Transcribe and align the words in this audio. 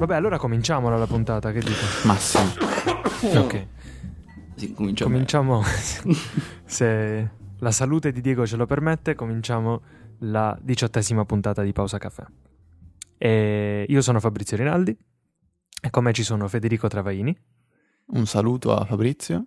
Vabbè, 0.00 0.14
allora 0.14 0.38
cominciamola 0.38 0.96
la 0.96 1.06
puntata, 1.06 1.52
che 1.52 1.60
dico? 1.60 1.84
Ma 2.06 2.16
sì. 2.16 2.38
Ok, 3.36 3.66
Sì, 4.56 4.72
cominciamo. 4.72 5.10
cominciamo. 5.12 5.62
Se 6.64 7.30
la 7.58 7.70
salute 7.70 8.10
di 8.10 8.22
Diego 8.22 8.46
ce 8.46 8.56
lo 8.56 8.64
permette, 8.64 9.14
cominciamo 9.14 9.82
la 10.20 10.56
diciottesima 10.60 11.26
puntata 11.26 11.62
di 11.62 11.72
Pausa 11.72 11.98
Caffè. 11.98 12.24
E 13.18 13.84
io 13.86 14.00
sono 14.00 14.20
Fabrizio 14.20 14.56
Rinaldi 14.56 14.96
e 15.82 15.90
con 15.90 16.02
me 16.04 16.14
ci 16.14 16.22
sono 16.22 16.48
Federico 16.48 16.88
Travaini 16.88 17.38
Un 18.06 18.26
saluto 18.26 18.74
a 18.74 18.86
Fabrizio. 18.86 19.44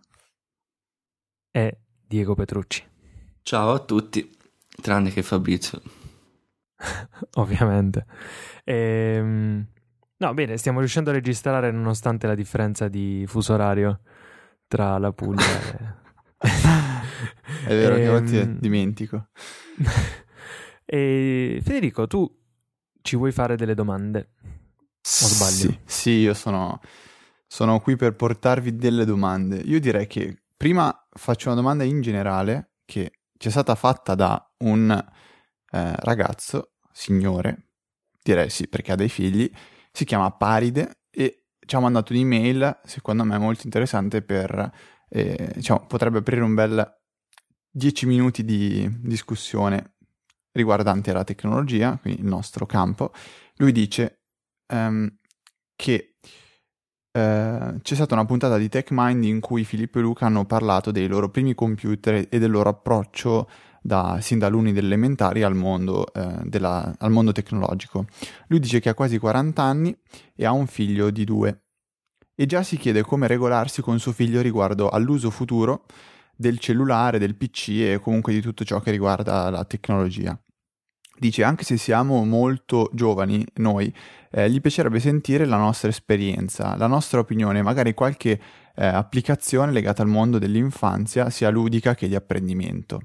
e 1.49 1.79
Diego 2.05 2.35
Petrucci, 2.35 2.83
Ciao 3.41 3.71
a 3.73 3.79
tutti, 3.79 4.29
tranne 4.81 5.09
che 5.09 5.23
Fabrizio. 5.23 5.81
ovviamente. 7.37 8.05
Ehm, 8.63 9.65
No, 10.23 10.33
bene, 10.33 10.55
stiamo 10.55 10.79
riuscendo 10.79 11.09
a 11.09 11.13
registrare 11.13 11.69
nonostante 11.69 12.27
la 12.27 12.33
differenza 12.33 12.87
di 12.87 13.25
fuso 13.27 13.55
orario 13.55 13.99
tra 14.67 14.97
la 14.97 15.11
Puglia 15.11 15.43
e... 15.43 16.01
È 17.67 17.67
vero 17.67 17.95
che 17.95 18.07
a 18.07 18.11
volte 18.11 18.39
Ehm, 18.39 18.57
dimentico. 18.57 19.27
E 20.85 21.59
Federico, 21.63 22.07
tu 22.07 22.29
ci 23.01 23.17
vuoi 23.17 23.33
fare 23.33 23.57
delle 23.57 23.73
domande? 23.73 24.31
O 24.39 25.27
sbaglio? 25.27 25.71
Sì, 25.71 25.79
sì, 25.85 26.09
io 26.11 26.33
sono, 26.33 26.79
sono 27.47 27.79
qui 27.81 27.97
per 27.97 28.15
portarvi 28.15 28.75
delle 28.75 29.03
domande. 29.03 29.57
Io 29.57 29.79
direi 29.79 30.07
che 30.07 30.43
prima 30.55 30.93
faccio 31.09 31.47
una 31.47 31.57
domanda 31.57 31.83
in 31.83 32.01
generale 32.01 32.75
che 32.85 33.19
ci 33.37 33.47
è 33.47 33.51
stata 33.51 33.75
fatta 33.75 34.13
da 34.15 34.53
un 34.59 34.89
eh, 34.91 35.95
ragazzo, 35.97 36.73
signore, 36.91 37.69
direi 38.21 38.49
sì 38.49 38.67
perché 38.67 38.91
ha 38.91 38.95
dei 38.95 39.09
figli, 39.09 39.49
si 39.93 40.05
chiama 40.05 40.31
Paride 40.31 41.03
e 41.11 41.45
ci 41.65 41.75
ha 41.75 41.79
mandato 41.79 42.13
un'email, 42.13 42.79
secondo 42.83 43.23
me 43.23 43.37
molto 43.37 43.61
interessante 43.65 44.23
per, 44.23 44.71
eh, 45.07 45.51
diciamo, 45.55 45.85
potrebbe 45.85 46.17
aprire 46.17 46.41
un 46.41 46.55
bel 46.55 47.01
10 47.69 48.07
minuti 48.07 48.43
di 48.43 48.89
discussione 49.01 49.95
riguardante 50.51 51.13
la 51.13 51.23
tecnologia, 51.23 51.97
quindi 52.01 52.21
il 52.21 52.27
nostro 52.27 52.65
campo. 52.65 53.11
Lui 53.57 53.71
dice 53.71 54.23
ehm, 54.67 55.17
che 55.75 56.15
eh, 57.11 57.75
c'è 57.81 57.95
stata 57.95 58.15
una 58.15 58.25
puntata 58.25 58.57
di 58.57 58.69
TechMind 58.69 59.23
in 59.23 59.39
cui 59.39 59.63
Filippo 59.63 59.99
e 59.99 60.01
Luca 60.01 60.25
hanno 60.25 60.45
parlato 60.45 60.91
dei 60.91 61.07
loro 61.07 61.29
primi 61.29 61.53
computer 61.53 62.27
e 62.29 62.39
del 62.39 62.49
loro 62.49 62.69
approccio 62.69 63.47
da, 63.83 64.19
sin 64.21 64.39
da 64.39 64.47
alunni 64.47 64.71
delle 64.71 64.87
elementari 64.87 65.43
al 65.43 65.55
mondo, 65.55 66.11
eh, 66.13 66.59
al 66.61 67.11
mondo 67.11 67.33
tecnologico. 67.33 68.05
Lui 68.47 68.59
dice 68.59 68.79
che 68.79 68.89
ha 68.89 68.93
quasi 68.93 69.17
40 69.17 69.61
anni 69.61 69.95
e 70.33 70.45
ha 70.45 70.51
un 70.51 70.65
figlio 70.67 71.11
di 71.11 71.25
due 71.25 71.63
e 72.33 72.45
già 72.45 72.63
si 72.63 72.77
chiede 72.77 73.03
come 73.03 73.27
regolarsi 73.27 73.81
con 73.81 73.99
suo 73.99 74.13
figlio 74.13 74.41
riguardo 74.41 74.89
all'uso 74.89 75.29
futuro 75.29 75.85
del 76.35 76.57
cellulare, 76.57 77.19
del 77.19 77.35
PC 77.35 77.69
e 77.81 77.99
comunque 78.01 78.33
di 78.33 78.41
tutto 78.41 78.63
ciò 78.63 78.79
che 78.79 78.89
riguarda 78.89 79.49
la 79.49 79.65
tecnologia. 79.65 80.37
Dice 81.15 81.43
anche 81.43 81.63
se 81.63 81.77
siamo 81.77 82.25
molto 82.25 82.89
giovani 82.91 83.45
noi, 83.55 83.93
eh, 84.31 84.49
gli 84.49 84.59
piacerebbe 84.59 84.99
sentire 84.99 85.45
la 85.45 85.57
nostra 85.57 85.89
esperienza, 85.89 86.75
la 86.75 86.87
nostra 86.87 87.19
opinione, 87.19 87.61
magari 87.61 87.93
qualche 87.93 88.41
eh, 88.75 88.85
applicazione 88.85 89.71
legata 89.71 90.01
al 90.01 90.07
mondo 90.07 90.39
dell'infanzia, 90.39 91.29
sia 91.29 91.49
ludica 91.49 91.93
che 91.93 92.07
di 92.07 92.15
apprendimento. 92.15 93.01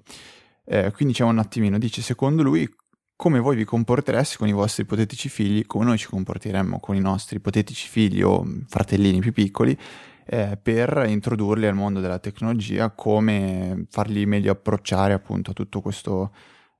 Eh, 0.71 0.93
quindi 0.93 1.15
c'è 1.15 1.25
un 1.25 1.39
attimino, 1.39 1.79
dice 1.79 2.03
secondo 2.03 2.43
lui 2.43 2.69
come 3.17 3.41
voi 3.41 3.57
vi 3.57 3.65
comportereste 3.65 4.37
con 4.37 4.47
i 4.47 4.53
vostri 4.53 4.83
ipotetici 4.83 5.29
figli, 5.29 5.67
come 5.67 5.85
noi 5.85 5.99
ci 5.99 6.07
comporteremmo 6.07 6.79
con 6.79 6.95
i 6.95 7.01
nostri 7.01 7.39
ipotetici 7.39 7.89
figli 7.89 8.23
o 8.23 8.47
fratellini 8.69 9.19
più 9.19 9.33
piccoli, 9.33 9.77
eh, 10.25 10.57
per 10.63 11.05
introdurli 11.09 11.67
al 11.67 11.75
mondo 11.75 11.99
della 11.99 12.21
tecnologia, 12.21 12.91
come 12.91 13.87
farli 13.89 14.25
meglio 14.25 14.53
approcciare 14.53 15.15
appunto 15.15 15.51
a 15.51 15.55
tutto 15.55 15.81
questo 15.81 16.33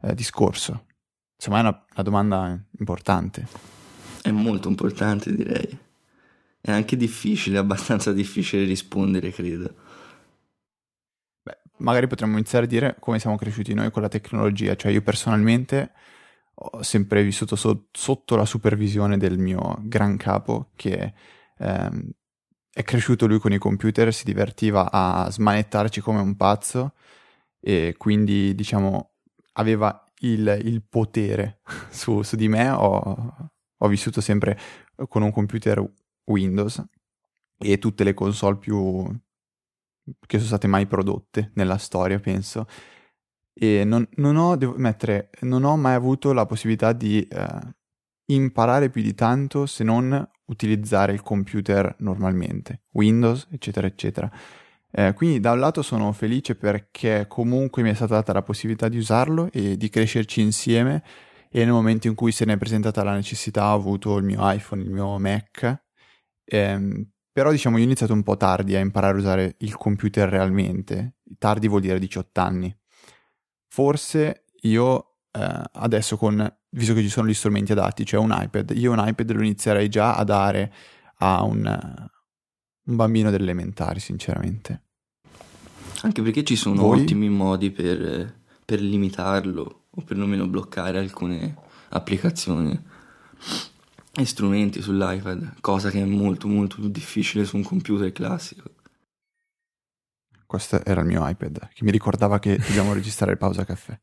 eh, 0.03 0.15
discorso. 0.15 0.85
Insomma, 1.35 1.57
è 1.57 1.61
una, 1.63 1.85
una 1.95 2.03
domanda 2.05 2.65
importante. 2.79 3.47
È 4.23 4.31
molto 4.31 4.69
importante, 4.69 5.35
direi. 5.35 5.79
È 6.61 6.71
anche 6.71 6.97
difficile, 6.97 7.59
abbastanza 7.59 8.13
difficile 8.13 8.65
rispondere, 8.65 9.33
credo. 9.33 9.75
Magari 11.79 12.07
potremmo 12.07 12.35
iniziare 12.35 12.65
a 12.65 12.69
dire 12.69 12.97
come 12.99 13.19
siamo 13.19 13.37
cresciuti 13.37 13.75
noi 13.75 13.91
con 13.91 14.03
la 14.03 14.09
tecnologia. 14.09 14.77
Cioè, 14.77 14.93
io 14.93 15.03
personalmente 15.03 15.93
ho 16.55 16.83
sempre 16.83 17.23
vissuto 17.23 17.57
so- 17.57 17.89
sotto 17.93 18.37
la 18.37 18.45
supervisione 18.45 19.17
del 19.17 19.39
mio 19.39 19.79
gran 19.83 20.17
capo 20.17 20.71
che 20.75 21.15
ehm, 21.59 22.11
è 22.73 22.83
cresciuto 22.83 23.27
lui 23.27 23.39
con 23.39 23.53
i 23.53 23.59
computer, 23.59 24.13
si 24.13 24.25
divertiva 24.25 24.91
a 24.91 25.31
smanettarci 25.31 26.01
come 26.01 26.21
un 26.21 26.37
pazzo 26.37 26.95
e 27.61 27.95
quindi, 27.97 28.55
diciamo, 28.55 29.15
aveva 29.55 30.05
il, 30.21 30.61
il 30.65 30.83
potere 30.83 31.61
su, 31.91 32.23
su 32.23 32.37
di 32.37 32.49
me. 32.49 32.71
Ho, 32.71 33.51
ho 33.79 33.89
vissuto 33.89 34.21
sempre 34.21 34.59
con 35.09 35.23
un 35.23 35.31
computer 35.33 35.85
Windows 36.25 36.85
e 37.59 37.79
tutte 37.79 38.05
le 38.05 38.15
console 38.15 38.59
più 38.59 39.07
che 40.27 40.37
sono 40.39 40.49
state 40.49 40.67
mai 40.67 40.87
prodotte 40.87 41.51
nella 41.55 41.79
storia, 41.79 42.19
penso. 42.19 42.67
E 43.53 43.85
non, 43.85 44.07
non 44.17 44.37
ho, 44.37 44.57
mettere, 44.77 45.31
non 45.41 45.65
ho 45.65 45.77
mai 45.77 45.95
avuto 45.95 46.33
la 46.33 46.47
possibilità 46.47 46.93
di 46.93 47.21
eh, 47.23 47.75
imparare 48.27 48.91
più 48.91 49.03
di 49.03 49.15
tanto 49.15 49.67
se 49.67 49.85
non 49.85 50.29
utilizzare 50.47 51.13
il 51.13 51.23
computer 51.23 51.95
normalmente, 51.99 52.83
Windows, 52.93 53.49
eccetera, 53.51 53.87
eccetera. 53.87 54.31
Eh, 54.91 55.13
quindi 55.15 55.41
da 55.41 55.53
un 55.53 55.59
lato 55.59 55.83
sono 55.83 56.13
felice 56.13 56.55
perché 56.55 57.27
comunque 57.29 57.83
mi 57.83 57.91
è 57.91 57.95
stata 57.95 58.15
data 58.15 58.33
la 58.33 58.43
possibilità 58.43 58.89
di 58.89 58.97
usarlo 58.97 59.51
e 59.53 59.77
di 59.77 59.89
crescerci 59.91 60.41
insieme 60.41 61.03
e 61.51 61.65
nel 61.65 61.73
momento 61.73 62.07
in 62.07 62.15
cui 62.15 62.33
se 62.33 62.45
ne 62.45 62.55
è 62.55 62.59
presentata 62.59 63.03
la 63.03 63.15
necessità 63.15 63.73
ho 63.73 63.75
avuto 63.75 64.17
il 64.17 64.25
mio 64.25 64.39
iPhone, 64.41 64.83
il 64.83 64.91
mio 64.91 65.19
Mac, 65.19 65.87
Ehm, 66.49 67.11
però 67.39 67.53
diciamo 67.53 67.77
io 67.77 67.85
ho 67.85 67.87
iniziato 67.87 68.13
un 68.13 68.25
po' 68.25 68.37
tardi 68.37 68.75
a 68.75 68.81
imparare 68.81 69.15
a 69.15 69.21
usare 69.21 69.55
il 69.59 69.77
computer 69.77 70.29
realmente, 70.29 71.19
tardi 71.39 71.69
vuol 71.69 71.83
dire 71.83 72.01
18 72.01 72.41
anni. 72.41 72.77
Forse 73.69 74.47
io 74.63 75.19
eh, 75.31 75.63
adesso 75.75 76.17
con, 76.17 76.53
visto 76.71 76.95
che 76.95 77.01
ci 77.01 77.09
sono 77.09 77.29
gli 77.29 77.35
strumenti 77.35 77.71
adatti, 77.71 78.05
cioè 78.05 78.19
un 78.19 78.37
iPad, 78.37 78.73
io 78.75 78.91
un 78.91 79.01
iPad 79.07 79.31
lo 79.31 79.43
inizierei 79.45 79.89
già 79.89 80.17
a 80.17 80.25
dare 80.25 80.75
a 81.19 81.45
un, 81.45 81.65
un 82.83 82.97
bambino 82.97 83.31
delle 83.31 83.45
elementari, 83.45 84.01
sinceramente. 84.01 84.83
Anche 86.03 86.23
perché 86.23 86.43
ci 86.43 86.57
sono 86.57 86.83
Voi? 86.83 87.03
ottimi 87.03 87.29
modi 87.29 87.71
per, 87.71 88.35
per 88.65 88.81
limitarlo 88.81 89.85
o 89.89 90.03
perlomeno 90.03 90.49
bloccare 90.49 90.99
alcune 90.99 91.55
applicazioni 91.91 92.77
e 94.23 94.27
strumenti 94.27 94.83
sull'iPad, 94.83 95.61
cosa 95.61 95.91
che 95.91 96.01
è 96.01 96.05
molto 96.05 96.49
molto 96.49 96.77
più 96.77 96.89
difficile 96.89 97.45
su 97.45 97.57
un 97.57 97.63
computer 97.63 98.11
classico. 98.13 98.71
Questo 100.47 100.85
era 100.85 101.03
il 101.03 101.07
mio 101.07 101.29
iPad, 101.29 101.69
che 101.73 101.85
mi 101.85 101.91
ricordava 101.91 102.39
che 102.39 102.57
dobbiamo 102.57 102.93
registrare 102.95 103.37
pausa 103.37 103.65
caffè. 103.65 103.99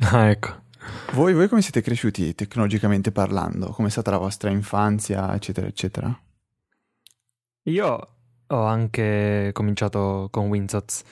Ah, 0.00 0.28
ecco. 0.28 0.66
Voi, 1.12 1.34
voi 1.34 1.48
come 1.48 1.62
siete 1.62 1.80
cresciuti 1.80 2.34
tecnologicamente 2.34 3.10
parlando? 3.10 3.70
Come 3.70 3.88
è 3.88 3.90
stata 3.90 4.10
la 4.10 4.18
vostra 4.18 4.50
infanzia, 4.50 5.34
eccetera, 5.34 5.66
eccetera? 5.66 6.22
Io 7.64 8.16
ho 8.46 8.62
anche 8.64 9.50
cominciato 9.52 10.28
con 10.30 10.48
Windows, 10.48 11.02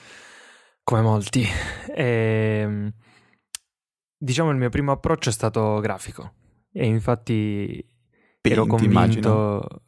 come 0.83 1.01
molti. 1.01 1.45
E, 1.93 2.93
diciamo 4.17 4.51
il 4.51 4.57
mio 4.57 4.69
primo 4.69 4.91
approccio 4.91 5.29
è 5.29 5.33
stato 5.33 5.79
grafico. 5.79 6.33
E 6.71 6.85
infatti 6.85 7.83
ero 8.51 8.65
Paint, 8.65 8.83
immagino. 8.83 9.29
convinto... 9.31 9.81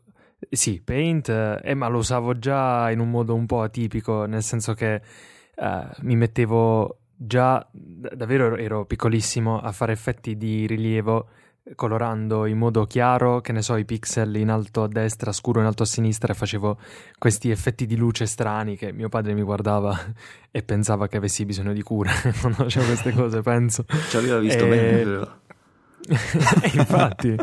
Sì, 0.50 0.82
Paint, 0.84 1.30
eh, 1.30 1.74
ma 1.74 1.88
lo 1.88 1.98
usavo 2.00 2.38
già 2.40 2.90
in 2.92 3.00
un 3.00 3.10
modo 3.10 3.36
un 3.36 3.46
po' 3.46 3.62
atipico, 3.62 4.26
nel 4.26 4.42
senso 4.42 4.74
che 4.74 4.96
eh, 5.56 5.88
mi 6.02 6.16
mettevo 6.16 7.00
già, 7.16 7.66
davvero 7.72 8.46
ero, 8.46 8.56
ero 8.58 8.86
piccolissimo, 8.86 9.60
a 9.60 9.72
fare 9.72 9.92
effetti 9.92 10.38
di 10.38 10.66
rilievo 10.66 11.28
colorando 11.76 12.46
in 12.46 12.58
modo 12.58 12.86
chiaro, 12.86 13.42
che 13.42 13.52
ne 13.52 13.62
so, 13.62 13.76
i 13.76 13.86
pixel 13.86 14.36
in 14.38 14.50
alto 14.50 14.84
a 14.84 14.88
destra, 14.88 15.32
scuro 15.32 15.60
in 15.60 15.66
alto 15.66 15.84
a 15.84 15.86
sinistra 15.86 16.34
e 16.34 16.36
facevo 16.36 16.78
questi 17.18 17.50
effetti 17.52 17.86
di 17.86 17.96
luce 17.96 18.26
strani 18.26 18.76
che 18.76 18.92
mio 18.92 19.10
padre 19.10 19.34
mi 19.34 19.44
guardava 19.44 19.96
e 20.50 20.64
pensava 20.64 21.08
che 21.08 21.18
avessi 21.18 21.46
bisogno 21.46 21.74
di 21.74 21.84
cura 21.84 22.12
quando 22.42 22.64
facevo 22.64 22.86
queste 22.86 23.12
cose, 23.12 23.42
penso. 23.42 23.86
Ci 24.10 24.18
aveva 24.18 24.40
visto 24.40 24.66
Eh, 24.66 24.70
bene, 24.70 25.28
però. 26.06 26.20
E 26.64 26.72
Infatti, 26.74 27.36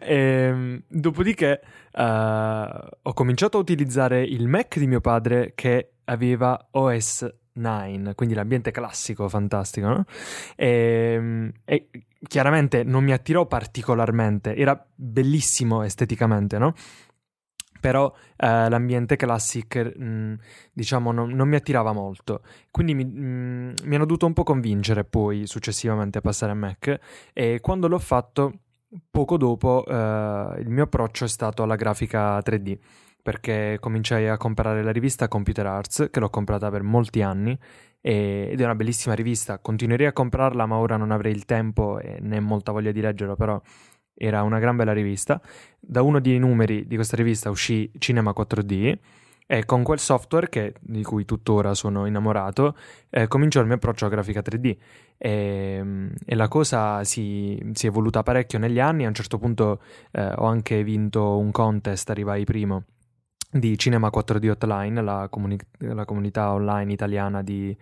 Ehm, 0.00 0.82
dopodiché 0.88 1.60
eh, 1.92 2.78
ho 3.02 3.12
cominciato 3.12 3.58
a 3.58 3.60
utilizzare 3.60 4.22
il 4.22 4.48
Mac 4.48 4.78
di 4.78 4.86
mio 4.86 5.00
padre 5.00 5.52
che 5.54 5.92
aveva 6.04 6.68
OS 6.72 7.26
9, 7.54 8.14
quindi 8.14 8.34
l'ambiente 8.34 8.70
classico 8.70 9.28
fantastico, 9.28 9.86
no? 9.86 10.04
E, 10.56 11.52
e 11.64 11.88
chiaramente 12.26 12.82
non 12.82 13.04
mi 13.04 13.12
attirò 13.12 13.46
particolarmente, 13.46 14.56
era 14.56 14.84
bellissimo 14.94 15.82
esteticamente, 15.82 16.58
no? 16.58 16.74
Però 17.84 18.10
eh, 18.38 18.70
l'ambiente 18.70 19.14
classic 19.14 19.76
mh, 19.94 20.38
diciamo 20.72 21.12
non, 21.12 21.32
non, 21.32 21.46
mi 21.46 21.56
attirava 21.56 21.92
molto. 21.92 22.40
Quindi 22.70 22.94
mi, 22.94 23.04
mh, 23.04 23.74
mi, 23.84 23.94
hanno 23.94 24.06
dovuto 24.06 24.24
un 24.24 24.32
po' 24.32 24.42
convincere 24.42 25.04
poi 25.04 25.46
successivamente 25.46 26.16
a 26.16 26.20
passare 26.22 26.52
a 26.52 26.54
Mac. 26.54 26.98
E 27.34 27.60
quando 27.60 27.86
l'ho 27.86 27.98
fatto 27.98 28.60
poco 29.10 29.36
dopo 29.36 29.84
eh, 29.86 29.92
il 30.60 30.70
mio 30.70 30.84
approccio 30.84 31.26
è 31.26 31.28
stato 31.28 31.62
alla 31.62 31.76
grafica 31.76 32.38
3D 32.38 32.78
perché 33.20 33.76
cominciai 33.80 34.28
a 34.28 34.38
comprare 34.38 34.82
la 34.82 34.90
rivista 34.90 35.28
Computer 35.28 35.66
Arts 35.66 36.08
che 36.10 36.20
l'ho 36.20 36.30
comprata 36.30 36.70
per 36.70 36.82
molti 36.82 37.20
anni 37.20 37.58
ed 38.00 38.58
è 38.58 38.64
una 38.64 38.74
bellissima 38.74 39.14
rivista. 39.14 39.58
Continuerei 39.58 40.06
a 40.06 40.12
comprarla 40.14 40.64
ma 40.64 40.76
ora 40.78 40.96
non 40.96 41.10
avrei 41.10 41.32
il 41.32 41.44
tempo 41.44 42.00
né 42.20 42.40
molta 42.40 42.72
voglia 42.72 42.92
di 42.92 43.02
leggerlo 43.02 43.36
però 43.36 43.60
era 44.14 44.42
una 44.42 44.58
gran 44.58 44.76
bella 44.76 44.92
rivista. 44.92 45.40
Da 45.78 46.02
uno 46.02 46.20
dei 46.20 46.38
numeri 46.38 46.86
di 46.86 46.94
questa 46.94 47.16
rivista 47.16 47.50
uscì 47.50 47.90
Cinema 47.98 48.32
4D 48.36 48.98
e 49.46 49.66
con 49.66 49.82
quel 49.82 49.98
software, 49.98 50.48
che, 50.48 50.74
di 50.80 51.02
cui 51.02 51.26
tuttora 51.26 51.74
sono 51.74 52.06
innamorato, 52.06 52.76
eh, 53.10 53.28
cominciò 53.28 53.60
il 53.60 53.66
mio 53.66 53.74
approccio 53.74 54.06
a 54.06 54.08
grafica 54.08 54.40
3D. 54.40 54.76
E, 55.18 56.10
e 56.24 56.34
la 56.34 56.48
cosa 56.48 57.04
si, 57.04 57.60
si, 57.72 57.86
è 57.86 57.88
evoluta 57.90 58.22
parecchio 58.22 58.58
negli 58.58 58.80
anni. 58.80 59.04
A 59.04 59.08
un 59.08 59.14
certo 59.14 59.38
punto 59.38 59.82
eh, 60.12 60.32
ho 60.36 60.46
anche 60.46 60.82
vinto 60.82 61.36
un 61.36 61.50
contest, 61.50 62.08
arrivai 62.08 62.44
primo, 62.44 62.84
di 63.50 63.76
Cinema 63.78 64.08
4D 64.08 64.48
Hotline, 64.48 65.02
la, 65.02 65.28
comuni- 65.28 65.58
la 65.78 66.04
comunità 66.06 66.52
online 66.52 66.92
italiana 66.92 67.42
di, 67.42 67.76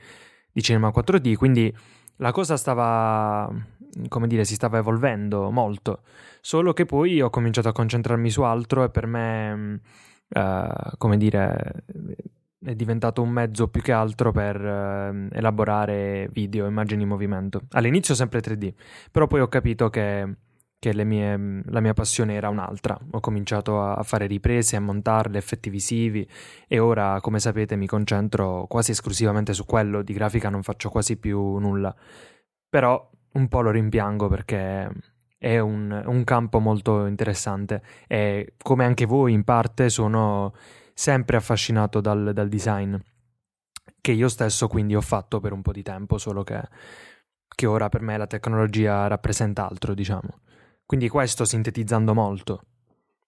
di 0.50 0.62
Cinema 0.62 0.88
4D. 0.88 1.34
Quindi 1.37 1.73
la 2.22 2.32
cosa 2.32 2.56
stava 2.56 3.52
come 4.08 4.26
dire, 4.26 4.44
si 4.44 4.54
stava 4.54 4.78
evolvendo 4.78 5.50
molto, 5.50 6.02
solo 6.40 6.72
che 6.72 6.86
poi 6.86 7.20
ho 7.20 7.30
cominciato 7.30 7.69
a 7.69 7.72
concentrarmi 7.72 8.30
su 8.30 8.42
altro 8.42 8.84
e 8.84 8.90
per 8.90 9.06
me, 9.06 9.80
uh, 10.28 10.96
come 10.96 11.16
dire, 11.16 11.84
è 12.64 12.74
diventato 12.74 13.22
un 13.22 13.30
mezzo 13.30 13.69
più 13.69 13.82
che 13.82 13.92
altro 13.92 14.32
per 14.32 14.60
uh, 14.60 15.28
elaborare 15.32 16.28
video, 16.32 16.66
immagini 16.66 17.02
in 17.02 17.08
movimento. 17.08 17.62
All'inizio 17.72 18.14
sempre 18.14 18.40
3D, 18.40 18.72
però 19.10 19.26
poi 19.26 19.40
ho 19.40 19.48
capito 19.48 19.90
che, 19.90 20.36
che 20.82 21.05
mie, 21.05 21.62
la 21.67 21.79
mia 21.79 21.94
passione 21.94 22.34
era 22.34 22.49
un'altra. 22.49 22.99
Ho 23.12 23.20
cominciato 23.20 23.81
a 23.81 24.02
fare 24.02 24.26
riprese, 24.26 24.75
a 24.75 24.81
montarle, 24.81 25.38
effetti 25.38 25.70
visivi 25.70 26.29
e 26.67 26.81
ora, 26.81 27.20
come 27.20 27.38
sapete, 27.38 27.76
mi 27.76 27.87
concentro 27.87 28.67
quasi 28.69 28.90
esclusivamente 28.90 29.52
su 29.52 29.64
quello. 29.64 30.02
Di 30.02 30.12
grafica 30.12 30.49
non 30.49 30.64
faccio 30.64 30.88
quasi 30.90 31.19
più 31.19 31.38
nulla. 31.58 31.94
Però 32.69 33.08
un 33.34 33.46
po' 33.46 33.61
lo 33.61 33.70
rimpiango 33.70 34.26
perché 34.26 34.90
è 35.38 35.61
un, 35.61 36.02
un, 36.05 36.25
campo 36.25 36.58
molto 36.58 37.06
interessante 37.06 37.81
e 38.08 38.55
come 38.61 38.84
anche 38.84 39.06
voi 39.06 39.32
in 39.32 39.44
parte 39.44 39.88
sono 39.88 40.52
sempre 40.94 41.37
affascinato 41.37 42.00
dal, 42.00 42.32
dal, 42.34 42.49
design 42.49 42.96
che 44.00 44.12
io 44.12 44.29
stesso 44.29 44.67
quindi 44.69 44.96
ho 44.96 45.00
fatto 45.00 45.38
per 45.40 45.52
un 45.52 45.62
po' 45.62 45.73
di 45.73 45.82
tempo 45.82 46.19
solo 46.19 46.43
che, 46.43 46.61
che 47.55 47.67
ora 47.67 47.88
per 47.88 48.02
me 48.02 48.17
la 48.17 48.26
tecnologia 48.26 49.06
rappresenta 49.06 49.69
altro 49.69 49.94
diciamo 49.94 50.40
quindi 50.87 51.08
questo 51.08 51.44
sintetizzando 51.44 52.14
molto 52.14 52.62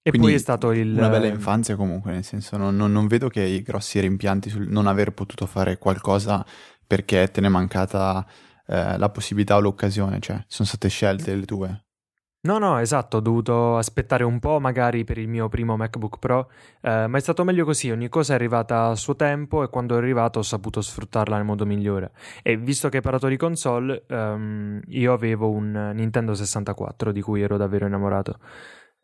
e 0.06 0.10
quindi 0.10 0.28
poi 0.28 0.36
è 0.36 0.38
stato 0.38 0.72
il... 0.72 0.92
Una 0.92 1.08
bella 1.08 1.28
infanzia 1.28 1.76
comunque, 1.76 2.12
nel 2.12 2.24
senso 2.24 2.58
non, 2.58 2.76
non, 2.76 2.92
non 2.92 3.06
vedo 3.06 3.28
che 3.30 3.42
i 3.42 3.62
grossi 3.62 4.00
rimpianti 4.00 4.50
sul 4.50 4.68
non 4.68 4.86
aver 4.86 5.12
potuto 5.12 5.46
fare 5.46 5.78
qualcosa 5.78 6.44
perché 6.86 7.30
te 7.30 7.40
ne 7.40 7.46
è 7.46 7.50
mancata 7.50 8.26
eh, 8.66 8.98
la 8.98 9.08
possibilità 9.08 9.56
o 9.56 9.60
l'occasione, 9.60 10.20
cioè 10.20 10.44
sono 10.46 10.68
state 10.68 10.88
scelte 10.88 11.34
le 11.34 11.46
tue. 11.46 11.83
No, 12.44 12.58
no, 12.58 12.78
esatto, 12.78 13.16
ho 13.16 13.20
dovuto 13.20 13.78
aspettare 13.78 14.22
un 14.22 14.38
po' 14.38 14.60
magari 14.60 15.04
per 15.04 15.16
il 15.16 15.28
mio 15.28 15.48
primo 15.48 15.78
MacBook 15.78 16.18
Pro, 16.18 16.50
eh, 16.82 17.06
ma 17.06 17.16
è 17.16 17.20
stato 17.20 17.42
meglio 17.42 17.64
così, 17.64 17.90
ogni 17.90 18.10
cosa 18.10 18.32
è 18.32 18.36
arrivata 18.36 18.88
a 18.88 18.96
suo 18.96 19.16
tempo 19.16 19.62
e 19.62 19.70
quando 19.70 19.94
è 19.94 19.96
arrivato 19.96 20.40
ho 20.40 20.42
saputo 20.42 20.82
sfruttarla 20.82 21.36
nel 21.36 21.46
modo 21.46 21.64
migliore. 21.64 22.12
E 22.42 22.58
visto 22.58 22.90
che 22.90 22.96
hai 22.96 23.02
parlato 23.02 23.28
di 23.28 23.38
console, 23.38 24.04
um, 24.10 24.78
io 24.88 25.14
avevo 25.14 25.50
un 25.50 25.92
Nintendo 25.94 26.34
64 26.34 27.12
di 27.12 27.22
cui 27.22 27.40
ero 27.40 27.56
davvero 27.56 27.86
innamorato. 27.86 28.38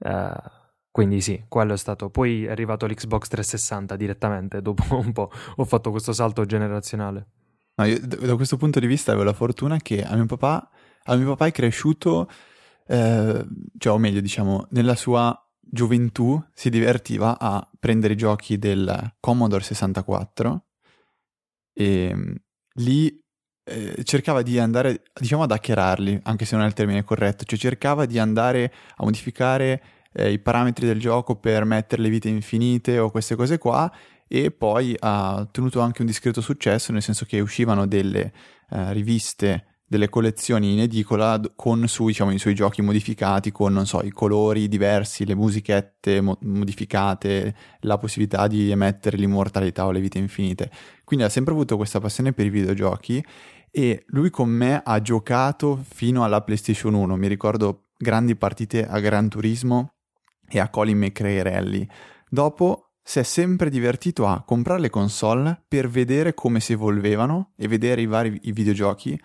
Uh, 0.01 0.33
quindi 0.91 1.23
sì, 1.23 1.43
quello 1.49 1.73
è 1.73 1.79
stato. 1.79 2.11
Poi 2.11 2.45
è 2.45 2.51
arrivato 2.51 2.85
l'Xbox 2.85 3.29
360 3.29 3.97
direttamente, 3.97 4.61
dopo 4.63 4.85
un 4.99 5.13
po' 5.13 5.31
ho 5.57 5.65
fatto 5.65 5.91
questo 5.91 6.13
salto 6.13 6.45
generazionale. 6.45 7.27
No, 7.77 7.87
io, 7.87 7.99
da 8.01 8.37
questo 8.37 8.59
punto 8.59 8.81
di 8.81 8.87
vista 8.87 9.13
avevo 9.13 9.25
la 9.25 9.33
fortuna 9.33 9.79
che 9.79 10.05
a 10.05 10.15
mio 10.15 10.27
papà, 10.27 10.69
a 11.05 11.17
mio 11.17 11.29
papà 11.29 11.47
è 11.47 11.53
cresciuto, 11.53 12.29
eh, 12.91 13.47
cioè 13.79 13.93
o 13.93 13.99
meglio 13.99 14.21
diciamo, 14.21 14.67
nella 14.71 14.97
sua 14.97 15.37
gioventù 15.61 16.43
si 16.53 16.71
divertiva 16.71 17.39
a 17.39 17.65
prendere 17.79 18.15
i 18.15 18.17
giochi 18.17 18.59
del 18.59 19.15
Commodore 19.21 19.63
64 19.63 20.65
e 21.73 22.13
mm, 22.13 22.35
lì 22.75 23.17
eh, 23.63 24.03
cercava 24.03 24.43
di 24.43 24.59
andare, 24.59 25.03
diciamo, 25.15 25.45
ad 25.45 25.53
hackerarli, 25.53 26.19
anche 26.25 26.45
se 26.45 26.57
non 26.57 26.65
è 26.65 26.67
il 26.67 26.75
termine 26.75 27.05
corretto, 27.05 27.45
cioè 27.45 27.59
cercava 27.59 28.07
di 28.07 28.19
andare 28.19 28.73
a 28.97 29.05
modificare 29.05 29.83
eh, 30.13 30.33
i 30.33 30.41
parametri 30.41 30.85
del 30.85 30.99
gioco 30.99 31.37
per 31.37 31.65
mettere 31.65 32.03
le 32.03 32.09
vite 32.09 32.29
infinite 32.29 32.99
o 32.99 33.11
queste 33.11 33.37
cose 33.37 33.59
qua 33.59 33.91
e 34.27 34.51
poi 34.51 34.97
ha 34.99 35.37
ottenuto 35.37 35.81
anche 35.81 36.01
un 36.01 36.09
discreto 36.09 36.41
successo, 36.41 36.91
nel 36.91 37.03
senso 37.03 37.25
che 37.25 37.39
uscivano 37.39 37.87
delle 37.87 38.33
eh, 38.71 38.93
riviste, 38.93 39.70
delle 39.91 40.09
collezioni 40.09 40.75
in 40.75 40.79
edicola 40.83 41.41
con 41.57 41.89
su, 41.89 42.07
diciamo, 42.07 42.31
i 42.31 42.39
suoi 42.39 42.55
giochi 42.55 42.81
modificati, 42.81 43.51
con 43.51 43.73
non 43.73 43.87
so, 43.87 44.01
i 44.05 44.13
colori 44.13 44.69
diversi, 44.69 45.27
le 45.27 45.35
musichette 45.35 46.21
mo- 46.21 46.39
modificate, 46.43 47.57
la 47.81 47.99
possibilità 47.99 48.47
di 48.47 48.71
emettere 48.71 49.17
l'immortalità 49.17 49.87
o 49.87 49.91
le 49.91 49.99
vite 49.99 50.19
infinite. 50.19 50.71
Quindi 51.03 51.25
ha 51.25 51.29
sempre 51.29 51.55
avuto 51.55 51.77
questa 51.77 51.99
passione 51.99 52.33
per 52.33 52.47
i 52.47 52.51
videogiochi 52.51 53.21
e 53.69 54.05
lui 54.11 54.31
con 54.31 54.49
me 54.49 54.81
ha 54.85 55.03
giocato 55.03 55.85
fino 55.85 56.23
alla 56.23 56.41
PlayStation 56.43 56.95
1. 56.95 57.17
Mi 57.17 57.27
ricordo 57.27 57.87
grandi 57.97 58.37
partite 58.37 58.87
a 58.87 59.01
Gran 59.01 59.29
Turismo 59.29 59.95
e 60.49 60.61
a 60.61 60.69
Colin 60.69 60.99
McRae 60.99 61.43
Rally. 61.43 61.85
Dopo 62.29 62.93
si 63.03 63.19
è 63.19 63.25
sempre 63.25 63.69
divertito 63.71 64.25
a 64.29 64.45
comprare 64.45 64.79
le 64.79 64.91
console 64.91 65.65
per 65.67 65.89
vedere 65.89 66.33
come 66.33 66.61
si 66.61 66.75
evolvevano 66.75 67.55
e 67.57 67.67
vedere 67.67 68.03
i 68.03 68.07
vari 68.07 68.39
i 68.43 68.53
videogiochi 68.53 69.21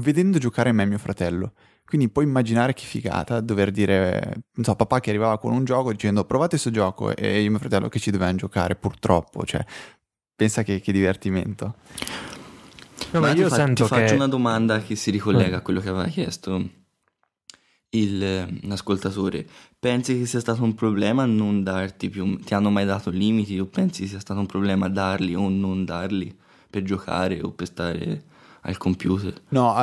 vedendo 0.00 0.38
giocare 0.38 0.72
me 0.72 0.82
e 0.82 0.86
mio 0.86 0.98
fratello. 0.98 1.52
Quindi 1.84 2.08
puoi 2.08 2.24
immaginare 2.24 2.72
che 2.72 2.84
figata 2.84 3.40
dover 3.40 3.70
dire, 3.72 4.44
non 4.54 4.64
so, 4.64 4.76
papà 4.76 5.00
che 5.00 5.10
arrivava 5.10 5.38
con 5.38 5.52
un 5.52 5.64
gioco 5.64 5.90
dicendo 5.90 6.24
provate 6.24 6.50
questo 6.50 6.70
gioco 6.70 7.14
e 7.14 7.40
io 7.40 7.46
e 7.46 7.50
mio 7.50 7.58
fratello 7.58 7.88
che 7.88 7.98
ci 7.98 8.12
dovevamo 8.12 8.36
giocare, 8.36 8.76
purtroppo, 8.76 9.44
cioè, 9.44 9.64
pensa 10.36 10.62
che, 10.62 10.80
che 10.80 10.92
divertimento. 10.92 11.74
No, 13.10 13.20
ma, 13.20 13.28
ma 13.28 13.32
io 13.34 13.48
fa- 13.48 13.56
sento 13.56 13.84
ti 13.84 13.90
che... 13.90 14.00
faccio 14.00 14.14
una 14.14 14.28
domanda 14.28 14.80
che 14.80 14.94
si 14.94 15.10
ricollega 15.10 15.56
mm. 15.56 15.58
a 15.58 15.62
quello 15.62 15.80
che 15.80 15.88
aveva 15.88 16.06
chiesto 16.06 16.78
il, 17.90 18.58
l'ascoltatore, 18.62 19.46
pensi 19.78 20.18
che 20.18 20.26
sia 20.26 20.40
stato 20.40 20.62
un 20.62 20.74
problema 20.74 21.24
non 21.24 21.62
darti 21.62 22.08
più, 22.08 22.38
ti 22.38 22.54
hanno 22.54 22.70
mai 22.70 22.84
dato 22.84 23.10
limiti 23.10 23.58
o 23.58 23.66
pensi 23.66 24.06
sia 24.06 24.20
stato 24.20 24.40
un 24.40 24.46
problema 24.46 24.88
darli 24.88 25.34
o 25.34 25.48
non 25.48 25.84
darli 25.84 26.36
per 26.68 26.82
giocare 26.82 27.40
o 27.42 27.50
per 27.50 27.66
stare 27.66 28.24
al 28.62 28.76
computer? 28.76 29.42
No, 29.50 29.74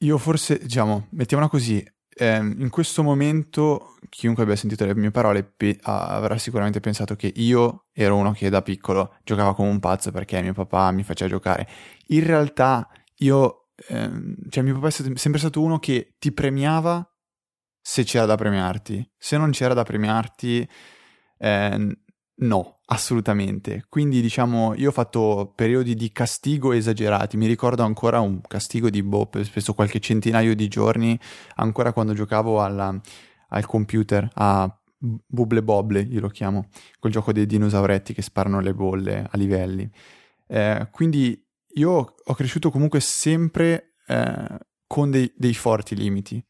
io 0.00 0.18
forse, 0.18 0.58
diciamo, 0.58 1.08
mettiamola 1.10 1.48
così, 1.48 1.84
eh, 2.20 2.36
in 2.36 2.68
questo 2.70 3.02
momento 3.02 3.96
chiunque 4.08 4.42
abbia 4.42 4.56
sentito 4.56 4.84
le 4.84 4.94
mie 4.94 5.10
parole 5.10 5.44
pe- 5.44 5.78
avrà 5.82 6.36
sicuramente 6.36 6.80
pensato 6.80 7.14
che 7.14 7.32
io 7.36 7.86
ero 7.92 8.16
uno 8.16 8.32
che 8.32 8.48
da 8.48 8.62
piccolo 8.62 9.14
giocava 9.22 9.54
come 9.54 9.68
un 9.68 9.78
pazzo 9.78 10.10
perché 10.10 10.42
mio 10.42 10.52
papà 10.52 10.90
mi 10.90 11.04
faceva 11.04 11.30
giocare. 11.30 11.68
In 12.08 12.24
realtà 12.24 12.88
io, 13.18 13.70
eh, 13.88 14.10
cioè 14.48 14.64
mio 14.64 14.74
papà 14.74 14.88
è 14.88 14.90
sempre 14.90 15.38
stato 15.38 15.62
uno 15.62 15.78
che 15.78 16.14
ti 16.18 16.32
premiava 16.32 17.08
se 17.80 18.02
c'era 18.04 18.26
da 18.26 18.36
premiarti. 18.36 19.08
Se 19.16 19.36
non 19.36 19.50
c'era 19.50 19.74
da 19.74 19.84
premiarti, 19.84 20.68
eh, 21.38 21.98
no, 22.34 22.77
assolutamente. 22.90 23.84
Quindi 23.88 24.20
diciamo, 24.20 24.74
io 24.74 24.88
ho 24.88 24.92
fatto 24.92 25.52
periodi 25.54 25.94
di 25.94 26.10
castigo 26.12 26.72
esagerati. 26.72 27.36
Mi 27.36 27.46
ricordo 27.46 27.82
ancora 27.82 28.20
un 28.20 28.40
castigo 28.42 28.90
di 28.90 29.02
boh, 29.02 29.28
spesso 29.42 29.74
qualche 29.74 30.00
centinaio 30.00 30.54
di 30.54 30.68
giorni, 30.68 31.18
ancora 31.56 31.92
quando 31.92 32.14
giocavo 32.14 32.62
alla, 32.62 32.98
al 33.48 33.66
computer, 33.66 34.28
a 34.34 34.72
Bubble 34.98 35.62
Bobble, 35.62 36.00
io 36.00 36.20
lo 36.20 36.28
chiamo, 36.28 36.68
quel 36.98 37.12
gioco 37.12 37.32
dei 37.32 37.46
dinosauretti 37.46 38.12
che 38.12 38.22
sparano 38.22 38.60
le 38.60 38.74
bolle 38.74 39.26
a 39.30 39.36
livelli. 39.36 39.88
Eh, 40.46 40.88
quindi 40.90 41.40
io 41.74 42.14
ho 42.24 42.34
cresciuto 42.34 42.70
comunque 42.70 43.00
sempre 43.00 43.94
eh, 44.06 44.58
con 44.86 45.10
dei, 45.10 45.32
dei 45.36 45.54
forti 45.54 45.94
limiti 45.94 46.42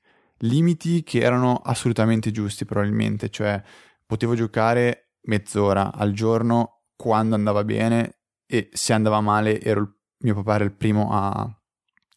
limiti 0.42 1.02
che 1.02 1.20
erano 1.20 1.56
assolutamente 1.56 2.30
giusti 2.30 2.64
probabilmente, 2.64 3.28
cioè 3.30 3.60
potevo 4.06 4.34
giocare 4.34 5.07
mezz'ora 5.28 5.92
al 5.92 6.12
giorno 6.12 6.84
quando 6.96 7.34
andava 7.34 7.62
bene 7.64 8.18
e 8.46 8.68
se 8.72 8.92
andava 8.92 9.20
male 9.20 9.60
ero 9.60 9.80
il 9.80 9.94
mio 10.20 10.34
papà 10.34 10.56
era 10.56 10.64
il 10.64 10.74
primo 10.74 11.10
a 11.12 11.48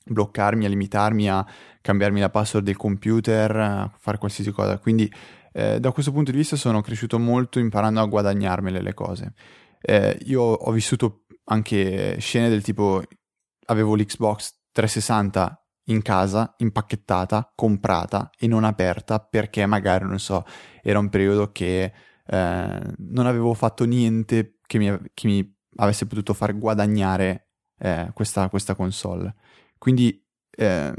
bloccarmi, 0.04 0.66
a 0.66 0.70
limitarmi, 0.70 1.30
a 1.30 1.46
cambiarmi 1.82 2.20
la 2.20 2.30
password 2.30 2.66
del 2.66 2.78
computer, 2.78 3.56
a 3.56 3.94
fare 3.96 4.18
qualsiasi 4.18 4.52
cosa. 4.52 4.80
Quindi 4.80 5.12
eh, 5.54 5.80
da 5.80 5.92
questo 5.92 6.12
punto 6.12 6.32
di 6.32 6.38
vista 6.38 6.56
sono 6.56 6.82
cresciuto 6.82 7.20
molto 7.20 7.60
imparando 7.60 8.00
a 8.00 8.06
guadagnarmele 8.06 8.82
le 8.82 8.94
cose. 8.94 9.34
Eh, 9.80 10.18
io 10.24 10.42
ho 10.42 10.72
vissuto 10.72 11.26
anche 11.46 12.18
scene 12.20 12.50
del 12.50 12.64
tipo 12.64 13.04
avevo 13.66 13.96
l'Xbox 13.96 14.62
360 14.72 15.62
in 15.86 16.02
casa, 16.02 16.54
impacchettata, 16.58 17.52
comprata 17.56 18.30
e 18.38 18.48
non 18.48 18.64
aperta 18.64 19.20
perché 19.20 19.66
magari, 19.66 20.06
non 20.06 20.20
so, 20.20 20.46
era 20.82 21.00
un 21.00 21.10
periodo 21.10 21.52
che 21.52 21.92
eh, 22.26 22.82
non 22.98 23.26
avevo 23.26 23.54
fatto 23.54 23.86
niente 23.86 24.58
che 24.66 24.78
mi, 24.78 24.98
che 25.14 25.28
mi 25.28 25.56
avesse 25.78 26.06
potuto 26.08 26.34
far 26.34 26.58
guadagnare 26.58 27.48
eh, 27.80 28.12
questa, 28.14 28.50
questa, 28.50 28.76
console. 28.76 29.36
Quindi 29.78 30.24
eh, 30.52 30.94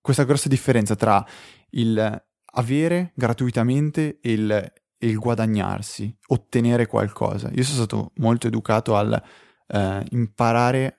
questa 0.00 0.24
grossa 0.24 0.48
differenza 0.48 0.96
tra 0.96 1.24
il 1.70 2.22
avere 2.56 3.12
gratuitamente 3.14 4.18
e 4.20 4.32
il, 4.32 4.72
il, 4.98 5.18
guadagnarsi, 5.18 6.16
ottenere 6.28 6.86
qualcosa. 6.86 7.50
Io 7.52 7.62
sono 7.62 7.76
stato 7.76 8.12
molto 8.16 8.46
educato 8.46 8.96
al 8.96 9.20
eh, 9.66 10.06
imparare 10.10 10.98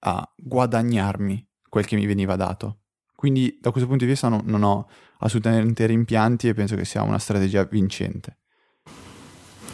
a 0.00 0.28
guadagnarmi 0.36 1.48
quel 1.68 1.86
che 1.86 1.96
mi 1.96 2.06
veniva 2.06 2.36
dato. 2.36 2.80
Quindi 3.14 3.58
da 3.60 3.70
questo 3.70 3.88
punto 3.88 4.04
di 4.04 4.10
vista 4.10 4.28
no, 4.28 4.42
non 4.44 4.62
ho 4.62 4.88
assolutamente 5.18 5.86
rimpianti 5.86 6.48
e 6.48 6.54
penso 6.54 6.76
che 6.76 6.84
sia 6.84 7.02
una 7.02 7.18
strategia 7.18 7.64
vincente. 7.64 8.38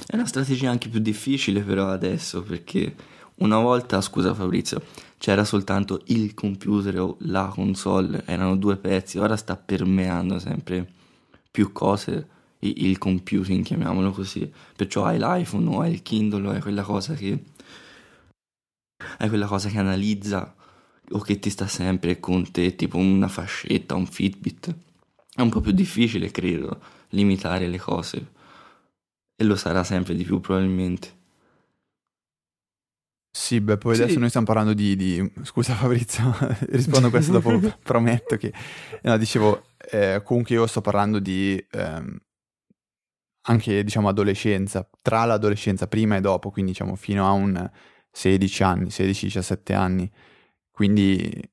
È 0.07 0.15
una 0.15 0.27
strategia 0.27 0.71
anche 0.71 0.89
più 0.89 1.01
difficile 1.01 1.63
però 1.63 1.89
adesso 1.89 2.43
perché 2.43 2.95
una 3.37 3.59
volta, 3.59 4.01
scusa 4.01 4.35
Fabrizio, 4.35 4.83
c'era 5.19 5.45
soltanto 5.45 6.03
il 6.07 6.35
computer 6.35 7.01
o 7.01 7.17
la 7.21 7.47
console, 7.47 8.23
erano 8.27 8.57
due 8.57 8.77
pezzi, 8.77 9.19
ora 9.19 9.37
sta 9.37 9.57
permeando 9.57 10.39
sempre 10.39 10.87
più 11.51 11.73
cose 11.73 12.29
il 12.61 12.99
computing, 12.99 13.65
chiamiamolo 13.65 14.13
così. 14.13 14.51
Perciò 14.77 15.05
hai 15.05 15.19
l'iPhone 15.19 15.69
o 15.69 15.81
hai 15.81 15.93
il 15.93 16.03
Kindle 16.03 16.55
hai 16.55 16.61
quella 16.61 16.83
cosa 16.83 17.15
che 17.15 17.45
hai 19.19 19.29
quella 19.29 19.47
cosa 19.47 19.69
che 19.69 19.79
analizza 19.79 20.55
o 21.11 21.19
che 21.19 21.39
ti 21.39 21.51
sta 21.51 21.67
sempre 21.67 22.21
con 22.21 22.51
te, 22.51 22.77
tipo 22.77 22.99
una 22.99 23.29
fascetta, 23.29 23.95
un 23.95 24.07
Fitbit. 24.07 24.75
È 25.35 25.41
un 25.41 25.51
po' 25.51 25.61
più 25.61 25.73
difficile, 25.73 26.31
credo, 26.31 26.81
limitare 27.11 27.67
le 27.67 27.79
cose. 27.79 28.41
E 29.43 29.45
lo 29.45 29.57
sarà 29.57 29.83
sempre 29.83 30.15
di 30.15 30.23
più 30.23 30.39
probabilmente. 30.39 31.19
Sì, 33.29 33.61
beh, 33.61 33.77
poi 33.77 33.97
sì. 33.97 34.03
adesso 34.03 34.21
noi 34.21 34.29
stiamo 34.29 34.47
parlando 34.47 34.73
di... 34.73 34.95
di... 34.95 35.33
Scusa 35.43 35.75
Fabrizio, 35.75 36.33
rispondo 36.71 37.09
a 37.09 37.11
questo 37.11 37.33
dopo, 37.33 37.59
prometto 37.83 38.37
che... 38.37 38.53
No, 39.03 39.17
dicevo, 39.17 39.65
eh, 39.91 40.23
comunque 40.23 40.55
io 40.55 40.65
sto 40.69 40.81
parlando 40.81 41.19
di... 41.19 41.61
Ehm, 41.73 42.21
anche, 43.47 43.83
diciamo, 43.83 44.09
adolescenza, 44.09 44.89
tra 45.03 45.25
l'adolescenza, 45.25 45.89
prima 45.89 46.15
e 46.15 46.21
dopo, 46.21 46.53
quindi 46.53 46.71
diciamo 46.71 46.95
fino 46.95 47.27
a 47.27 47.33
un 47.33 47.69
16 48.13 48.63
anni, 48.63 48.87
16-17 48.91 49.75
anni. 49.75 50.09
Quindi 50.71 51.51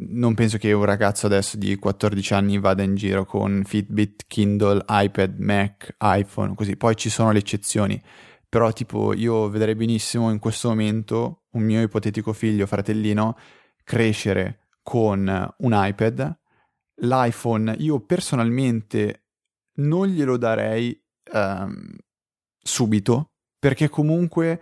non 0.00 0.34
penso 0.34 0.58
che 0.58 0.72
un 0.72 0.84
ragazzo 0.84 1.26
adesso 1.26 1.56
di 1.56 1.76
14 1.76 2.34
anni 2.34 2.58
vada 2.58 2.82
in 2.82 2.94
giro 2.94 3.24
con 3.24 3.62
Fitbit, 3.64 4.24
Kindle, 4.26 4.84
iPad, 4.88 5.38
Mac, 5.38 5.96
iPhone, 6.00 6.54
così. 6.54 6.76
Poi 6.76 6.96
ci 6.96 7.10
sono 7.10 7.32
le 7.32 7.38
eccezioni. 7.38 8.00
Però 8.48 8.72
tipo 8.72 9.12
io 9.12 9.48
vedrei 9.50 9.74
benissimo 9.74 10.30
in 10.30 10.38
questo 10.38 10.68
momento 10.68 11.42
un 11.52 11.62
mio 11.62 11.82
ipotetico 11.82 12.32
figlio, 12.32 12.66
fratellino, 12.66 13.36
crescere 13.84 14.68
con 14.82 15.54
un 15.58 15.72
iPad. 15.74 16.38
L'iPhone 17.00 17.74
io 17.78 18.00
personalmente 18.00 19.24
non 19.74 20.06
glielo 20.06 20.36
darei 20.36 20.98
um, 21.32 21.94
subito 22.58 23.32
perché 23.58 23.88
comunque 23.88 24.60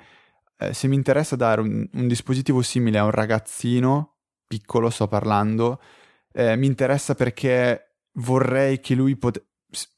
eh, 0.58 0.72
se 0.72 0.88
mi 0.88 0.94
interessa 0.94 1.36
dare 1.36 1.60
un, 1.60 1.88
un, 1.92 2.08
dispositivo 2.08 2.62
simile 2.62 2.98
a 2.98 3.04
un 3.04 3.10
ragazzino 3.10 4.15
piccolo, 4.46 4.90
sto 4.90 5.08
parlando, 5.08 5.80
eh, 6.32 6.56
mi 6.56 6.66
interessa 6.66 7.14
perché 7.14 7.96
vorrei 8.14 8.80
che 8.80 8.94
lui 8.94 9.16
pot- 9.16 9.44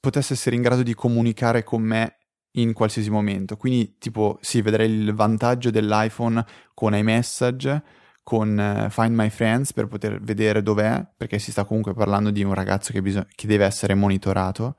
potesse 0.01 0.33
essere 0.33 0.57
in 0.57 0.63
grado 0.63 0.83
di 0.83 0.95
comunicare 0.95 1.63
con 1.63 1.83
me 1.83 2.17
in 2.53 2.73
qualsiasi 2.73 3.11
momento. 3.11 3.57
Quindi, 3.57 3.97
tipo, 3.99 4.39
sì, 4.41 4.63
vedrei 4.63 4.91
il 4.91 5.15
vantaggio 5.15 5.71
dell'iPhone 5.71 6.45
con 6.75 6.95
iMessage, 6.95 7.83
con 8.23 8.59
uh, 8.59 8.91
Find 8.91 9.15
My 9.15 9.31
Friends 9.31 9.73
per 9.73 9.87
poter 9.87 10.21
vedere 10.21 10.63
dov'è, 10.63 11.07
perché 11.17 11.39
si 11.39 11.51
sta 11.51 11.65
comunque 11.65 11.95
parlando 11.95 12.31
di 12.31 12.43
un 12.43 12.55
ragazzo 12.55 12.93
che, 12.93 13.01
bisog- 13.01 13.29
che 13.35 13.47
deve 13.47 13.65
essere 13.65 13.95
monitorato. 13.95 14.77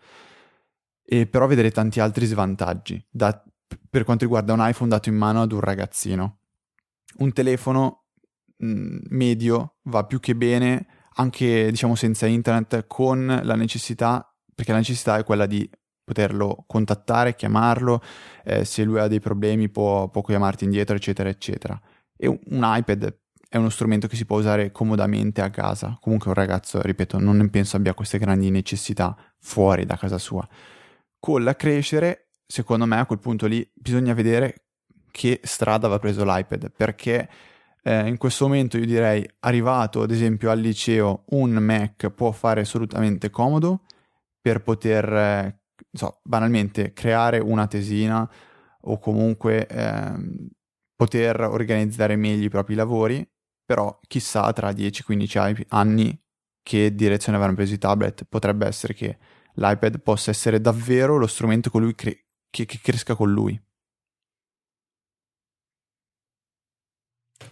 E 1.04 1.26
però 1.26 1.48
vedrei 1.48 1.72
tanti 1.72 2.00
altri 2.00 2.26
svantaggi. 2.26 3.04
Da 3.10 3.44
per 3.90 4.04
quanto 4.04 4.24
riguarda 4.24 4.54
un 4.54 4.68
iPhone 4.68 4.90
dato 4.90 5.10
in 5.10 5.16
mano 5.16 5.42
ad 5.42 5.52
un 5.52 5.60
ragazzino. 5.60 6.40
Un 7.18 7.34
telefono 7.34 7.99
medio 8.60 9.78
va 9.84 10.06
più 10.06 10.20
che 10.20 10.36
bene 10.36 10.88
anche 11.16 11.70
diciamo 11.70 11.96
senza 11.96 12.26
internet 12.28 12.86
con 12.88 13.42
la 13.44 13.56
necessità, 13.56 14.34
perché 14.54 14.72
la 14.72 14.78
necessità 14.78 15.18
è 15.18 15.24
quella 15.24 15.46
di 15.46 15.70
poterlo 16.04 16.64
contattare, 16.66 17.36
chiamarlo, 17.36 18.02
eh, 18.44 18.66
se 18.66 18.84
lui 18.84 19.00
ha 19.00 19.08
dei 19.08 19.20
problemi 19.20 19.70
può, 19.70 20.10
può 20.10 20.22
chiamarti 20.22 20.64
indietro, 20.64 20.96
eccetera, 20.96 21.30
eccetera. 21.30 21.80
E 22.16 22.28
un, 22.28 22.62
iPad 22.64 23.18
è 23.48 23.58
uno 23.58 23.70
strumento 23.70 24.08
che 24.08 24.16
si 24.16 24.26
può 24.26 24.38
usare 24.38 24.72
comodamente 24.72 25.42
a 25.42 25.50
casa. 25.50 25.98
Comunque 26.02 26.30
un 26.30 26.36
ragazzo, 26.36 26.82
ripeto, 26.82 27.20
non 27.20 27.50
penso 27.50 27.76
abbia 27.78 27.94
queste 27.94 28.18
grandi 28.18 28.50
necessità 28.50 29.16
fuori 29.40 29.86
da 29.86 29.98
casa 29.98 30.18
sua. 30.18 30.48
Con 31.20 31.44
la 31.44 31.56
crescere 31.56 32.30
secondo 32.52 32.86
me 32.88 32.98
a 32.98 33.06
quel 33.06 33.20
punto 33.20 33.46
lì 33.46 33.70
bisogna 33.76 34.14
vedere 34.14 34.64
che 35.12 35.40
strada 35.44 35.88
va 35.88 36.00
preso 36.00 36.24
l'iPad, 36.24 36.72
perché 36.76 37.30
eh, 37.84 38.08
in 38.08 38.18
questo 38.18 38.46
momento 38.46 38.78
io 38.78 38.86
direi 38.86 39.28
arrivato 39.40 40.02
ad 40.02 40.12
esempio 40.12 40.52
al 40.52 40.60
liceo 40.60 41.24
un 41.30 41.52
Mac 41.52 42.10
può 42.10 42.32
fare 42.32 42.62
assolutamente 42.62 43.30
comodo 43.30 43.84
per 44.42 44.62
poter, 44.62 45.14
eh, 45.14 45.60
so, 45.92 46.20
banalmente 46.24 46.94
creare 46.94 47.40
una 47.40 47.68
tesina 47.68 48.30
o 48.82 49.00
comunque 49.00 49.68
eh, 49.68 50.14
poter 50.96 51.42
organizzare 51.42 52.16
meglio 52.16 52.46
i 52.46 52.50
propri 52.50 52.76
lavori, 52.76 53.28
però 53.66 54.00
chissà 54.08 54.52
tra 54.54 54.72
10-15 54.72 55.64
anni 55.70 56.22
che 56.62 56.94
direzione 56.94 57.38
avranno 57.38 57.56
preso 57.56 57.74
i 57.74 57.78
tablet, 57.78 58.26
potrebbe 58.28 58.66
essere 58.68 58.94
che 58.94 59.18
l'iPad 59.54 60.02
possa 60.02 60.32
essere 60.32 60.62
davvero 60.62 61.18
lo 61.18 61.28
strumento 61.28 61.70
cre- 61.70 62.26
che, 62.50 62.66
che 62.66 62.80
cresca 62.82 63.16
con 63.16 63.32
lui. 63.32 63.60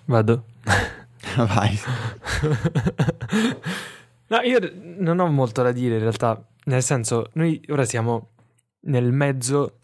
Vado. 0.08 0.46
Vai. 1.36 1.78
no, 4.28 4.42
io 4.42 4.60
non 5.00 5.20
ho 5.20 5.28
molto 5.28 5.62
da 5.62 5.72
dire 5.72 5.96
in 5.96 6.02
realtà, 6.02 6.42
nel 6.66 6.82
senso, 6.82 7.30
noi 7.34 7.62
ora 7.68 7.84
siamo 7.84 8.30
nel 8.82 9.12
mezzo 9.12 9.80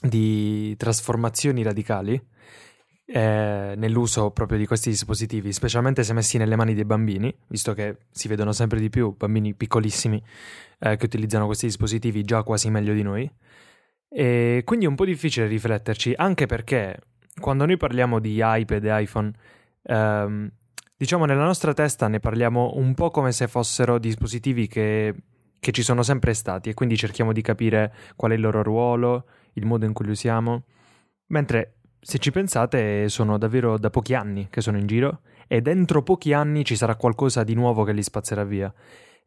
di 0.00 0.74
trasformazioni 0.76 1.62
radicali 1.62 2.20
eh, 3.04 3.74
nell'uso 3.76 4.30
proprio 4.30 4.56
di 4.56 4.66
questi 4.66 4.88
dispositivi, 4.88 5.52
specialmente 5.52 6.02
se 6.02 6.14
messi 6.14 6.38
nelle 6.38 6.56
mani 6.56 6.72
dei 6.72 6.86
bambini, 6.86 7.34
visto 7.48 7.74
che 7.74 7.98
si 8.10 8.28
vedono 8.28 8.52
sempre 8.52 8.80
di 8.80 8.88
più 8.88 9.14
bambini 9.14 9.54
piccolissimi 9.54 10.22
eh, 10.78 10.96
che 10.96 11.04
utilizzano 11.04 11.44
questi 11.44 11.66
dispositivi 11.66 12.24
già 12.24 12.42
quasi 12.42 12.70
meglio 12.70 12.94
di 12.94 13.02
noi. 13.02 13.30
E 14.08 14.62
quindi 14.64 14.86
è 14.86 14.88
un 14.88 14.94
po' 14.94 15.04
difficile 15.04 15.46
rifletterci, 15.46 16.14
anche 16.16 16.46
perché 16.46 16.98
quando 17.40 17.66
noi 17.66 17.76
parliamo 17.76 18.18
di 18.18 18.38
iPad 18.40 18.84
e 18.84 19.02
iPhone, 19.02 19.32
ehm, 19.84 20.50
diciamo 20.96 21.24
nella 21.24 21.44
nostra 21.44 21.72
testa 21.72 22.08
ne 22.08 22.20
parliamo 22.20 22.72
un 22.76 22.94
po' 22.94 23.10
come 23.10 23.32
se 23.32 23.48
fossero 23.48 23.98
dispositivi 23.98 24.66
che, 24.66 25.14
che 25.58 25.72
ci 25.72 25.82
sono 25.82 26.02
sempre 26.02 26.34
stati 26.34 26.68
e 26.68 26.74
quindi 26.74 26.96
cerchiamo 26.96 27.32
di 27.32 27.42
capire 27.42 27.94
qual 28.16 28.32
è 28.32 28.34
il 28.34 28.40
loro 28.40 28.62
ruolo, 28.62 29.26
il 29.54 29.66
modo 29.66 29.86
in 29.86 29.92
cui 29.92 30.04
li 30.04 30.10
usiamo. 30.10 30.64
Mentre 31.28 31.76
se 32.00 32.18
ci 32.18 32.30
pensate 32.30 33.08
sono 33.08 33.38
davvero 33.38 33.78
da 33.78 33.88
pochi 33.88 34.14
anni 34.14 34.48
che 34.50 34.60
sono 34.60 34.76
in 34.76 34.86
giro 34.86 35.20
e 35.46 35.60
dentro 35.60 36.02
pochi 36.02 36.32
anni 36.32 36.64
ci 36.64 36.76
sarà 36.76 36.96
qualcosa 36.96 37.44
di 37.44 37.54
nuovo 37.54 37.84
che 37.84 37.92
li 37.92 38.02
spazzerà 38.02 38.44
via. 38.44 38.72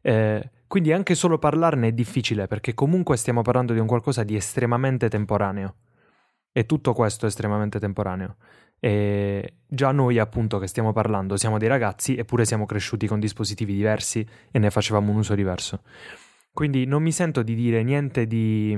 Eh, 0.02 0.50
quindi 0.66 0.92
anche 0.92 1.14
solo 1.14 1.38
parlarne 1.38 1.88
è 1.88 1.92
difficile 1.92 2.46
perché 2.46 2.74
comunque 2.74 3.16
stiamo 3.16 3.42
parlando 3.42 3.72
di 3.72 3.78
un 3.78 3.86
qualcosa 3.86 4.22
di 4.24 4.36
estremamente 4.36 5.08
temporaneo. 5.08 5.74
E 6.56 6.64
tutto 6.64 6.94
questo 6.94 7.26
è 7.26 7.28
estremamente 7.28 7.78
temporaneo. 7.78 8.36
E 8.80 9.56
già 9.66 9.92
noi, 9.92 10.18
appunto, 10.18 10.58
che 10.58 10.66
stiamo 10.66 10.90
parlando, 10.94 11.36
siamo 11.36 11.58
dei 11.58 11.68
ragazzi, 11.68 12.16
eppure 12.16 12.46
siamo 12.46 12.64
cresciuti 12.64 13.06
con 13.06 13.20
dispositivi 13.20 13.74
diversi 13.74 14.26
e 14.50 14.58
ne 14.58 14.70
facevamo 14.70 15.10
un 15.10 15.18
uso 15.18 15.34
diverso. 15.34 15.82
Quindi 16.54 16.86
non 16.86 17.02
mi 17.02 17.12
sento 17.12 17.42
di 17.42 17.54
dire 17.54 17.82
niente 17.82 18.26
di, 18.26 18.74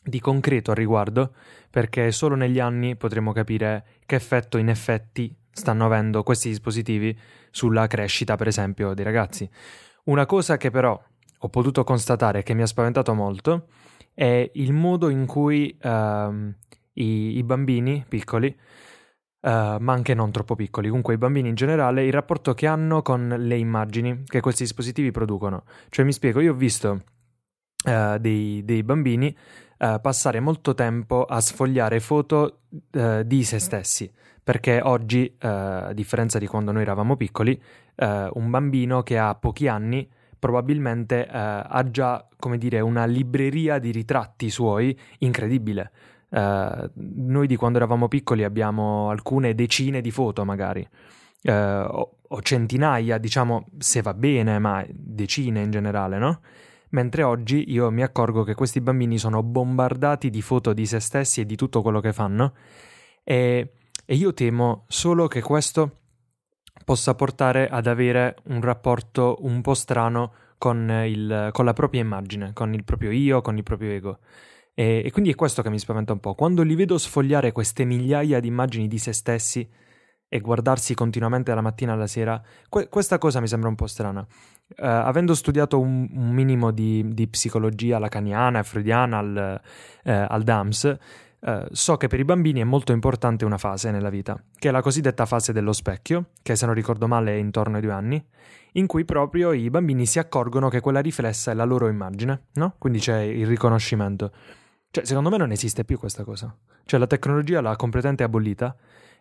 di 0.00 0.20
concreto 0.20 0.70
al 0.70 0.76
riguardo, 0.76 1.34
perché 1.70 2.12
solo 2.12 2.36
negli 2.36 2.60
anni 2.60 2.94
potremo 2.94 3.32
capire 3.32 3.86
che 4.06 4.14
effetto 4.14 4.56
in 4.56 4.68
effetti 4.68 5.36
stanno 5.50 5.86
avendo 5.86 6.22
questi 6.22 6.50
dispositivi 6.50 7.18
sulla 7.50 7.88
crescita, 7.88 8.36
per 8.36 8.46
esempio, 8.46 8.94
dei 8.94 9.04
ragazzi. 9.04 9.50
Una 10.04 10.24
cosa 10.24 10.56
che 10.56 10.70
però 10.70 10.96
ho 11.36 11.48
potuto 11.48 11.82
constatare 11.82 12.44
che 12.44 12.54
mi 12.54 12.62
ha 12.62 12.66
spaventato 12.66 13.12
molto 13.12 13.66
è 14.16 14.50
il 14.54 14.72
modo 14.72 15.10
in 15.10 15.26
cui 15.26 15.76
uh, 15.78 15.88
i, 16.94 17.36
i, 17.36 17.42
bambini 17.42 18.02
piccoli, 18.08 18.46
uh, 18.48 19.48
ma 19.50 19.92
anche 19.92 20.14
non 20.14 20.32
troppo 20.32 20.54
piccoli, 20.54 20.88
comunque 20.88 21.12
i 21.12 21.18
bambini 21.18 21.50
in 21.50 21.54
generale, 21.54 22.06
il 22.06 22.14
rapporto 22.14 22.54
che 22.54 22.66
hanno 22.66 23.02
con 23.02 23.28
le 23.38 23.58
immagini 23.58 24.22
che 24.24 24.40
questi 24.40 24.62
dispositivi 24.62 25.10
producono. 25.10 25.64
Cioè 25.90 26.06
mi 26.06 26.14
spiego, 26.14 26.40
io 26.40 26.52
ho 26.52 26.56
visto 26.56 27.02
uh, 27.84 28.16
dei, 28.16 28.64
dei, 28.64 28.82
bambini 28.82 29.36
eh, 29.78 29.98
passare 30.00 30.40
molto 30.40 30.72
tempo 30.72 31.24
a 31.24 31.38
sfogliare 31.38 32.00
foto 32.00 32.60
di 32.70 33.44
se 33.44 33.58
stessi 33.58 34.10
perché 34.42 34.80
oggi, 34.82 35.36
a 35.40 35.92
differenza 35.92 36.38
di 36.38 36.46
quando 36.46 36.72
noi 36.72 36.80
eravamo 36.80 37.16
piccoli, 37.16 37.60
un 37.96 38.48
bambino 38.48 39.02
che 39.02 39.18
ha 39.18 39.34
pochi 39.34 39.68
anni 39.68 40.08
probabilmente 40.46 41.26
eh, 41.26 41.28
ha 41.32 41.90
già, 41.90 42.24
come 42.38 42.56
dire, 42.56 42.78
una 42.78 43.04
libreria 43.04 43.80
di 43.80 43.90
ritratti 43.90 44.48
suoi 44.48 44.96
incredibile. 45.18 45.90
Eh, 46.30 46.90
noi 46.94 47.46
di 47.48 47.56
quando 47.56 47.78
eravamo 47.78 48.06
piccoli 48.06 48.44
abbiamo 48.44 49.10
alcune 49.10 49.56
decine 49.56 50.00
di 50.00 50.12
foto 50.12 50.44
magari, 50.44 50.88
eh, 51.42 51.52
o, 51.52 52.18
o, 52.28 52.42
centinaia, 52.42 53.18
diciamo, 53.18 53.66
se 53.78 54.02
va 54.02 54.14
bene, 54.14 54.60
ma 54.60 54.86
decine 54.88 55.62
in 55.62 55.72
generale, 55.72 56.16
no? 56.18 56.40
Mentre 56.90 57.24
oggi 57.24 57.72
io 57.72 57.90
mi 57.90 58.02
accorgo 58.02 58.44
che 58.44 58.54
questi 58.54 58.80
bambini 58.80 59.18
sono 59.18 59.42
bombardati 59.42 60.30
di 60.30 60.42
foto 60.42 60.72
di 60.72 60.86
se 60.86 61.00
stessi 61.00 61.40
e 61.40 61.44
di 61.44 61.56
tutto 61.56 61.82
quello 61.82 61.98
che 61.98 62.12
fanno 62.12 62.52
e, 63.24 63.72
e 64.04 64.14
io 64.14 64.32
temo 64.32 64.84
solo 64.86 65.26
che 65.26 65.42
questo 65.42 66.02
possa 66.86 67.16
portare 67.16 67.68
ad 67.68 67.88
avere 67.88 68.36
un 68.44 68.60
rapporto 68.60 69.38
un 69.40 69.60
po' 69.60 69.74
strano 69.74 70.32
con, 70.56 70.88
il, 71.04 71.48
con 71.50 71.64
la 71.64 71.72
propria 71.72 72.00
immagine, 72.00 72.52
con 72.52 72.72
il 72.74 72.84
proprio 72.84 73.10
io, 73.10 73.40
con 73.40 73.56
il 73.56 73.64
proprio 73.64 73.90
ego. 73.90 74.18
E, 74.72 75.02
e, 75.04 75.10
quindi 75.10 75.32
è 75.32 75.34
questo 75.34 75.62
che 75.62 75.68
mi 75.68 75.80
spaventa 75.80 76.12
un 76.12 76.20
po'. 76.20 76.34
Quando 76.34 76.62
li 76.62 76.76
vedo 76.76 76.96
sfogliare 76.96 77.50
queste 77.50 77.84
migliaia 77.84 78.38
di 78.38 78.46
immagini 78.46 78.86
di 78.86 78.98
se 78.98 79.12
stessi 79.12 79.68
e 80.28 80.38
guardarsi 80.38 80.94
continuamente 80.94 81.50
dalla 81.50 81.60
mattina 81.60 81.94
alla 81.94 82.06
sera, 82.06 82.40
que- 82.68 82.88
questa 82.88 83.18
cosa 83.18 83.40
mi 83.40 83.48
sembra 83.48 83.68
un 83.68 83.74
po' 83.74 83.88
strana. 83.88 84.20
Uh, 84.20 84.84
avendo 84.84 85.34
studiato 85.34 85.80
un, 85.80 86.08
un 86.12 86.30
minimo 86.30 86.70
di, 86.70 87.04
di, 87.12 87.26
psicologia 87.26 87.98
lacaniana 87.98 88.60
e 88.60 88.62
freudiana 88.62 89.18
al, 89.18 89.60
uh, 90.04 90.10
al 90.28 90.42
DAMS, 90.44 90.98
Uh, 91.46 91.64
so 91.70 91.96
che 91.96 92.08
per 92.08 92.18
i 92.18 92.24
bambini 92.24 92.60
è 92.60 92.64
molto 92.64 92.90
importante 92.90 93.44
una 93.44 93.56
fase 93.56 93.92
nella 93.92 94.10
vita, 94.10 94.36
che 94.58 94.68
è 94.68 94.72
la 94.72 94.82
cosiddetta 94.82 95.26
fase 95.26 95.52
dello 95.52 95.72
specchio, 95.72 96.30
che 96.42 96.56
se 96.56 96.66
non 96.66 96.74
ricordo 96.74 97.06
male 97.06 97.34
è 97.34 97.36
intorno 97.36 97.76
ai 97.76 97.82
due 97.82 97.92
anni, 97.92 98.26
in 98.72 98.88
cui 98.88 99.04
proprio 99.04 99.52
i 99.52 99.70
bambini 99.70 100.06
si 100.06 100.18
accorgono 100.18 100.68
che 100.68 100.80
quella 100.80 100.98
riflessa 100.98 101.52
è 101.52 101.54
la 101.54 101.62
loro 101.62 101.86
immagine, 101.86 102.46
no? 102.54 102.74
Quindi 102.78 102.98
c'è 102.98 103.20
il 103.20 103.46
riconoscimento. 103.46 104.32
Cioè, 104.90 105.04
secondo 105.04 105.30
me 105.30 105.36
non 105.36 105.52
esiste 105.52 105.84
più 105.84 106.00
questa 106.00 106.24
cosa. 106.24 106.52
Cioè, 106.84 106.98
la 106.98 107.06
tecnologia 107.06 107.60
l'ha 107.60 107.76
completamente 107.76 108.24
abolita 108.24 108.74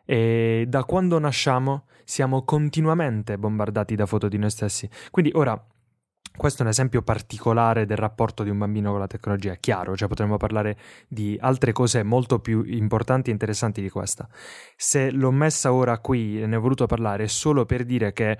e 0.03 0.65
da 0.67 0.83
quando 0.83 1.19
nasciamo 1.19 1.85
siamo 2.03 2.43
continuamente 2.43 3.37
bombardati 3.37 3.95
da 3.95 4.07
foto 4.07 4.27
di 4.27 4.39
noi 4.39 4.49
stessi. 4.49 4.89
Quindi 5.11 5.31
ora 5.35 5.63
questo 6.35 6.61
è 6.61 6.65
un 6.65 6.71
esempio 6.71 7.01
particolare 7.01 7.85
del 7.85 7.97
rapporto 7.97 8.43
di 8.43 8.49
un 8.49 8.57
bambino 8.57 8.91
con 8.91 8.99
la 8.99 9.07
tecnologia, 9.07 9.53
è 9.53 9.59
chiaro, 9.59 9.95
cioè 9.95 10.07
potremmo 10.07 10.37
parlare 10.37 10.77
di 11.07 11.37
altre 11.39 11.71
cose 11.71 12.03
molto 12.03 12.39
più 12.39 12.63
importanti 12.63 13.29
e 13.29 13.33
interessanti 13.33 13.81
di 13.81 13.89
questa. 13.89 14.27
Se 14.75 15.11
l'ho 15.11 15.31
messa 15.31 15.73
ora 15.73 15.97
qui 15.99 16.41
e 16.41 16.45
ne 16.45 16.55
ho 16.55 16.61
voluto 16.61 16.85
parlare 16.85 17.27
solo 17.27 17.65
per 17.65 17.85
dire 17.85 18.13
che 18.13 18.37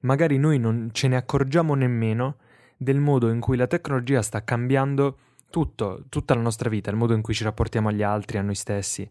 magari 0.00 0.38
noi 0.38 0.58
non 0.58 0.90
ce 0.92 1.08
ne 1.08 1.16
accorgiamo 1.16 1.74
nemmeno 1.74 2.36
del 2.76 3.00
modo 3.00 3.30
in 3.30 3.40
cui 3.40 3.56
la 3.56 3.66
tecnologia 3.66 4.22
sta 4.22 4.44
cambiando 4.44 5.18
tutto, 5.50 6.04
tutta 6.08 6.34
la 6.34 6.40
nostra 6.40 6.68
vita, 6.68 6.90
il 6.90 6.96
modo 6.96 7.14
in 7.14 7.22
cui 7.22 7.34
ci 7.34 7.44
rapportiamo 7.44 7.88
agli 7.88 8.02
altri, 8.02 8.38
a 8.38 8.42
noi 8.42 8.54
stessi. 8.54 9.08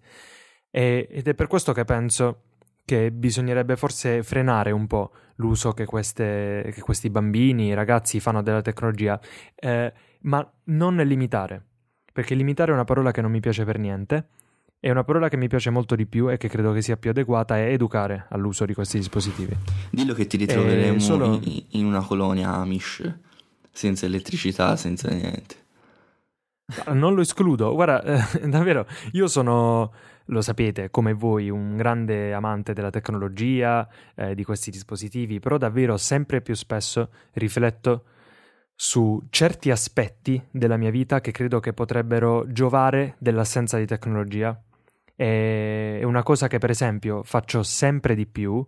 E, 0.70 1.08
ed 1.10 1.28
è 1.28 1.34
per 1.34 1.48
questo 1.48 1.74
che 1.74 1.84
penso 1.84 2.44
che 2.88 3.12
bisognerebbe 3.12 3.76
forse 3.76 4.24
frenare 4.24 4.72
un 4.72 4.88
po' 4.88 5.12
l'uso 5.36 5.74
che, 5.74 5.84
queste, 5.84 6.72
che 6.74 6.80
questi 6.80 7.10
bambini, 7.10 7.66
i 7.66 7.74
ragazzi 7.74 8.22
fanno 8.22 8.42
della 8.42 8.62
tecnologia, 8.62 9.20
eh, 9.56 9.92
ma 10.22 10.50
non 10.68 10.96
limitare, 10.96 11.62
perché 12.14 12.34
limitare 12.34 12.72
è 12.72 12.74
una 12.74 12.86
parola 12.86 13.12
che 13.12 13.20
non 13.20 13.30
mi 13.30 13.42
piace 13.42 13.66
per 13.66 13.78
niente. 13.78 14.28
E 14.80 14.90
una 14.90 15.04
parola 15.04 15.28
che 15.28 15.36
mi 15.36 15.50
piace 15.50 15.70
molto 15.70 15.96
di 15.96 16.06
più 16.06 16.32
e 16.32 16.38
che 16.38 16.48
credo 16.48 16.72
che 16.72 16.82
sia 16.82 16.96
più 16.96 17.10
adeguata 17.10 17.58
è 17.58 17.72
educare 17.72 18.28
all'uso 18.30 18.64
di 18.64 18.74
questi 18.74 19.00
dispositivi. 19.00 19.54
Dillo 19.90 20.14
che 20.14 20.26
ti 20.26 20.38
ritroveremo 20.38 21.00
solo... 21.00 21.42
in 21.72 21.86
una 21.86 22.02
colonia 22.02 22.54
Amish, 22.54 23.04
senza 23.70 24.06
elettricità, 24.06 24.78
senza 24.78 25.10
niente. 25.10 25.56
Non 26.94 27.16
lo 27.16 27.22
escludo. 27.22 27.74
Guarda, 27.74 28.02
eh, 28.04 28.48
davvero, 28.48 28.88
io 29.12 29.28
sono 29.28 29.92
lo 30.28 30.42
sapete, 30.42 30.90
come 30.90 31.14
voi, 31.14 31.50
un 31.50 31.76
grande 31.76 32.34
amante 32.34 32.74
della 32.74 32.90
tecnologia, 32.90 33.88
eh, 34.16 34.36
di 34.36 34.44
questi 34.44 34.72
dispositivi, 34.72 35.40
però 35.40 35.58
davvero 35.58 35.98
sempre 35.98 36.42
più 36.42 36.54
spesso 36.56 37.10
rifletto 37.34 38.04
su 38.76 39.22
certi 39.30 39.72
aspetti 39.72 40.42
della 40.52 40.78
mia 40.78 40.92
vita 40.92 41.20
che 41.20 41.32
credo 41.32 41.60
che 41.60 41.74
potrebbero 41.74 42.46
giovare 42.52 43.16
dell'assenza 43.18 43.78
di 43.78 43.86
tecnologia. 43.86 44.60
E 45.16 46.02
una 46.04 46.22
cosa 46.22 46.48
che 46.48 46.60
per 46.60 46.70
esempio 46.70 47.24
faccio 47.24 47.64
sempre 47.64 48.14
di 48.14 48.28
più 48.28 48.64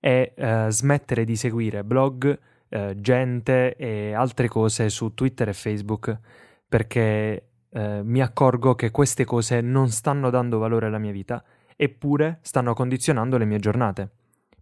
è 0.00 0.32
eh, 0.34 0.66
smettere 0.70 1.24
di 1.24 1.36
seguire 1.36 1.84
blog, 1.84 2.38
eh, 2.68 2.94
gente 2.98 3.76
e 3.76 4.14
altre 4.14 4.48
cose 4.48 4.88
su 4.88 5.12
Twitter 5.12 5.50
e 5.50 5.52
Facebook 5.52 6.18
perché 6.66 7.50
eh, 7.72 8.02
mi 8.02 8.20
accorgo 8.20 8.74
che 8.74 8.90
queste 8.90 9.24
cose 9.24 9.60
non 9.60 9.88
stanno 9.90 10.30
dando 10.30 10.58
valore 10.58 10.86
alla 10.86 10.98
mia 10.98 11.12
vita, 11.12 11.42
eppure 11.76 12.38
stanno 12.42 12.74
condizionando 12.74 13.38
le 13.38 13.44
mie 13.44 13.58
giornate. 13.58 14.08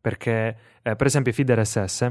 Perché, 0.01 0.57
eh, 0.83 0.97
per 0.97 1.07
esempio, 1.07 1.33
Feeder 1.33 1.67
SS, 1.67 2.11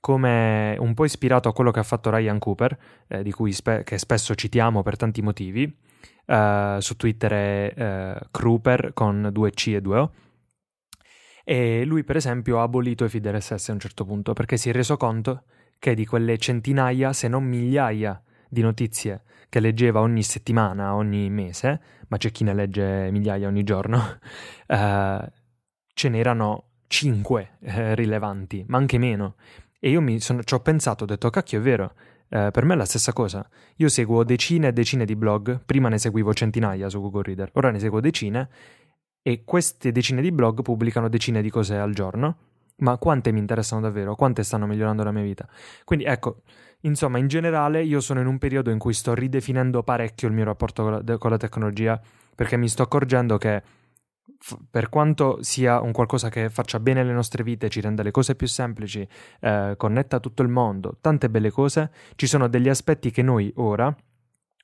come 0.00 0.76
un 0.78 0.94
po' 0.94 1.04
ispirato 1.04 1.48
a 1.48 1.52
quello 1.52 1.70
che 1.70 1.78
ha 1.78 1.84
fatto 1.84 2.10
Ryan 2.10 2.38
Cooper, 2.38 2.78
eh, 3.06 3.22
di 3.22 3.30
cui 3.32 3.52
spe- 3.52 3.84
che 3.84 3.98
spesso 3.98 4.34
citiamo 4.34 4.82
per 4.82 4.96
tanti 4.96 5.22
motivi, 5.22 5.72
eh, 6.24 6.76
su 6.80 6.96
Twitter 6.96 7.32
è 7.32 7.74
eh, 7.76 8.20
Kruper 8.30 8.92
con 8.94 9.28
due 9.32 9.50
C 9.50 9.68
e 9.74 9.80
due 9.80 9.98
O. 9.98 10.12
E 11.44 11.84
lui, 11.84 12.02
per 12.02 12.16
esempio, 12.16 12.60
ha 12.60 12.62
abolito 12.62 13.04
i 13.04 13.08
SS 13.10 13.68
a 13.68 13.72
un 13.72 13.80
certo 13.80 14.04
punto 14.04 14.32
perché 14.32 14.56
si 14.56 14.70
è 14.70 14.72
reso 14.72 14.96
conto 14.96 15.44
che 15.78 15.94
di 15.94 16.06
quelle 16.06 16.38
centinaia, 16.38 17.12
se 17.12 17.28
non 17.28 17.44
migliaia 17.44 18.22
di 18.50 18.60
notizie 18.60 19.22
che 19.48 19.60
leggeva 19.60 20.00
ogni 20.00 20.22
settimana, 20.22 20.94
ogni 20.94 21.30
mese, 21.30 21.80
ma 22.08 22.16
c'è 22.16 22.30
chi 22.30 22.44
ne 22.44 22.54
legge 22.54 23.10
migliaia 23.10 23.48
ogni 23.48 23.64
giorno, 23.64 24.18
eh, 24.66 25.32
ce 25.92 26.08
n'erano 26.08 26.64
cinque 26.86 27.56
eh, 27.60 27.94
rilevanti, 27.94 28.64
ma 28.68 28.78
anche 28.78 28.98
meno. 28.98 29.36
E 29.78 29.90
io 29.90 30.18
sono, 30.18 30.42
ci 30.42 30.54
ho 30.54 30.60
pensato, 30.60 31.04
ho 31.04 31.06
detto, 31.06 31.30
cacchio, 31.30 31.58
è 31.58 31.62
vero, 31.62 31.94
eh, 32.28 32.50
per 32.52 32.64
me 32.64 32.74
è 32.74 32.76
la 32.76 32.84
stessa 32.84 33.12
cosa. 33.12 33.48
Io 33.76 33.88
seguo 33.88 34.24
decine 34.24 34.68
e 34.68 34.72
decine 34.72 35.04
di 35.04 35.16
blog, 35.16 35.60
prima 35.64 35.88
ne 35.88 35.98
seguivo 35.98 36.34
centinaia 36.34 36.88
su 36.88 37.00
Google 37.00 37.22
Reader, 37.22 37.50
ora 37.54 37.70
ne 37.70 37.78
seguo 37.78 38.00
decine, 38.00 38.48
e 39.22 39.42
queste 39.44 39.92
decine 39.92 40.22
di 40.22 40.32
blog 40.32 40.62
pubblicano 40.62 41.08
decine 41.08 41.42
di 41.42 41.50
cose 41.50 41.76
al 41.76 41.92
giorno, 41.92 42.36
ma 42.78 42.96
quante 42.98 43.32
mi 43.32 43.38
interessano 43.38 43.80
davvero, 43.80 44.14
quante 44.14 44.42
stanno 44.42 44.66
migliorando 44.66 45.02
la 45.02 45.12
mia 45.12 45.22
vita. 45.22 45.48
Quindi 45.84 46.04
ecco, 46.04 46.42
Insomma, 46.82 47.18
in 47.18 47.28
generale 47.28 47.82
io 47.82 48.00
sono 48.00 48.20
in 48.20 48.26
un 48.26 48.38
periodo 48.38 48.70
in 48.70 48.78
cui 48.78 48.94
sto 48.94 49.14
ridefinendo 49.14 49.82
parecchio 49.82 50.28
il 50.28 50.34
mio 50.34 50.44
rapporto 50.44 50.82
con 50.82 51.02
la, 51.04 51.18
con 51.18 51.30
la 51.30 51.36
tecnologia 51.36 52.00
perché 52.34 52.56
mi 52.56 52.68
sto 52.68 52.82
accorgendo 52.82 53.36
che 53.36 53.62
f- 54.38 54.56
per 54.70 54.88
quanto 54.88 55.42
sia 55.42 55.80
un 55.82 55.92
qualcosa 55.92 56.30
che 56.30 56.48
faccia 56.48 56.80
bene 56.80 57.04
le 57.04 57.12
nostre 57.12 57.42
vite, 57.42 57.68
ci 57.68 57.82
renda 57.82 58.02
le 58.02 58.10
cose 58.10 58.34
più 58.34 58.46
semplici, 58.46 59.06
eh, 59.40 59.74
connetta 59.76 60.20
tutto 60.20 60.40
il 60.40 60.48
mondo, 60.48 60.96
tante 61.02 61.28
belle 61.28 61.50
cose, 61.50 61.90
ci 62.16 62.26
sono 62.26 62.48
degli 62.48 62.68
aspetti 62.70 63.10
che 63.10 63.20
noi 63.20 63.52
ora 63.56 63.94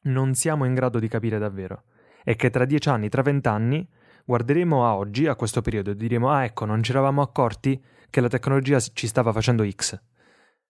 non 0.04 0.34
siamo 0.34 0.64
in 0.64 0.72
grado 0.72 0.98
di 0.98 1.08
capire 1.08 1.38
davvero. 1.38 1.82
E 2.24 2.34
che 2.34 2.48
tra 2.48 2.64
dieci 2.64 2.88
anni, 2.88 3.10
tra 3.10 3.20
vent'anni, 3.20 3.86
guarderemo 4.24 4.86
a 4.86 4.96
oggi, 4.96 5.26
a 5.26 5.34
questo 5.34 5.60
periodo, 5.60 5.90
e 5.90 5.96
diremo 5.96 6.30
ah 6.30 6.44
ecco, 6.44 6.64
non 6.64 6.82
ci 6.82 6.92
eravamo 6.92 7.20
accorti 7.20 7.80
che 8.08 8.20
la 8.22 8.28
tecnologia 8.28 8.80
ci 8.80 9.06
stava 9.06 9.32
facendo 9.32 9.68
X 9.68 10.00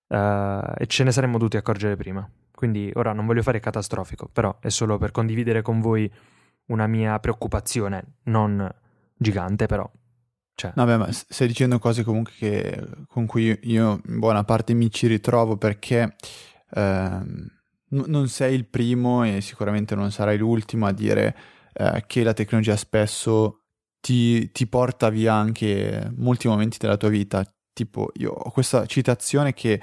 uh, 0.09 0.73
e 0.77 0.87
ce 0.87 1.05
ne 1.05 1.13
saremmo 1.13 1.39
dovuti 1.39 1.57
accorgere 1.57 1.97
prima. 1.97 2.29
Quindi 2.55 2.91
ora 2.95 3.13
non 3.13 3.27
voglio 3.27 3.43
fare 3.43 3.61
catastrofico, 3.61 4.29
però 4.33 4.57
è 4.61 4.69
solo 4.69 4.99
per 4.99 5.11
condividere 5.11 5.63
con 5.63 5.81
voi 5.81 6.11
una 6.67 6.87
mia 6.87 7.19
preoccupazione, 7.19 8.17
non 8.25 8.69
gigante, 9.17 9.67
però. 9.67 9.89
Cioè. 10.55 10.73
Vabbè, 10.75 10.97
ma 10.97 11.13
stai 11.13 11.49
dicendo 11.49 11.79
cose 11.79 12.03
comunque 12.03 12.33
che, 12.35 12.89
con 13.09 13.27
cui 13.27 13.59
io 13.65 14.01
in 14.07 14.19
buona 14.19 14.43
parte 14.43 14.73
mi 14.73 14.91
ci 14.91 15.07
ritrovo 15.07 15.59
perché 15.59 16.17
eh, 16.71 16.81
n- 16.81 17.51
non 17.89 18.29
sei 18.29 18.55
il 18.55 18.67
primo 18.67 19.23
e 19.23 19.43
sicuramente 19.43 19.95
non 19.95 20.11
sarai 20.11 20.39
l'ultimo 20.39 20.87
a 20.87 20.93
dire 20.93 21.37
eh, 21.75 22.05
che 22.07 22.23
la 22.23 22.33
tecnologia 22.33 22.75
spesso 22.75 23.65
ti, 24.01 24.51
ti 24.51 24.67
porta 24.67 25.11
via 25.11 25.35
anche 25.35 26.11
molti 26.17 26.49
momenti 26.49 26.79
della 26.79 26.97
tua 26.97 27.11
vita. 27.11 27.45
Tipo, 27.77 28.11
io 28.15 28.33
ho 28.33 28.51
questa 28.53 28.87
citazione 28.87 29.53
che 29.53 29.79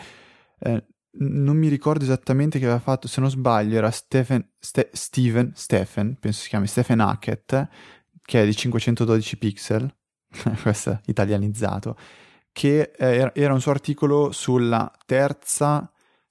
eh, 0.61 0.83
non 1.19 1.55
mi 1.55 1.67
ricordo 1.67 2.03
esattamente 2.03 2.57
che 2.57 2.65
aveva 2.65 2.79
fatto, 2.79 3.07
se 3.07 3.21
non 3.21 3.29
sbaglio 3.29 3.77
era 3.77 3.91
Stephen, 3.91 4.43
Ste- 4.57 4.89
Steven, 4.91 5.51
Stephen, 5.53 6.17
penso 6.19 6.41
si 6.41 6.49
chiami 6.49 6.65
Stephen 6.65 7.01
Hackett, 7.01 7.67
che 8.19 8.41
è 8.41 8.45
di 8.45 8.55
512 8.55 9.37
pixel, 9.37 9.95
questo 10.63 11.01
italianizzato, 11.05 11.95
che 12.51 12.93
eh, 12.97 13.31
era 13.31 13.53
un 13.53 13.61
suo 13.61 13.69
articolo 13.69 14.31
sulla 14.31 14.91
terza 15.05 15.87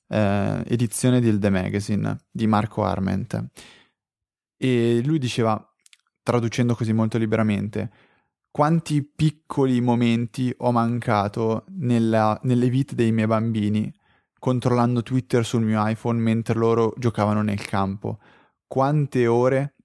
eh, 0.09 0.65
edizione 0.67 1.21
del 1.21 1.39
The 1.39 1.51
Magazine 1.51 2.25
di 2.29 2.49
Marco 2.49 2.83
Arment. 2.83 3.51
E 4.57 5.01
lui 5.05 5.21
diceva, 5.21 5.65
traducendo 6.25 6.75
così 6.75 6.93
molto 6.93 7.19
liberamente, 7.19 7.89
quanti 8.53 9.03
piccoli 9.03 9.81
momenti 9.81 10.55
ho 10.59 10.71
mancato 10.71 11.65
nella, 11.71 12.39
nelle 12.45 12.69
vite 12.69 12.95
dei 12.95 13.11
miei 13.11 13.27
bambini 13.27 13.93
controllando 14.39 15.03
Twitter 15.03 15.45
sul 15.45 15.63
mio 15.63 15.85
iPhone 15.87 16.21
mentre 16.21 16.59
loro 16.59 16.93
giocavano 16.99 17.43
nel 17.43 17.65
campo. 17.65 18.19
Quante 18.67 19.27
ore 19.27 19.77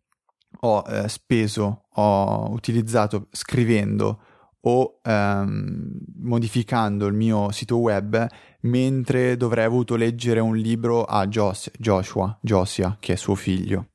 ho 0.61 0.83
eh, 0.87 1.07
speso, 1.07 1.85
ho 1.93 2.51
utilizzato 2.51 3.27
scrivendo 3.31 4.19
o 4.61 4.99
ehm, 5.01 5.99
modificando 6.23 7.05
il 7.05 7.13
mio 7.13 7.51
sito 7.51 7.77
web 7.77 8.27
mentre 8.61 9.37
dovrei 9.37 9.63
avuto 9.63 9.95
leggere 9.95 10.39
un 10.39 10.57
libro 10.57 11.05
a 11.05 11.25
Jos- 11.27 11.71
Joshua, 11.77 12.37
Josia, 12.41 12.97
che 12.99 13.13
è 13.13 13.15
suo 13.15 13.35
figlio. 13.35 13.91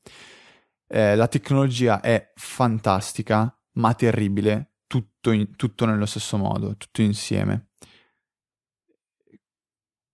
Eh, 0.87 1.15
la 1.17 1.29
tecnologia 1.29 2.01
è 2.01 2.33
fantastica, 2.37 3.55
ma 3.73 3.95
terribile, 3.95 4.75
tutto, 4.87 5.31
in, 5.31 5.57
tutto 5.57 5.87
nello 5.87 6.07
stesso 6.07 6.37
modo, 6.37 6.77
tutto 6.77 7.03
insieme 7.03 7.69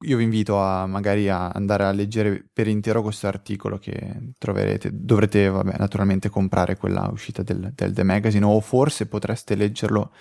io 0.02 0.16
vi 0.16 0.22
invito 0.22 0.60
a 0.60 0.86
magari 0.86 1.28
a 1.28 1.48
andare 1.48 1.84
a 1.84 1.90
leggere 1.90 2.46
per 2.52 2.68
intero 2.68 3.02
questo 3.02 3.26
articolo 3.26 3.78
che 3.78 4.32
troverete. 4.38 4.90
Dovrete, 4.92 5.48
vabbè, 5.48 5.74
naturalmente 5.78 6.28
comprare 6.28 6.76
quella 6.76 7.08
uscita 7.10 7.42
del, 7.42 7.72
del 7.74 7.92
The 7.92 8.04
Magazine 8.04 8.44
o 8.44 8.60
forse 8.60 9.06
potreste 9.06 9.56
leggerlo. 9.56 10.12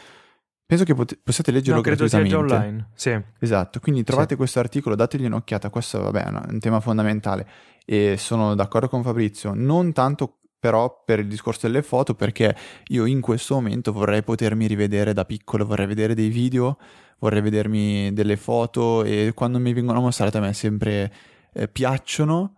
Penso 0.66 0.84
che 0.84 0.96
pot- 0.96 1.20
possiate 1.24 1.52
leggerlo 1.52 1.78
no, 1.78 1.82
credo 1.82 2.08
sia 2.08 2.24
già 2.24 2.38
online. 2.40 2.90
Sì. 2.96 3.22
Esatto, 3.40 3.80
quindi 3.80 4.04
trovate 4.04 4.32
sì. 4.32 4.36
questo 4.36 4.60
articolo, 4.60 4.96
dategli 4.96 5.26
un'occhiata. 5.26 5.70
Questo, 5.70 6.02
vabbè, 6.02 6.24
è 6.24 6.52
un 6.52 6.60
tema 6.60 6.80
fondamentale 6.80 7.48
e 7.86 8.16
sono 8.18 8.56
d'accordo 8.56 8.90
con 8.90 9.04
Fabrizio. 9.04 9.54
Non 9.54 9.94
tanto 9.94 10.40
però 10.68 11.02
per 11.06 11.20
il 11.20 11.28
discorso 11.28 11.66
delle 11.66 11.82
foto, 11.82 12.14
perché 12.14 12.54
io 12.88 13.06
in 13.06 13.22
questo 13.22 13.54
momento 13.54 13.94
vorrei 13.94 14.22
potermi 14.22 14.68
rivedere 14.68 15.14
da 15.14 15.24
piccolo, 15.24 15.66
vorrei 15.66 15.88
vedere 15.88 16.14
dei 16.14 16.28
video 16.28 16.78
vorrei 17.20 17.42
vedermi 17.42 18.14
delle 18.14 18.36
foto 18.36 19.04
e 19.04 19.32
quando 19.34 19.60
mi 19.60 19.74
vengono 19.74 20.02
mostrate 20.02 20.38
a 20.38 20.42
me 20.42 20.54
sempre 20.54 21.12
eh, 21.54 21.68
piacciono, 21.68 22.54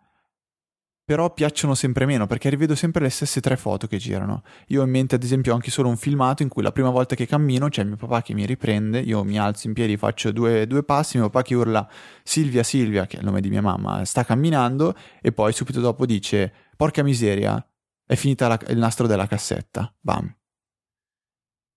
però 1.06 1.34
piacciono 1.34 1.76
sempre 1.76 2.06
meno 2.06 2.28
perché 2.28 2.50
rivedo 2.50 2.76
sempre 2.76 3.04
le 3.04 3.10
stesse 3.10 3.42
tre 3.42 3.56
foto 3.56 3.88
che 3.88 3.98
girano. 3.98 4.44
Io 4.68 4.82
ho 4.82 4.86
in 4.86 4.90
mente 4.90 5.16
ad 5.16 5.24
esempio 5.24 5.54
anche 5.54 5.72
solo 5.72 5.88
un 5.88 5.98
filmato 5.98 6.44
in 6.44 6.50
cui 6.50 6.62
la 6.62 6.72
prima 6.72 6.90
volta 6.90 7.16
che 7.16 7.26
cammino 7.26 7.70
c'è 7.70 7.84
mio 7.84 7.96
papà 7.96 8.22
che 8.22 8.34
mi 8.34 8.46
riprende, 8.46 9.00
io 9.00 9.24
mi 9.24 9.40
alzo 9.40 9.68
in 9.68 9.74
piedi, 9.74 9.98
faccio 9.98 10.32
due, 10.32 10.68
due 10.68 10.84
passi, 10.84 11.18
mio 11.18 11.30
papà 11.30 11.44
che 11.44 11.56
urla 11.56 11.88
Silvia 12.24 12.64
Silvia, 12.64 13.06
che 13.06 13.18
è 13.18 13.20
il 13.20 13.26
nome 13.26 13.40
di 13.40 13.50
mia 13.50 13.62
mamma, 13.62 14.04
sta 14.04 14.26
camminando 14.26 14.94
e 15.22 15.32
poi 15.32 15.54
subito 15.54 15.80
dopo 15.80 16.06
dice 16.06 16.52
porca 16.80 17.04
miseria, 17.04 17.62
è 18.10 18.16
finita 18.16 18.48
la, 18.48 18.60
il 18.70 18.80
nastro 18.80 19.06
della 19.06 19.28
cassetta, 19.28 19.94
bam. 20.00 20.36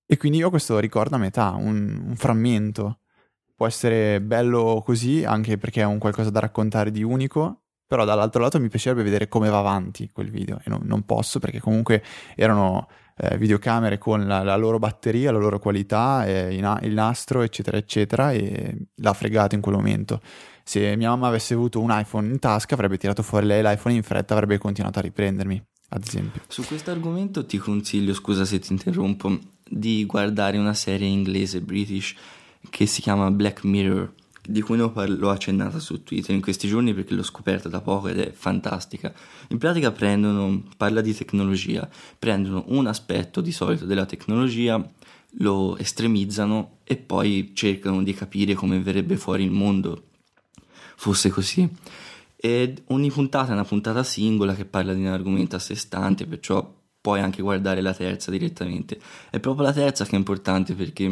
E 0.07 0.17
quindi 0.17 0.39
io 0.39 0.49
questo 0.49 0.79
ricordo 0.79 1.17
a 1.17 1.19
metà, 1.19 1.51
un, 1.51 2.05
un 2.07 2.17
frammento. 2.17 3.01
Può 3.55 3.67
essere 3.67 4.19
bello 4.23 4.81
così, 4.83 5.25
anche 5.25 5.59
perché 5.59 5.83
è 5.83 5.85
un 5.85 5.99
qualcosa 5.99 6.31
da 6.31 6.41
raccontare 6.41 6.91
di 6.91 7.03
unico, 7.03 7.65
però 7.87 8.07
dall'altro 8.07 8.41
lato 8.41 8.59
mi 8.59 8.71
piacerebbe 8.71 9.03
vedere 9.03 9.29
come 9.29 9.51
va 9.51 9.59
avanti 9.59 10.09
quel 10.11 10.31
video 10.31 10.59
e 10.65 10.71
non, 10.71 10.81
non 10.85 11.03
posso 11.03 11.39
perché 11.39 11.61
comunque 11.61 12.03
erano 12.35 12.89
eh, 13.19 13.37
videocamere 13.37 13.99
con 13.99 14.27
la, 14.27 14.43
la, 14.43 14.57
loro 14.57 14.79
batteria, 14.79 15.33
la 15.33 15.39
loro 15.39 15.59
qualità, 15.59 16.25
eh, 16.25 16.55
il 16.55 16.95
nastro, 16.95 17.43
eccetera, 17.43 17.77
eccetera, 17.77 18.33
e 18.33 18.87
l'ha 18.95 19.13
fregato 19.13 19.55
in 19.55 19.61
quel 19.61 19.75
momento. 19.75 20.23
Se 20.65 20.97
mia 20.97 21.11
mamma 21.11 21.27
avesse 21.27 21.53
avuto 21.53 21.79
un 21.79 21.91
iPhone 21.91 22.29
in 22.29 22.39
tasca, 22.39 22.73
avrebbe 22.73 22.97
tirato 22.97 23.23
fuori 23.23 23.45
lei 23.45 23.63
l'iPhone 23.63 23.95
in 23.95 24.03
fretta, 24.03 24.33
avrebbe 24.33 24.57
continuato 24.57 24.99
a 24.99 25.03
riprendermi, 25.03 25.63
ad 25.95 26.05
esempio. 26.07 26.43
Su 26.49 26.65
questo 26.65 26.91
argomento 26.91 27.45
ti 27.45 27.59
consiglio, 27.59 28.15
scusa 28.15 28.45
se 28.45 28.59
ti 28.59 28.73
interrompo, 28.73 29.39
di 29.69 30.05
guardare 30.05 30.59
una 30.59 30.75
serie 30.75 31.07
inglese 31.07 31.61
british 31.61 32.15
che 32.71 32.87
si 32.87 33.01
chiama 33.01 33.31
Black 33.31 33.65
Mirror 33.65 34.13
di 34.45 34.61
cui 34.61 34.77
l'ho 34.77 35.31
accennata 35.31 35.79
su 35.79 36.03
Twitter 36.03 36.35
in 36.35 36.41
questi 36.41 36.67
giorni 36.67 36.93
perché 36.95 37.15
l'ho 37.15 37.23
scoperta 37.23 37.69
da 37.69 37.81
poco 37.81 38.09
ed 38.09 38.19
è 38.19 38.33
fantastica. 38.33 39.13
In 39.49 39.59
pratica 39.59 39.93
prendono, 39.93 40.65
parla 40.77 41.01
di 41.01 41.15
tecnologia, 41.15 41.89
prendono 42.19 42.65
un 42.69 42.89
aspetto 42.89 43.41
di 43.41 43.53
solito 43.53 43.85
della 43.85 44.05
tecnologia, 44.05 44.85
lo 45.39 45.77
estremizzano 45.77 46.79
e 46.83 46.97
poi 46.97 47.53
cercano 47.55 48.03
di 48.03 48.15
capire 48.15 48.55
come 48.55 48.81
verrebbe 48.81 49.17
fuori 49.17 49.45
il 49.45 49.53
mondo 49.53 50.07
fosse 50.97 51.31
così. 51.31 51.69
E 52.45 52.83
ogni 52.87 53.09
puntata 53.13 53.51
è 53.51 53.53
una 53.53 53.63
puntata 53.63 54.03
singola 54.03 54.53
che 54.57 54.65
parla 54.65 54.95
di 54.95 55.01
un 55.01 55.07
argomento 55.07 55.55
a 55.55 55.61
sé 55.61 55.77
stante, 55.77 56.27
perciò 56.27 56.75
puoi 57.01 57.21
anche 57.21 57.41
guardare 57.41 57.81
la 57.81 57.95
terza 57.95 58.33
direttamente. 58.33 58.99
È 59.31 59.39
proprio 59.39 59.65
la 59.65 59.73
terza 59.73 60.05
che 60.05 60.17
è 60.17 60.19
importante 60.19 60.75
perché 60.75 61.05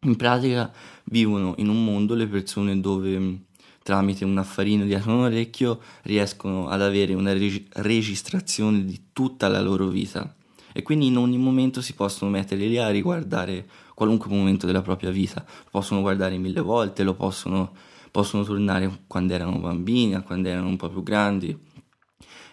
in 0.00 0.16
pratica 0.16 0.70
vivono 1.04 1.54
in 1.56 1.68
un 1.68 1.82
mondo 1.82 2.14
le 2.14 2.26
persone 2.26 2.78
dove 2.78 3.18
mm, 3.18 3.34
tramite 3.82 4.26
un 4.26 4.36
affarino 4.36 4.84
dietro 4.84 5.14
un 5.14 5.20
orecchio 5.20 5.80
riescono 6.02 6.68
ad 6.68 6.82
avere 6.82 7.14
una 7.14 7.32
reg- 7.32 7.66
registrazione 7.76 8.84
di 8.84 9.04
tutta 9.14 9.48
la 9.48 9.62
loro 9.62 9.86
vita 9.86 10.34
e 10.72 10.82
quindi 10.82 11.06
in 11.06 11.16
ogni 11.16 11.38
momento 11.38 11.80
si 11.80 11.94
possono 11.94 12.30
mettere 12.30 12.66
lì 12.66 12.76
a 12.76 12.90
riguardare 12.90 13.66
qualunque 13.94 14.30
momento 14.30 14.66
della 14.66 14.82
propria 14.82 15.10
vita, 15.10 15.44
lo 15.46 15.68
possono 15.70 16.00
guardare 16.00 16.38
mille 16.38 16.60
volte, 16.60 17.02
lo 17.02 17.14
possono, 17.14 17.72
possono 18.10 18.44
tornare 18.44 19.02
quando 19.06 19.34
erano 19.34 19.58
bambini, 19.58 20.14
a 20.14 20.22
quando 20.22 20.48
erano 20.48 20.68
un 20.68 20.76
po' 20.76 20.88
più 20.88 21.02
grandi 21.02 21.68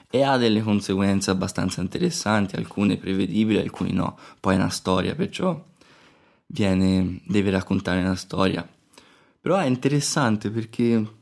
e 0.09 0.23
ha 0.23 0.37
delle 0.37 0.61
conseguenze 0.61 1.31
abbastanza 1.31 1.81
interessanti, 1.81 2.55
alcune 2.55 2.97
prevedibili, 2.97 3.59
alcune 3.59 3.91
no. 3.91 4.17
Poi 4.39 4.55
è 4.55 4.57
una 4.57 4.69
storia, 4.69 5.15
perciò 5.15 5.61
viene, 6.47 7.21
deve 7.25 7.51
raccontare 7.51 7.99
una 7.99 8.15
storia. 8.15 8.67
Però 9.39 9.57
è 9.57 9.65
interessante 9.65 10.49
perché 10.49 11.15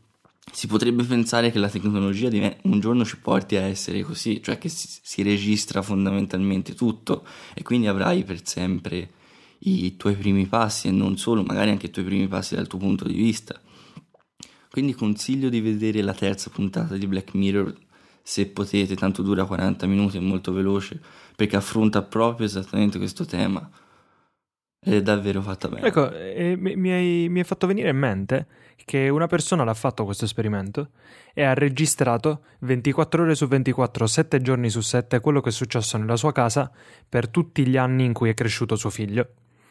si 0.51 0.67
potrebbe 0.67 1.03
pensare 1.03 1.51
che 1.51 1.59
la 1.59 1.69
tecnologia 1.69 2.29
un 2.63 2.79
giorno 2.79 3.03
ci 3.03 3.17
porti 3.17 3.55
a 3.55 3.61
essere 3.61 4.03
così, 4.03 4.41
cioè 4.41 4.57
che 4.57 4.69
si, 4.69 4.87
si 5.01 5.21
registra 5.23 5.81
fondamentalmente 5.81 6.75
tutto 6.75 7.25
e 7.53 7.63
quindi 7.63 7.87
avrai 7.87 8.23
per 8.23 8.45
sempre 8.47 9.09
i 9.59 9.97
tuoi 9.97 10.15
primi 10.15 10.45
passi 10.45 10.87
e 10.87 10.91
non 10.91 11.17
solo, 11.17 11.43
magari 11.43 11.71
anche 11.71 11.87
i 11.87 11.91
tuoi 11.91 12.05
primi 12.05 12.27
passi 12.27 12.55
dal 12.55 12.67
tuo 12.67 12.79
punto 12.79 13.05
di 13.05 13.15
vista. 13.15 13.59
Quindi 14.75 14.93
consiglio 14.93 15.47
di 15.47 15.61
vedere 15.61 16.01
la 16.01 16.13
terza 16.13 16.49
puntata 16.49 16.97
di 16.97 17.07
Black 17.07 17.33
Mirror 17.33 17.73
se 18.21 18.47
potete, 18.47 18.93
tanto 18.97 19.21
dura 19.21 19.45
40 19.45 19.87
minuti, 19.87 20.17
è 20.17 20.19
molto 20.19 20.51
veloce, 20.51 20.99
perché 21.33 21.55
affronta 21.55 22.01
proprio 22.01 22.45
esattamente 22.45 22.97
questo 22.97 23.23
tema. 23.23 23.69
Ed 24.81 24.93
è 24.93 25.01
davvero 25.01 25.41
fatta 25.41 25.69
bene. 25.69 25.87
Ecco, 25.87 26.11
eh, 26.11 26.57
mi, 26.57 26.91
hai, 26.91 27.27
mi 27.29 27.39
hai 27.39 27.45
fatto 27.45 27.67
venire 27.67 27.87
in 27.87 27.95
mente 27.95 28.47
che 28.83 29.07
una 29.07 29.27
persona 29.27 29.63
l'ha 29.63 29.73
fatto 29.73 30.03
questo 30.03 30.25
esperimento 30.25 30.89
e 31.33 31.43
ha 31.43 31.53
registrato 31.53 32.41
24 32.59 33.23
ore 33.23 33.33
su 33.33 33.47
24, 33.47 34.05
7 34.05 34.41
giorni 34.41 34.69
su 34.69 34.81
7 34.81 35.21
quello 35.21 35.39
che 35.39 35.47
è 35.47 35.53
successo 35.53 35.95
nella 35.97 36.17
sua 36.17 36.33
casa 36.33 36.69
per 37.07 37.29
tutti 37.29 37.65
gli 37.65 37.77
anni 37.77 38.03
in 38.03 38.11
cui 38.11 38.27
è 38.27 38.33
cresciuto 38.33 38.75
suo 38.75 38.89
figlio. 38.89 39.25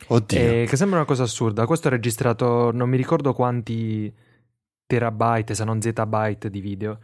Oddio. 0.06 0.38
E 0.38 0.66
che 0.66 0.76
sembra 0.78 0.96
una 0.96 1.06
cosa 1.06 1.24
assurda. 1.24 1.66
Questo 1.66 1.88
ha 1.88 1.90
registrato 1.90 2.72
non 2.72 2.88
mi 2.88 2.96
ricordo 2.96 3.34
quanti 3.34 4.10
terabyte, 4.86 5.54
se 5.54 5.64
non 5.64 5.80
zettabyte 5.80 6.50
di 6.50 6.60
video. 6.60 6.98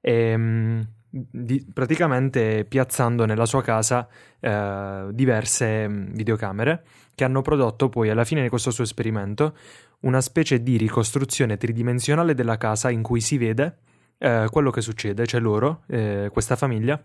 E, 0.00 0.12
ehm, 0.12 0.88
di, 1.08 1.64
praticamente 1.72 2.64
piazzando 2.64 3.24
nella 3.24 3.46
sua 3.46 3.62
casa 3.62 4.08
eh, 4.40 5.08
diverse 5.12 5.88
mm, 5.88 6.12
videocamere 6.14 6.84
che 7.14 7.22
hanno 7.22 7.40
prodotto 7.40 7.88
poi 7.88 8.10
alla 8.10 8.24
fine 8.24 8.42
di 8.42 8.48
questo 8.48 8.72
suo 8.72 8.82
esperimento 8.82 9.56
una 10.00 10.20
specie 10.20 10.60
di 10.62 10.76
ricostruzione 10.76 11.56
tridimensionale 11.56 12.34
della 12.34 12.58
casa 12.58 12.90
in 12.90 13.02
cui 13.02 13.20
si 13.20 13.38
vede 13.38 13.78
eh, 14.18 14.48
quello 14.50 14.70
che 14.70 14.80
succede, 14.80 15.26
cioè 15.26 15.40
loro, 15.40 15.82
eh, 15.86 16.28
questa 16.32 16.56
famiglia 16.56 17.02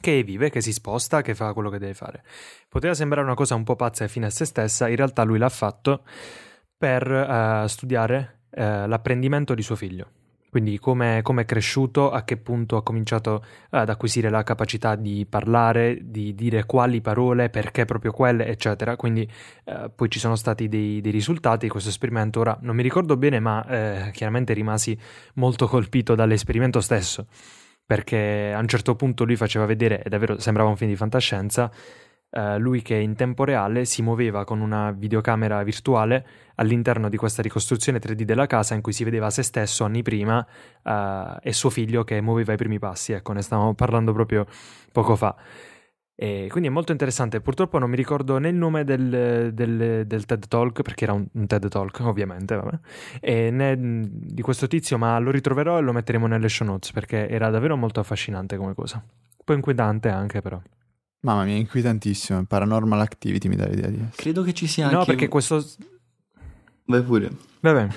che 0.00 0.22
vive, 0.22 0.50
che 0.50 0.60
si 0.60 0.72
sposta, 0.72 1.22
che 1.22 1.34
fa 1.34 1.52
quello 1.52 1.70
che 1.70 1.78
deve 1.78 1.94
fare. 1.94 2.22
Poteva 2.68 2.94
sembrare 2.94 3.24
una 3.24 3.34
cosa 3.34 3.54
un 3.54 3.64
po' 3.64 3.76
pazza 3.76 4.04
e 4.04 4.08
fine 4.08 4.26
a 4.26 4.30
se 4.30 4.44
stessa, 4.44 4.88
in 4.88 4.96
realtà 4.96 5.22
lui 5.22 5.38
l'ha 5.38 5.48
fatto 5.48 6.04
per 6.76 7.08
uh, 7.08 7.66
studiare 7.66 8.41
uh, 8.52 8.86
l'apprendimento 8.86 9.54
di 9.54 9.62
suo 9.62 9.76
figlio 9.76 10.06
Quindi 10.50 10.78
come 10.78 11.20
è 11.20 11.44
cresciuto, 11.46 12.10
a 12.10 12.24
che 12.24 12.36
punto 12.36 12.76
ha 12.76 12.82
cominciato 12.82 13.42
ad 13.70 13.88
acquisire 13.88 14.28
la 14.28 14.42
capacità 14.42 14.96
di 14.96 15.24
parlare, 15.26 15.98
di 16.02 16.34
dire 16.34 16.66
quali 16.66 17.00
parole, 17.00 17.48
perché 17.48 17.86
proprio 17.86 18.12
quelle, 18.12 18.46
eccetera. 18.46 18.96
Quindi 18.96 19.26
eh, 19.64 19.90
poi 19.94 20.10
ci 20.10 20.18
sono 20.18 20.36
stati 20.36 20.68
dei, 20.68 21.00
dei, 21.00 21.10
risultati 21.10 21.64
di 21.64 21.70
questo 21.70 21.88
esperimento. 21.88 22.40
Ora 22.40 22.58
non 22.60 22.76
mi 22.76 22.82
ricordo 22.82 23.16
bene, 23.16 23.40
ma 23.40 23.64
eh, 23.66 24.10
chiaramente 24.12 24.52
rimasi 24.52 24.94
molto 25.36 25.66
colpito 25.66 26.14
dall'esperimento 26.14 26.82
stesso, 26.82 27.28
perché 27.86 28.52
a 28.54 28.58
un 28.58 28.68
certo 28.68 28.94
punto 28.94 29.24
lui 29.24 29.36
faceva 29.36 29.64
vedere, 29.64 30.02
e 30.02 30.10
davvero 30.10 30.38
sembrava 30.38 30.68
un 30.68 30.76
film 30.76 30.90
di 30.90 30.96
fantascienza, 30.96 31.70
Uh, 32.34 32.56
lui 32.56 32.80
che 32.80 32.94
in 32.94 33.14
tempo 33.14 33.44
reale 33.44 33.84
si 33.84 34.00
muoveva 34.00 34.44
con 34.44 34.60
una 34.60 34.90
videocamera 34.90 35.62
virtuale 35.62 36.26
all'interno 36.54 37.10
di 37.10 37.18
questa 37.18 37.42
ricostruzione 37.42 37.98
3D 37.98 38.22
della 38.22 38.46
casa 38.46 38.74
in 38.74 38.80
cui 38.80 38.94
si 38.94 39.04
vedeva 39.04 39.28
se 39.28 39.42
stesso 39.42 39.84
anni 39.84 40.00
prima 40.00 40.38
uh, 40.82 41.36
e 41.42 41.52
suo 41.52 41.68
figlio 41.68 42.04
che 42.04 42.22
muoveva 42.22 42.54
i 42.54 42.56
primi 42.56 42.78
passi. 42.78 43.12
Ecco, 43.12 43.32
ne 43.32 43.42
stavamo 43.42 43.74
parlando 43.74 44.14
proprio 44.14 44.46
poco 44.92 45.14
fa. 45.14 45.36
E 46.14 46.46
quindi 46.50 46.68
è 46.68 46.72
molto 46.72 46.92
interessante. 46.92 47.40
Purtroppo 47.40 47.78
non 47.78 47.90
mi 47.90 47.96
ricordo 47.96 48.38
né 48.38 48.48
il 48.48 48.54
nome 48.54 48.84
del, 48.84 49.50
del, 49.52 50.06
del 50.06 50.24
TED 50.24 50.46
Talk, 50.46 50.82
perché 50.82 51.04
era 51.04 51.14
un, 51.14 51.26
un 51.32 51.46
TED 51.46 51.68
Talk, 51.68 51.98
ovviamente, 52.00 52.60
e 53.20 53.50
né 53.50 53.76
di 53.78 54.40
questo 54.40 54.68
tizio, 54.68 54.98
ma 54.98 55.18
lo 55.18 55.30
ritroverò 55.30 55.78
e 55.78 55.80
lo 55.80 55.92
metteremo 55.92 56.26
nelle 56.26 56.48
show 56.48 56.66
notes 56.66 56.92
perché 56.92 57.28
era 57.28 57.50
davvero 57.50 57.76
molto 57.76 58.00
affascinante 58.00 58.56
come 58.56 58.74
cosa. 58.74 59.02
Un 59.04 59.44
po' 59.44 59.52
inquietante 59.52 60.08
anche, 60.10 60.40
però. 60.40 60.60
Mamma 61.22 61.44
mia, 61.44 61.56
inquietantissimo. 61.56 62.44
Paranormal 62.44 63.00
Activity 63.00 63.48
mi 63.48 63.56
dà 63.56 63.66
l'idea 63.66 63.88
di. 63.88 64.04
Credo 64.14 64.42
che 64.42 64.52
ci 64.52 64.66
sia 64.66 64.86
anche. 64.86 64.96
No, 64.96 65.04
perché 65.04 65.28
questo. 65.28 65.64
Vai 66.86 67.02
pure. 67.02 67.30
Va 67.60 67.72
bene. 67.72 67.94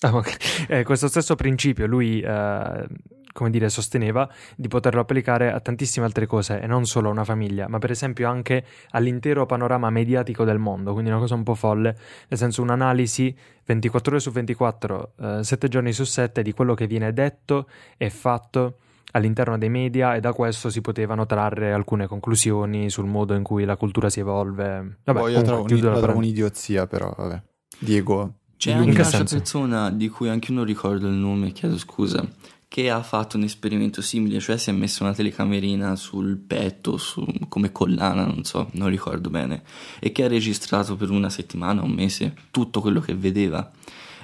Ah, 0.00 0.14
okay. 0.14 0.34
eh, 0.68 0.84
questo 0.84 1.08
stesso 1.08 1.34
principio 1.34 1.88
lui, 1.88 2.20
eh, 2.20 2.86
come 3.32 3.50
dire, 3.50 3.68
sosteneva 3.68 4.30
di 4.54 4.68
poterlo 4.68 5.00
applicare 5.00 5.50
a 5.50 5.58
tantissime 5.58 6.06
altre 6.06 6.26
cose 6.26 6.60
e 6.60 6.68
non 6.68 6.86
solo 6.86 7.08
a 7.08 7.10
una 7.10 7.24
famiglia, 7.24 7.66
ma 7.66 7.78
per 7.78 7.90
esempio 7.90 8.28
anche 8.28 8.64
all'intero 8.90 9.44
panorama 9.44 9.90
mediatico 9.90 10.44
del 10.44 10.58
mondo, 10.58 10.92
quindi 10.92 11.10
una 11.10 11.18
cosa 11.18 11.34
un 11.34 11.42
po' 11.42 11.56
folle, 11.56 11.96
nel 12.28 12.38
senso 12.38 12.62
un'analisi 12.62 13.36
24 13.64 14.12
ore 14.12 14.20
su 14.20 14.30
24, 14.30 15.12
eh, 15.20 15.42
7 15.42 15.68
giorni 15.68 15.92
su 15.92 16.04
7 16.04 16.42
di 16.42 16.52
quello 16.52 16.74
che 16.74 16.86
viene 16.86 17.12
detto 17.12 17.68
e 17.96 18.08
fatto 18.10 18.76
all'interno 19.12 19.56
dei 19.56 19.68
media 19.68 20.14
e 20.14 20.20
da 20.20 20.32
questo 20.32 20.70
si 20.70 20.80
potevano 20.80 21.26
trarre 21.26 21.72
alcune 21.72 22.06
conclusioni 22.06 22.90
sul 22.90 23.06
modo 23.06 23.34
in 23.34 23.42
cui 23.42 23.64
la 23.64 23.76
cultura 23.76 24.10
si 24.10 24.20
evolve. 24.20 24.98
Vabbè, 25.04 25.18
Poi 25.18 25.32
io 25.32 25.42
trovo, 25.42 25.62
un, 25.62 25.80
la 25.80 26.00
trovo 26.00 26.18
un'idiozia 26.18 26.86
però, 26.86 27.12
vabbè. 27.16 27.42
Diego. 27.78 28.34
C'è 28.56 28.72
anche 28.72 28.90
un'altra 28.90 29.22
persona 29.22 29.90
di 29.90 30.08
cui 30.08 30.28
anche 30.28 30.50
io 30.50 30.56
non 30.56 30.66
ricordo 30.66 31.06
il 31.06 31.14
nome, 31.14 31.52
chiedo 31.52 31.78
scusa, 31.78 32.26
che 32.66 32.90
ha 32.90 33.02
fatto 33.04 33.36
un 33.36 33.44
esperimento 33.44 34.02
simile, 34.02 34.40
cioè 34.40 34.58
si 34.58 34.70
è 34.70 34.72
messo 34.72 35.04
una 35.04 35.14
telecamerina 35.14 35.94
sul 35.94 36.36
petto, 36.36 36.96
su, 36.96 37.24
come 37.48 37.70
collana, 37.70 38.26
non 38.26 38.42
so, 38.42 38.68
non 38.72 38.88
ricordo 38.88 39.30
bene, 39.30 39.62
e 40.00 40.10
che 40.10 40.24
ha 40.24 40.28
registrato 40.28 40.96
per 40.96 41.10
una 41.10 41.30
settimana, 41.30 41.82
un 41.82 41.92
mese, 41.92 42.34
tutto 42.50 42.80
quello 42.80 43.00
che 43.00 43.14
vedeva 43.14 43.70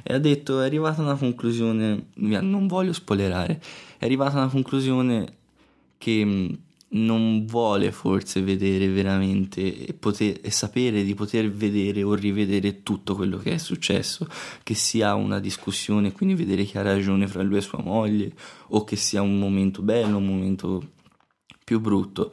e 0.07 0.13
ha 0.13 0.19
detto 0.19 0.61
è 0.61 0.67
arrivata 0.67 1.01
a 1.01 1.05
una 1.05 1.17
conclusione, 1.17 2.09
non 2.17 2.67
voglio 2.67 2.93
spoilerare, 2.93 3.61
è 3.97 4.05
arrivata 4.05 4.37
a 4.37 4.43
una 4.43 4.51
conclusione 4.51 5.37
che 5.97 6.25
mm, 6.25 6.53
non 6.91 7.47
vuole 7.47 7.91
forse 7.91 8.43
vedere 8.43 8.87
veramente 8.89 9.87
e, 9.87 9.95
poter, 9.95 10.41
e 10.43 10.51
sapere 10.51 11.05
di 11.05 11.15
poter 11.15 11.51
vedere 11.51 12.03
o 12.03 12.13
rivedere 12.13 12.83
tutto 12.83 13.15
quello 13.15 13.39
che 13.39 13.55
è 13.55 13.59
successo, 13.59 14.29
che 14.63 14.75
sia 14.75 15.15
una 15.15 15.41
discussione, 15.41 16.13
quindi 16.13 16.35
vedere 16.35 16.65
chi 16.65 16.77
ha 16.77 16.83
ragione 16.83 17.27
fra 17.27 17.43
lui 17.43 17.57
e 17.57 17.63
sua 17.63 17.81
moglie, 17.83 18.31
o 18.69 18.85
che 18.85 18.97
sia 18.97 19.23
un 19.23 19.39
momento 19.39 19.81
bello, 19.81 20.19
un 20.19 20.27
momento 20.27 20.91
più 21.65 21.81
brutto. 21.81 22.33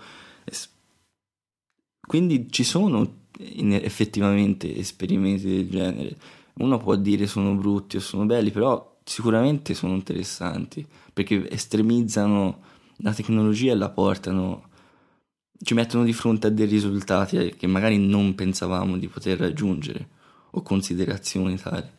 Quindi 2.06 2.52
ci 2.52 2.66
sono 2.66 3.20
effettivamente 3.38 4.76
esperimenti 4.76 5.48
del 5.48 5.70
genere 5.70 6.18
uno 6.56 6.78
può 6.78 6.96
dire 6.96 7.28
sono 7.28 7.54
brutti 7.56 7.98
o 7.98 8.00
sono 8.00 8.26
belli, 8.26 8.52
però 8.52 8.98
sicuramente 9.04 9.74
sono 9.74 9.94
interessanti 9.94 10.86
perché 11.14 11.50
estremizzano 11.50 12.62
la 12.98 13.14
tecnologia 13.14 13.72
e 13.72 13.76
la 13.76 13.90
portano, 13.90 14.70
ci 15.62 15.74
mettono 15.74 16.04
di 16.04 16.14
fronte 16.14 16.48
a 16.48 16.50
dei 16.50 16.66
risultati 16.68 17.56
che 17.56 17.68
magari 17.68 17.98
non 17.98 18.36
pensavamo 18.36 18.98
di 18.98 19.08
poter 19.08 19.40
raggiungere 19.40 20.08
o 20.52 20.62
considerazioni 20.62 21.58
tali. 21.58 21.90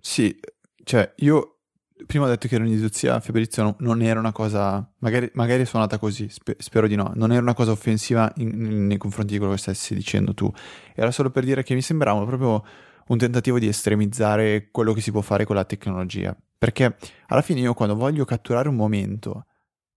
Sì, 0.00 0.38
cioè 0.84 1.12
io 1.18 1.53
prima 2.06 2.24
ho 2.24 2.28
detto 2.28 2.48
che 2.48 2.58
l'onidozia 2.58 3.20
febrizio 3.20 3.76
non 3.78 4.02
era 4.02 4.18
una 4.18 4.32
cosa, 4.32 4.86
magari, 4.98 5.30
magari 5.34 5.62
è 5.62 5.64
suonata 5.64 5.98
così, 5.98 6.28
spe, 6.28 6.56
spero 6.58 6.88
di 6.88 6.96
no, 6.96 7.12
non 7.14 7.32
era 7.32 7.40
una 7.40 7.54
cosa 7.54 7.70
offensiva 7.70 8.30
in, 8.36 8.48
in, 8.48 8.86
nei 8.86 8.98
confronti 8.98 9.32
di 9.32 9.38
quello 9.38 9.54
che 9.54 9.60
stessi 9.60 9.94
dicendo 9.94 10.34
tu, 10.34 10.50
era 10.94 11.10
solo 11.10 11.30
per 11.30 11.44
dire 11.44 11.62
che 11.62 11.74
mi 11.74 11.82
sembrava 11.82 12.24
proprio 12.24 12.64
un 13.06 13.18
tentativo 13.18 13.58
di 13.58 13.68
estremizzare 13.68 14.70
quello 14.70 14.92
che 14.92 15.00
si 15.00 15.12
può 15.12 15.20
fare 15.20 15.44
con 15.44 15.56
la 15.56 15.64
tecnologia, 15.64 16.36
perché 16.58 16.96
alla 17.28 17.42
fine 17.42 17.60
io 17.60 17.74
quando 17.74 17.94
voglio 17.94 18.24
catturare 18.24 18.68
un 18.68 18.76
momento 18.76 19.46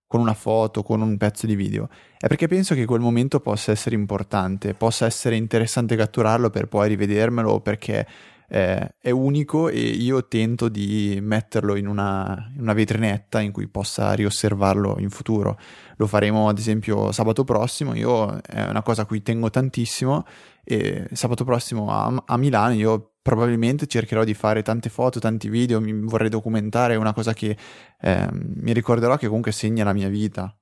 con 0.05 0.21
una 0.21 0.33
foto, 0.33 0.83
con 0.83 1.01
un 1.01 1.17
pezzo 1.17 1.45
di 1.45 1.55
video, 1.55 1.89
è 2.17 2.27
perché 2.27 2.47
penso 2.47 2.73
che 2.75 2.85
quel 2.85 3.01
momento 3.01 3.39
possa 3.41 3.71
essere 3.71 3.95
importante, 3.95 4.73
possa 4.73 5.05
essere 5.05 5.35
interessante 5.35 5.95
catturarlo 5.95 6.49
per 6.49 6.67
poi 6.67 6.87
rivedermelo 6.87 7.51
o 7.51 7.59
perché 7.59 8.07
eh, 8.49 8.95
è 8.99 9.09
unico 9.09 9.67
e 9.69 9.79
io 9.79 10.27
tento 10.27 10.69
di 10.69 11.19
metterlo 11.21 11.75
in 11.75 11.87
una, 11.87 12.49
in 12.55 12.61
una, 12.61 12.73
vetrinetta 12.73 13.41
in 13.41 13.51
cui 13.51 13.67
possa 13.67 14.13
riosservarlo 14.13 14.97
in 14.99 15.09
futuro. 15.09 15.57
Lo 15.97 16.07
faremo 16.07 16.47
ad 16.47 16.57
esempio 16.57 17.11
sabato 17.11 17.43
prossimo, 17.43 17.93
io 17.93 18.39
è 18.41 18.63
una 18.69 18.83
cosa 18.83 19.01
a 19.01 19.05
cui 19.05 19.21
tengo 19.21 19.49
tantissimo 19.49 20.25
e 20.63 21.07
sabato 21.11 21.43
prossimo 21.43 21.91
a, 21.91 22.23
a 22.25 22.37
Milano 22.37 22.73
io 22.73 23.13
probabilmente 23.21 23.87
cercherò 23.87 24.23
di 24.23 24.33
fare 24.33 24.61
tante 24.61 24.89
foto, 24.89 25.19
tanti 25.19 25.49
video, 25.49 25.81
mi 25.81 25.91
vorrei 25.91 26.29
documentare, 26.29 26.95
una 26.95 27.13
cosa 27.13 27.33
che 27.33 27.57
eh, 27.99 28.27
mi 28.31 28.71
ricorderò 28.71 29.17
che 29.17 29.27
comunque 29.27 29.51
segna 29.51 29.83
la 29.83 29.91
mia 29.91 30.07
vita 30.07 30.57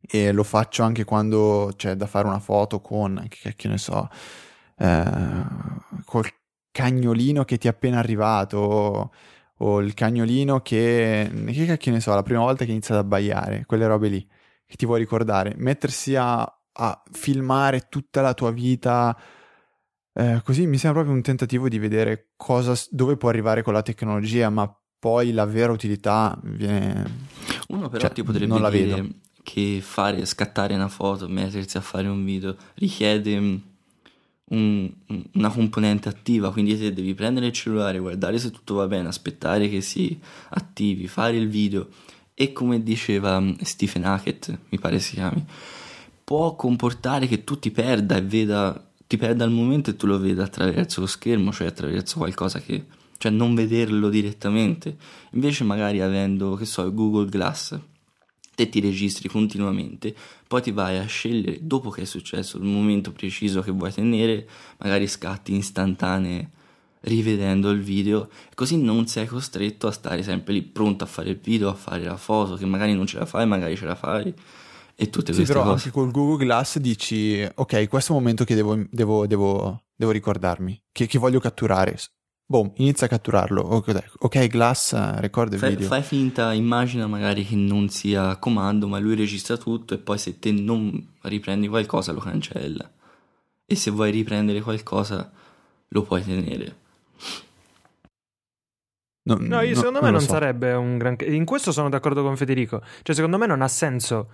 e 0.00 0.32
lo 0.32 0.44
faccio 0.44 0.82
anche 0.82 1.04
quando 1.04 1.72
c'è 1.76 1.94
da 1.94 2.06
fare 2.06 2.26
una 2.26 2.38
foto 2.40 2.80
con, 2.80 3.24
che, 3.28 3.54
che 3.56 3.68
ne 3.68 3.78
so, 3.78 4.08
eh, 4.76 5.04
col 6.04 6.24
cagnolino 6.70 7.44
che 7.44 7.58
ti 7.58 7.66
è 7.66 7.70
appena 7.70 7.98
arrivato 7.98 8.56
o, 8.58 9.10
o 9.58 9.80
il 9.80 9.94
cagnolino 9.94 10.60
che, 10.60 11.30
che 11.46 11.66
cacchio 11.66 11.92
ne 11.92 12.00
so, 12.00 12.14
la 12.14 12.22
prima 12.22 12.40
volta 12.40 12.64
che 12.64 12.70
inizia 12.70 12.94
ad 12.94 13.04
abbaiare, 13.04 13.64
quelle 13.66 13.86
robe 13.86 14.08
lì 14.08 14.28
che 14.66 14.76
ti 14.76 14.84
vuoi 14.86 14.98
ricordare, 14.98 15.54
mettersi 15.56 16.14
a, 16.14 16.40
a 16.40 17.02
filmare 17.10 17.86
tutta 17.88 18.20
la 18.20 18.34
tua 18.34 18.50
vita. 18.50 19.18
Eh, 20.12 20.42
così 20.44 20.66
mi 20.66 20.76
sembra 20.76 21.00
proprio 21.00 21.16
un 21.16 21.22
tentativo 21.22 21.68
di 21.68 21.78
vedere 21.78 22.32
cosa, 22.36 22.74
dove 22.90 23.16
può 23.16 23.30
arrivare 23.30 23.62
con 23.62 23.72
la 23.72 23.82
tecnologia, 23.82 24.50
ma 24.50 24.70
poi 24.98 25.32
la 25.32 25.46
vera 25.46 25.72
utilità 25.72 26.38
viene. 26.42 27.26
Uno 27.68 27.88
però 27.88 28.00
cioè, 28.00 28.12
ti 28.12 28.22
potrebbe 28.22 28.58
non 28.58 28.70
dire 28.70 29.08
che 29.42 29.80
fare, 29.80 30.26
scattare 30.26 30.74
una 30.74 30.88
foto, 30.88 31.28
mettersi 31.28 31.78
a 31.78 31.80
fare 31.80 32.08
un 32.08 32.22
video 32.24 32.54
richiede 32.74 33.60
un, 34.50 34.90
una 35.34 35.50
componente 35.50 36.08
attiva, 36.08 36.52
quindi 36.52 36.78
te 36.78 36.92
devi 36.92 37.14
prendere 37.14 37.46
il 37.46 37.52
cellulare, 37.52 37.98
guardare 37.98 38.38
se 38.38 38.50
tutto 38.50 38.74
va 38.74 38.86
bene, 38.86 39.08
aspettare 39.08 39.68
che 39.68 39.80
si 39.80 40.18
attivi, 40.50 41.06
fare 41.06 41.36
il 41.36 41.48
video 41.48 41.88
e 42.34 42.52
come 42.52 42.82
diceva 42.82 43.40
mm, 43.40 43.54
Stephen 43.62 44.04
Hackett, 44.04 44.58
mi 44.68 44.78
pare 44.78 44.98
si 45.00 45.14
chiami, 45.14 45.44
può 46.24 46.54
comportare 46.54 47.26
che 47.26 47.44
tu 47.44 47.58
ti 47.58 47.70
perda 47.70 48.16
e 48.16 48.22
veda, 48.22 48.90
ti 49.06 49.16
perda 49.16 49.44
il 49.44 49.50
momento 49.50 49.90
e 49.90 49.96
tu 49.96 50.06
lo 50.06 50.18
veda 50.18 50.44
attraverso 50.44 51.00
lo 51.00 51.06
schermo, 51.06 51.52
cioè 51.52 51.66
attraverso 51.66 52.18
qualcosa 52.18 52.60
che, 52.60 52.86
cioè 53.18 53.32
non 53.32 53.54
vederlo 53.54 54.08
direttamente, 54.08 54.96
invece 55.32 55.64
magari 55.64 56.00
avendo, 56.00 56.54
che 56.54 56.64
so, 56.64 56.92
Google 56.92 57.28
Glass 57.28 57.78
te 58.58 58.68
ti 58.68 58.80
registri 58.80 59.28
continuamente, 59.28 60.12
poi 60.48 60.60
ti 60.60 60.72
vai 60.72 60.98
a 60.98 61.06
scegliere 61.06 61.60
dopo 61.62 61.90
che 61.90 62.02
è 62.02 62.04
successo 62.04 62.56
il 62.56 62.64
momento 62.64 63.12
preciso 63.12 63.60
che 63.60 63.70
vuoi 63.70 63.92
tenere, 63.92 64.48
magari 64.78 65.06
scatti 65.06 65.54
istantanee 65.54 66.50
rivedendo 67.02 67.70
il 67.70 67.80
video, 67.80 68.28
così 68.54 68.76
non 68.76 69.06
sei 69.06 69.26
costretto 69.26 69.86
a 69.86 69.92
stare 69.92 70.24
sempre 70.24 70.54
lì 70.54 70.62
pronto 70.62 71.04
a 71.04 71.06
fare 71.06 71.30
il 71.30 71.38
video, 71.40 71.68
a 71.68 71.74
fare 71.74 72.02
la 72.02 72.16
foto, 72.16 72.56
che 72.56 72.66
magari 72.66 72.94
non 72.94 73.06
ce 73.06 73.20
la 73.20 73.26
fai, 73.26 73.46
magari 73.46 73.76
ce 73.76 73.84
la 73.84 73.94
fai 73.94 74.34
e 74.96 75.08
tutte 75.08 75.32
sì, 75.32 75.38
queste 75.38 75.52
però 75.52 75.62
cose. 75.62 75.74
anche 75.74 75.90
col 75.92 76.10
Google 76.10 76.44
Glass 76.44 76.78
dici, 76.78 77.46
ok, 77.54 77.86
questo 77.86 78.12
è 78.12 78.16
un 78.16 78.22
momento 78.22 78.42
che 78.42 78.56
devo, 78.56 78.76
devo, 78.90 79.24
devo, 79.28 79.84
devo 79.94 80.10
ricordarmi, 80.10 80.82
che, 80.90 81.06
che 81.06 81.18
voglio 81.20 81.38
catturare 81.38 81.96
Boom, 82.50 82.72
inizia 82.76 83.04
a 83.06 83.10
catturarlo. 83.10 83.60
Ok, 83.60 84.46
Glass, 84.46 85.18
ricorda 85.18 85.56
il 85.56 85.60
fai, 85.60 85.70
video. 85.70 85.86
Fai 85.86 86.02
finta, 86.02 86.54
immagina 86.54 87.06
magari 87.06 87.44
che 87.44 87.54
non 87.56 87.90
sia 87.90 88.36
comando, 88.36 88.88
ma 88.88 88.98
lui 88.98 89.14
registra 89.14 89.58
tutto 89.58 89.92
e 89.92 89.98
poi 89.98 90.16
se 90.16 90.38
te 90.38 90.50
non 90.50 91.08
riprendi 91.22 91.68
qualcosa 91.68 92.12
lo 92.12 92.20
cancella. 92.20 92.90
E 93.66 93.74
se 93.76 93.90
vuoi 93.90 94.10
riprendere 94.10 94.62
qualcosa 94.62 95.30
lo 95.88 96.02
puoi 96.04 96.24
tenere. 96.24 96.76
Non, 99.24 99.42
No, 99.42 99.60
io 99.60 99.74
no- 99.74 99.76
secondo 99.76 99.98
me 100.00 100.06
lo 100.06 100.12
non 100.12 100.20
so. 100.22 100.28
sarebbe 100.32 100.72
un 100.72 100.96
granché. 100.96 101.26
In 101.26 101.44
questo 101.44 101.70
sono 101.70 101.90
d'accordo 101.90 102.22
con 102.22 102.34
Federico. 102.38 102.80
Cioè, 103.02 103.14
secondo 103.14 103.36
me 103.36 103.44
non 103.44 103.60
ha 103.60 103.68
senso 103.68 104.30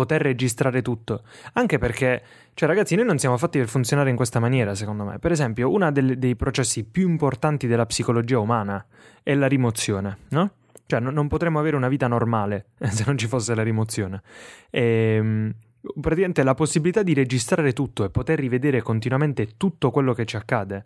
poter 0.00 0.22
registrare 0.22 0.80
tutto. 0.80 1.22
Anche 1.52 1.76
perché, 1.76 2.22
cioè, 2.54 2.66
ragazzi, 2.66 2.94
noi 2.94 3.04
non 3.04 3.18
siamo 3.18 3.36
fatti 3.36 3.58
per 3.58 3.68
funzionare 3.68 4.08
in 4.08 4.16
questa 4.16 4.40
maniera, 4.40 4.74
secondo 4.74 5.04
me. 5.04 5.18
Per 5.18 5.30
esempio, 5.30 5.70
uno 5.70 5.92
dei 5.92 6.36
processi 6.36 6.84
più 6.84 7.06
importanti 7.06 7.66
della 7.66 7.84
psicologia 7.84 8.38
umana 8.38 8.82
è 9.22 9.34
la 9.34 9.46
rimozione, 9.46 10.18
no? 10.30 10.52
Cioè, 10.86 11.00
no- 11.00 11.10
non 11.10 11.28
potremmo 11.28 11.58
avere 11.58 11.76
una 11.76 11.88
vita 11.88 12.06
normale 12.06 12.70
se 12.88 13.04
non 13.06 13.18
ci 13.18 13.26
fosse 13.26 13.54
la 13.54 13.62
rimozione. 13.62 14.22
Ehm, 14.70 15.54
praticamente 16.00 16.42
la 16.42 16.54
possibilità 16.54 17.02
di 17.02 17.12
registrare 17.12 17.74
tutto 17.74 18.04
e 18.04 18.10
poter 18.10 18.38
rivedere 18.38 18.80
continuamente 18.80 19.56
tutto 19.58 19.90
quello 19.90 20.14
che 20.14 20.24
ci 20.24 20.36
accade 20.36 20.84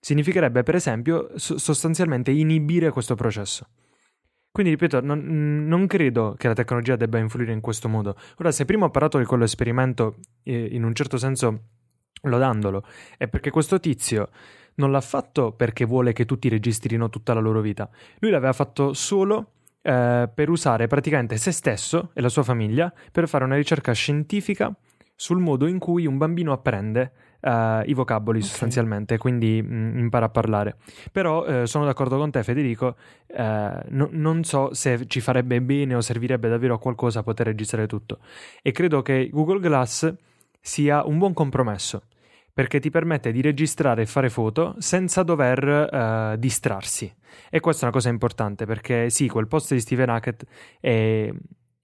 significherebbe, 0.00 0.62
per 0.62 0.74
esempio, 0.74 1.30
so- 1.36 1.58
sostanzialmente 1.58 2.30
inibire 2.30 2.90
questo 2.90 3.14
processo. 3.14 3.66
Quindi, 4.54 4.70
ripeto, 4.70 5.00
non, 5.00 5.66
non 5.66 5.88
credo 5.88 6.36
che 6.38 6.46
la 6.46 6.54
tecnologia 6.54 6.94
debba 6.94 7.18
influire 7.18 7.50
in 7.50 7.60
questo 7.60 7.88
modo. 7.88 8.16
Ora, 8.38 8.52
se 8.52 8.64
prima 8.64 8.84
ho 8.84 8.90
parlato 8.90 9.18
di 9.18 9.24
quell'esperimento, 9.24 10.18
eh, 10.44 10.68
in 10.70 10.84
un 10.84 10.94
certo 10.94 11.16
senso 11.16 11.62
lodandolo, 12.22 12.84
è 13.18 13.26
perché 13.26 13.50
questo 13.50 13.80
tizio 13.80 14.28
non 14.76 14.92
l'ha 14.92 15.00
fatto 15.00 15.50
perché 15.50 15.84
vuole 15.84 16.12
che 16.12 16.24
tutti 16.24 16.48
registrino 16.48 17.10
tutta 17.10 17.34
la 17.34 17.40
loro 17.40 17.60
vita. 17.60 17.90
Lui 18.20 18.30
l'aveva 18.30 18.52
fatto 18.52 18.92
solo 18.92 19.54
eh, 19.82 20.30
per 20.32 20.48
usare 20.48 20.86
praticamente 20.86 21.36
se 21.36 21.50
stesso 21.50 22.10
e 22.14 22.20
la 22.20 22.28
sua 22.28 22.44
famiglia 22.44 22.94
per 23.10 23.26
fare 23.26 23.42
una 23.42 23.56
ricerca 23.56 23.90
scientifica 23.90 24.72
sul 25.16 25.40
modo 25.40 25.66
in 25.66 25.80
cui 25.80 26.06
un 26.06 26.16
bambino 26.16 26.52
apprende 26.52 27.10
eh, 27.44 27.82
i 27.86 27.92
vocaboli 27.94 28.38
Ok. 28.38 28.44
sostanzialmente, 28.46 29.18
quindi 29.18 29.60
mh, 29.62 29.98
impara 29.98 30.26
a 30.26 30.28
parlare. 30.30 30.76
Però 31.12 31.44
eh, 31.44 31.66
sono 31.66 31.84
d'accordo 31.84 32.16
con 32.16 32.30
te, 32.30 32.42
Federico. 32.42 32.96
eh, 33.26 33.82
no- 33.88 34.08
non 34.10 34.44
so 34.44 34.72
se 34.72 35.06
ci 35.06 35.20
farebbe 35.20 35.60
bene 35.60 35.94
o 35.94 36.00
servirebbe 36.00 36.48
davvero 36.48 36.74
a 36.74 36.78
qualcosa 36.78 37.22
poter 37.22 37.46
registrare 37.46 37.86
tutto. 37.86 38.18
E 38.62 38.72
credo 38.72 39.02
che 39.02 39.28
Google 39.30 39.60
Glass 39.60 40.12
sia 40.60 41.04
un 41.04 41.18
buon 41.18 41.34
compromesso 41.34 42.04
perché 42.54 42.78
ti 42.78 42.88
permette 42.88 43.32
di 43.32 43.40
registrare 43.42 44.02
e 44.02 44.06
fare 44.06 44.30
foto 44.30 44.76
senza 44.78 45.22
dover 45.24 45.66
eh, 45.68 46.36
distrarsi. 46.38 47.12
E 47.50 47.58
questa 47.60 47.82
è 47.82 47.84
una 47.86 47.92
cosa 47.92 48.08
importante 48.10 48.64
perché 48.64 49.10
sì, 49.10 49.26
quel 49.28 49.48
post 49.48 49.74
di 49.74 49.80
Steven 49.80 50.08
Hackett 50.08 50.44
è- 50.80 51.32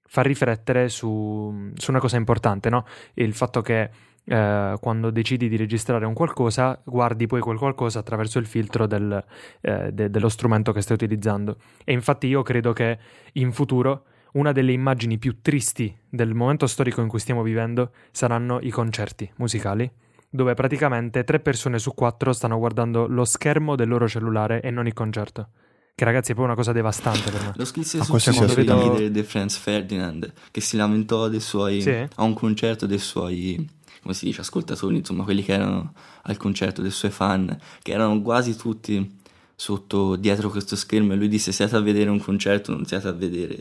fa 0.07 0.23
riflettere 0.23 0.89
su, 0.89 1.71
su 1.75 1.91
una 1.91 2.01
cosa 2.01 2.17
importante, 2.17 2.69
no? 2.71 2.85
Il 3.15 3.33
fatto 3.35 3.61
che 3.61 3.91
eh, 4.31 4.77
quando 4.81 5.11
decidi 5.11 5.49
di 5.49 5.57
registrare 5.57 6.07
un 6.07 6.15
qualcosa, 6.15 6.81
guardi 6.85 7.27
poi 7.27 7.41
quel 7.41 7.59
qualcosa 7.59 7.99
attraverso 7.99 8.39
il 8.39 8.47
filtro 8.47 8.87
del, 8.87 9.23
eh, 9.61 9.91
de- 9.93 10.09
dello 10.09 10.29
strumento 10.29 10.71
che 10.71 10.81
stai 10.83 10.95
utilizzando. 10.95 11.57
E 11.85 11.93
infatti 11.93 12.29
io 12.29 12.43
credo 12.43 12.73
che 12.73 12.99
in 13.33 13.51
futuro 13.51 14.05
una 14.35 14.53
delle 14.53 14.71
immagini 14.71 15.19
più 15.19 15.41
tristi 15.43 15.93
del 16.09 16.33
momento 16.33 16.69
storico 16.69 17.01
in 17.01 17.09
cui 17.09 17.19
stiamo 17.19 17.43
vivendo 17.43 17.91
saranno 18.13 18.61
i 18.63 18.71
concerti 18.71 19.29
musicali, 19.39 19.91
dove 20.31 20.55
praticamente 20.55 21.25
tre 21.25 21.41
persone 21.41 21.81
su 21.81 21.93
quattro 21.93 22.33
stanno 22.33 22.57
guardando 22.57 23.09
lo 23.09 23.25
schermo 23.25 23.75
del 23.75 23.89
loro 23.89 24.07
cellulare 24.07 24.61
e 24.61 24.71
non 24.71 24.87
il 24.87 24.93
concerto. 24.93 25.49
Che 25.93 26.05
ragazzi 26.05 26.33
è 26.33 26.35
poi 26.37 26.45
una 26.45 26.55
cosa 26.55 26.71
devastante 26.71 27.31
per 27.33 27.43
me. 27.43 27.53
Lo 27.57 27.65
scrisse 27.65 28.01
su 28.01 28.13
Twitter 28.17 28.45
aspettava- 28.45 28.97
di, 28.97 29.11
di 29.11 29.23
Franz 29.25 29.57
Ferdinand 29.57 30.33
che 30.53 30.61
si 30.61 30.77
lamentò 30.77 31.29
dei 31.29 31.41
suoi 31.41 31.83
Sì? 31.83 31.91
a 32.15 32.23
un 32.23 32.33
concerto 32.33 32.87
dei 32.87 32.99
suoi 32.99 33.69
come 34.03 34.15
si 34.15 34.25
dice 34.27 34.41
ascoltatori 34.41 34.97
insomma 34.97 35.25
quelli 35.25 35.43
che 35.43 35.53
erano 35.53 35.93
al 36.23 36.37
concerto 36.37 36.83
dei 36.83 36.91
suoi 36.91 37.11
fan 37.11 37.59
che 37.83 37.93
erano 37.93 38.21
quasi 38.23 38.57
tutti 38.57 39.19
sotto 39.55 40.17
dietro 40.17 40.49
questo 40.51 40.75
schermo 40.77 41.13
e 41.13 41.17
lui 41.17 41.29
disse 41.29 41.53
siete 41.53 41.77
a 41.77 41.81
vedere 41.81 42.09
un 42.11 42.21
concerto 42.21 42.73
non 42.73 42.85
siete 42.87 43.09
a 43.09 43.13
vedere 43.13 43.59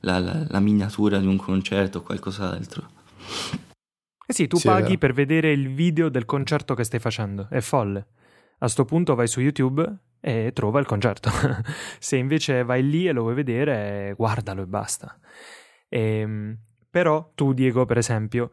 la, 0.00 0.18
la- 0.18 0.46
la 0.48 0.60
miniatura 0.60 1.18
di 1.18 1.26
un 1.26 1.36
concerto 1.36 1.98
o 1.98 2.02
qualcos'altro 2.02 2.88
Eh 4.26 4.32
sì, 4.32 4.46
tu 4.46 4.58
Sì, 4.58 4.68
paghi 4.68 4.96
per 4.96 5.12
vedere 5.12 5.50
il 5.50 5.74
video 5.74 6.08
del 6.08 6.24
concerto 6.24 6.74
che 6.74 6.84
stai 6.84 7.00
facendo. 7.00 7.48
È 7.50 7.60
folle. 7.60 8.06
A 8.60 8.68
sto 8.68 8.84
punto 8.84 9.16
vai 9.16 9.26
su 9.26 9.40
YouTube 9.40 9.84
e 10.20 10.52
trova 10.54 10.78
il 10.78 10.86
concerto. 10.86 11.30
Se 11.98 12.16
invece 12.16 12.62
vai 12.62 12.88
lì 12.88 13.08
e 13.08 13.12
lo 13.12 13.22
vuoi 13.22 13.34
vedere, 13.34 14.14
guardalo 14.16 14.62
e 14.62 14.66
basta. 14.66 15.18
Ehm, 15.88 16.56
però 16.88 17.32
tu, 17.34 17.52
Diego, 17.54 17.86
per 17.86 17.98
esempio, 17.98 18.50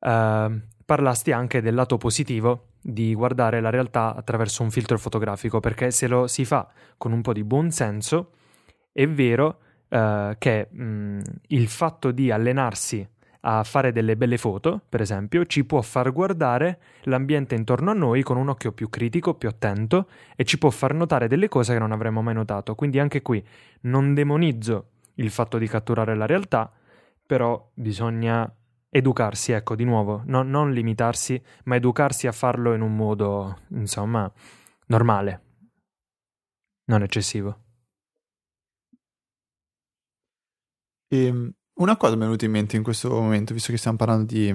ehm, 0.00 0.62
parlasti 0.84 1.32
anche 1.32 1.60
del 1.60 1.74
lato 1.74 1.96
positivo 1.98 2.68
di 2.80 3.14
guardare 3.14 3.60
la 3.60 3.70
realtà 3.70 4.14
attraverso 4.14 4.62
un 4.62 4.70
filtro 4.70 4.98
fotografico, 4.98 5.60
perché 5.60 5.90
se 5.90 6.06
lo 6.08 6.26
si 6.26 6.44
fa 6.44 6.68
con 6.96 7.12
un 7.12 7.20
po' 7.22 7.32
di 7.32 7.44
buon 7.44 7.70
senso, 7.70 8.32
è 8.92 9.06
vero 9.06 9.58
eh, 9.88 10.36
che 10.38 10.68
mh, 10.70 11.20
il 11.48 11.68
fatto 11.68 12.10
di 12.10 12.30
allenarsi 12.30 13.06
a 13.42 13.62
fare 13.62 13.92
delle 13.92 14.16
belle 14.16 14.36
foto, 14.36 14.80
per 14.88 15.00
esempio, 15.00 15.46
ci 15.46 15.64
può 15.64 15.80
far 15.80 16.12
guardare 16.12 16.78
l'ambiente 17.02 17.54
intorno 17.54 17.90
a 17.90 17.94
noi 17.94 18.22
con 18.22 18.36
un 18.36 18.48
occhio 18.48 18.72
più 18.72 18.90
critico, 18.90 19.34
più 19.34 19.48
attento 19.48 20.08
e 20.34 20.44
ci 20.44 20.58
può 20.58 20.70
far 20.70 20.92
notare 20.92 21.28
delle 21.28 21.48
cose 21.48 21.72
che 21.72 21.78
non 21.78 21.92
avremmo 21.92 22.20
mai 22.20 22.34
notato. 22.34 22.74
Quindi 22.74 22.98
anche 22.98 23.22
qui 23.22 23.44
non 23.82 24.12
demonizzo 24.12 24.88
il 25.14 25.30
fatto 25.30 25.56
di 25.58 25.68
catturare 25.68 26.16
la 26.16 26.26
realtà, 26.26 26.70
però 27.24 27.70
bisogna 27.74 28.50
educarsi, 28.90 29.52
ecco, 29.52 29.74
di 29.74 29.84
nuovo, 29.84 30.22
no- 30.26 30.42
non 30.42 30.72
limitarsi, 30.72 31.40
ma 31.64 31.76
educarsi 31.76 32.26
a 32.26 32.32
farlo 32.32 32.74
in 32.74 32.80
un 32.80 32.94
modo, 32.96 33.60
insomma, 33.70 34.30
normale, 34.86 35.42
non 36.84 37.02
eccessivo. 37.02 37.64
E 41.08 41.52
una 41.74 41.96
cosa 41.96 42.14
mi 42.14 42.22
è 42.22 42.24
venuta 42.24 42.44
in 42.44 42.50
mente 42.50 42.76
in 42.76 42.82
questo 42.82 43.08
momento, 43.10 43.54
visto 43.54 43.70
che 43.72 43.78
stiamo 43.78 43.96
parlando 43.96 44.24
di 44.24 44.54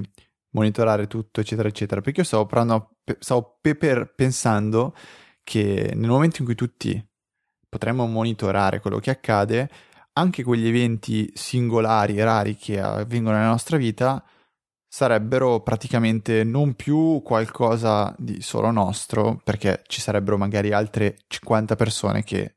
monitorare 0.50 1.06
tutto, 1.06 1.40
eccetera, 1.40 1.68
eccetera, 1.68 2.00
perché 2.00 2.20
io 2.20 2.26
stavo, 2.26 2.46
parlando, 2.46 2.96
stavo 3.18 3.58
pe- 3.60 3.74
per- 3.76 4.14
pensando 4.14 4.94
che 5.42 5.92
nel 5.94 6.08
momento 6.08 6.36
in 6.38 6.44
cui 6.44 6.54
tutti 6.54 7.04
potremmo 7.68 8.06
monitorare 8.06 8.80
quello 8.80 8.98
che 8.98 9.10
accade, 9.10 9.68
anche 10.14 10.42
quegli 10.42 10.66
eventi 10.66 11.30
singolari 11.34 12.16
e 12.16 12.24
rari 12.24 12.56
che 12.56 12.80
avvengono 12.80 13.36
nella 13.36 13.48
nostra 13.48 13.76
vita 13.76 14.24
sarebbero 14.88 15.60
praticamente 15.60 16.44
non 16.44 16.74
più 16.74 17.20
qualcosa 17.24 18.14
di 18.16 18.40
solo 18.40 18.70
nostro, 18.70 19.40
perché 19.42 19.82
ci 19.88 20.00
sarebbero 20.00 20.38
magari 20.38 20.72
altre 20.72 21.16
50 21.26 21.74
persone 21.74 22.22
che 22.22 22.54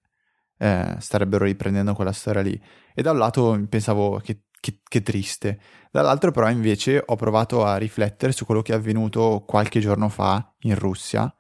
eh, 0.60 0.96
starebbero 1.00 1.46
riprendendo 1.46 1.94
quella 1.94 2.12
storia 2.12 2.42
lì. 2.42 2.60
E 2.94 3.02
da 3.02 3.12
un 3.12 3.18
lato 3.18 3.60
pensavo 3.68 4.20
che, 4.24 4.44
che- 4.60 4.82
che 4.88 5.02
triste, 5.02 5.60
dall'altro 5.92 6.30
però 6.32 6.48
invece 6.50 7.02
ho 7.04 7.16
provato 7.16 7.66
a 7.66 7.78
riflettere 7.78 8.32
su 8.32 8.46
quello 8.46 8.62
che 8.62 8.74
è 8.74 8.76
avvenuto 8.76 9.44
qualche 9.48 9.80
giorno 9.80 10.10
fa 10.10 10.54
in 10.60 10.76
Russia, 10.76 11.34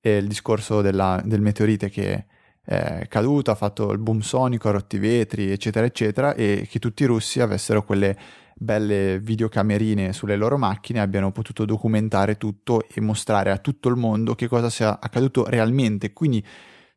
e 0.00 0.16
il 0.16 0.26
discorso 0.26 0.80
della- 0.80 1.20
del 1.22 1.42
meteorite 1.42 1.90
che 1.90 2.26
è 2.70 3.08
caduto, 3.08 3.50
ha 3.50 3.56
fatto 3.56 3.90
il 3.90 3.98
boom 3.98 4.20
sonico, 4.20 4.68
ha 4.68 4.70
rotto 4.70 4.94
i 4.94 5.00
vetri, 5.00 5.50
eccetera, 5.50 5.84
eccetera, 5.84 6.34
e 6.34 6.68
che 6.70 6.78
tutti 6.78 7.02
i 7.02 7.06
russi 7.06 7.40
avessero 7.40 7.82
quelle 7.82 8.16
belle 8.54 9.18
videocamerine 9.18 10.12
sulle 10.12 10.36
loro 10.36 10.56
macchine 10.56 11.00
abbiano 11.00 11.32
potuto 11.32 11.64
documentare 11.64 12.36
tutto 12.36 12.86
e 12.86 13.00
mostrare 13.00 13.50
a 13.50 13.58
tutto 13.58 13.88
il 13.88 13.96
mondo 13.96 14.36
che 14.36 14.46
cosa 14.46 14.70
sia 14.70 15.00
accaduto 15.00 15.48
realmente. 15.48 16.12
Quindi 16.12 16.40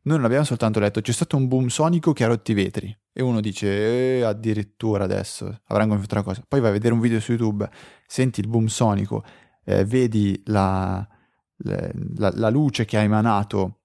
noi 0.02 0.16
non 0.18 0.26
abbiamo 0.26 0.44
soltanto 0.44 0.78
letto 0.78 1.00
c'è 1.00 1.10
stato 1.10 1.36
un 1.36 1.48
boom 1.48 1.66
sonico 1.66 2.12
che 2.12 2.22
ha 2.22 2.28
rotto 2.28 2.52
i 2.52 2.54
vetri 2.54 2.96
e 3.12 3.22
uno 3.22 3.40
dice 3.40 4.18
eh, 4.18 4.22
addirittura 4.22 5.04
adesso 5.04 5.62
avranno 5.66 5.88
gonfiato 5.88 6.14
una 6.14 6.24
cosa. 6.24 6.44
Poi 6.46 6.60
vai 6.60 6.68
a 6.70 6.72
vedere 6.72 6.94
un 6.94 7.00
video 7.00 7.18
su 7.18 7.32
YouTube, 7.32 7.68
senti 8.06 8.38
il 8.38 8.46
boom 8.46 8.66
sonico, 8.66 9.24
eh, 9.64 9.84
vedi 9.84 10.40
la, 10.44 11.04
la- 11.56 12.32
la 12.32 12.48
luce 12.50 12.84
che 12.84 12.96
ha 12.96 13.02
emanato 13.02 13.80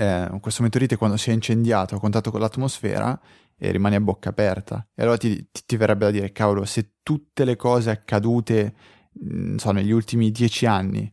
eh, 0.00 0.30
questo 0.40 0.62
meteorite 0.62 0.96
quando 0.96 1.18
si 1.18 1.28
è 1.28 1.34
incendiato 1.34 1.94
a 1.94 2.00
contatto 2.00 2.30
con 2.30 2.40
l'atmosfera 2.40 3.20
e 3.58 3.70
rimani 3.70 3.96
a 3.96 4.00
bocca 4.00 4.30
aperta. 4.30 4.88
E 4.94 5.02
allora 5.02 5.18
ti, 5.18 5.50
ti- 5.52 5.62
ti 5.66 5.76
verrebbe 5.76 6.06
da 6.06 6.10
dire, 6.10 6.32
cavolo, 6.32 6.64
se 6.64 6.94
tutte 7.02 7.44
le 7.44 7.56
cose 7.56 7.90
accadute, 7.90 8.74
mh, 9.12 9.48
non 9.48 9.58
so, 9.58 9.72
negli 9.72 9.90
ultimi 9.90 10.30
dieci 10.30 10.64
anni 10.64 11.12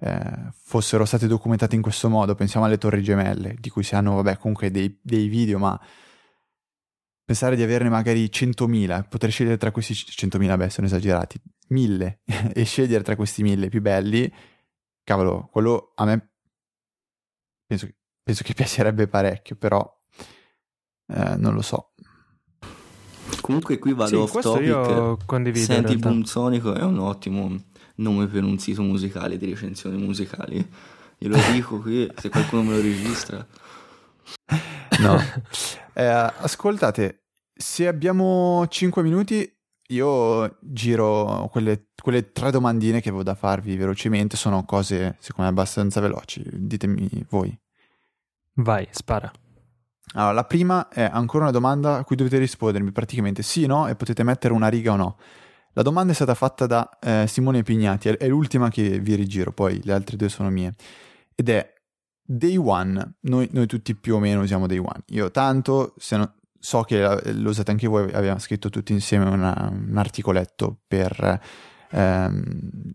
eh, 0.00 0.50
fossero 0.52 1.06
state 1.06 1.26
documentate 1.26 1.76
in 1.76 1.82
questo 1.82 2.10
modo, 2.10 2.34
pensiamo 2.34 2.66
alle 2.66 2.76
torri 2.76 3.02
gemelle, 3.02 3.56
di 3.58 3.70
cui 3.70 3.82
si 3.82 3.94
hanno, 3.94 4.16
vabbè, 4.16 4.36
comunque 4.36 4.70
dei, 4.70 4.98
dei 5.02 5.28
video, 5.28 5.58
ma 5.58 5.80
pensare 7.24 7.56
di 7.56 7.62
averne 7.62 7.88
magari 7.88 8.24
100.000, 8.26 9.08
poter 9.08 9.30
scegliere 9.30 9.56
tra 9.56 9.70
questi 9.70 9.94
100.000, 9.94 10.56
beh, 10.58 10.68
sono 10.68 10.86
esagerati, 10.86 11.40
1000, 11.68 12.20
e 12.52 12.64
scegliere 12.64 13.02
tra 13.02 13.16
questi 13.16 13.42
1000 13.42 13.68
più 13.68 13.80
belli, 13.80 14.30
cavolo, 15.02 15.48
quello 15.50 15.92
a 15.94 16.04
me 16.04 16.30
penso, 17.66 17.88
penso 18.26 18.42
che 18.42 18.54
piacerebbe 18.54 19.06
parecchio, 19.06 19.54
però 19.54 19.88
eh, 21.14 21.36
non 21.36 21.54
lo 21.54 21.62
so. 21.62 21.92
comunque 23.40 23.78
qui 23.78 23.92
vado 23.92 24.08
Sì, 24.08 24.14
off 24.16 24.32
questo 24.32 24.52
topic 24.54 24.66
io 24.66 25.18
condivido. 25.24 25.64
Senti 25.64 26.26
Sonico 26.26 26.74
è 26.74 26.82
un 26.82 26.98
ottimo 26.98 27.54
nome 27.96 28.26
per 28.26 28.42
un 28.42 28.58
sito 28.58 28.82
musicale 28.82 29.36
di 29.36 29.46
recensioni 29.46 29.96
musicali. 29.96 30.68
Glielo 31.18 31.36
dico 31.52 31.80
qui, 31.80 32.10
se 32.16 32.28
qualcuno 32.28 32.64
me 32.64 32.74
lo 32.74 32.82
registra. 32.82 33.46
No. 34.98 35.18
Eh, 35.98 36.04
ascoltate, 36.04 37.28
se 37.54 37.88
abbiamo 37.88 38.66
5 38.68 39.02
minuti, 39.02 39.50
io 39.88 40.58
giro 40.60 41.48
quelle, 41.50 41.88
quelle, 42.02 42.32
tre 42.32 42.50
domandine 42.50 43.00
che 43.00 43.08
avevo 43.08 43.22
da 43.22 43.34
farvi 43.34 43.78
velocemente. 43.78 44.36
Sono 44.36 44.66
cose, 44.66 45.16
secondo 45.20 45.50
me, 45.50 45.56
abbastanza 45.58 46.00
veloci. 46.00 46.44
Ditemi 46.52 47.08
voi. 47.30 47.58
Vai, 48.56 48.86
spara. 48.90 49.30
Allora, 50.14 50.32
la 50.32 50.44
prima 50.44 50.88
è 50.88 51.02
ancora 51.02 51.44
una 51.44 51.52
domanda 51.52 51.96
a 51.96 52.04
cui 52.04 52.16
dovete 52.16 52.38
rispondermi 52.38 52.92
praticamente 52.92 53.42
sì 53.42 53.64
o 53.64 53.66
no 53.66 53.88
e 53.88 53.96
potete 53.96 54.22
mettere 54.22 54.54
una 54.54 54.68
riga 54.68 54.92
o 54.92 54.96
no. 54.96 55.18
La 55.72 55.82
domanda 55.82 56.12
è 56.12 56.14
stata 56.14 56.34
fatta 56.34 56.66
da 56.66 56.98
eh, 56.98 57.26
Simone 57.26 57.62
Pignati, 57.62 58.08
è, 58.08 58.28
l'ultima 58.28 58.70
che 58.70 58.98
vi 58.98 59.14
rigiro, 59.14 59.52
poi 59.52 59.80
le 59.84 59.92
altre 59.92 60.16
due 60.16 60.30
sono 60.30 60.48
mie. 60.48 60.74
Ed 61.34 61.50
è 61.50 61.70
Day 62.22 62.56
One, 62.56 63.16
noi, 63.20 63.48
noi 63.52 63.66
tutti 63.66 63.94
più 63.94 64.14
o 64.14 64.18
meno 64.18 64.40
usiamo 64.40 64.66
Day 64.66 64.78
One. 64.78 65.02
Io 65.08 65.30
tanto, 65.30 65.92
se 65.98 66.16
no, 66.16 66.36
so 66.58 66.80
che 66.82 67.32
lo 67.34 67.50
usate 67.50 67.72
anche 67.72 67.86
voi, 67.86 68.10
abbiamo 68.10 68.38
scritto 68.38 68.70
tutti 68.70 68.92
insieme 68.92 69.28
una, 69.28 69.70
un 69.70 69.96
articoletto 69.98 70.80
per... 70.86 71.40
Ehm... 71.90 72.94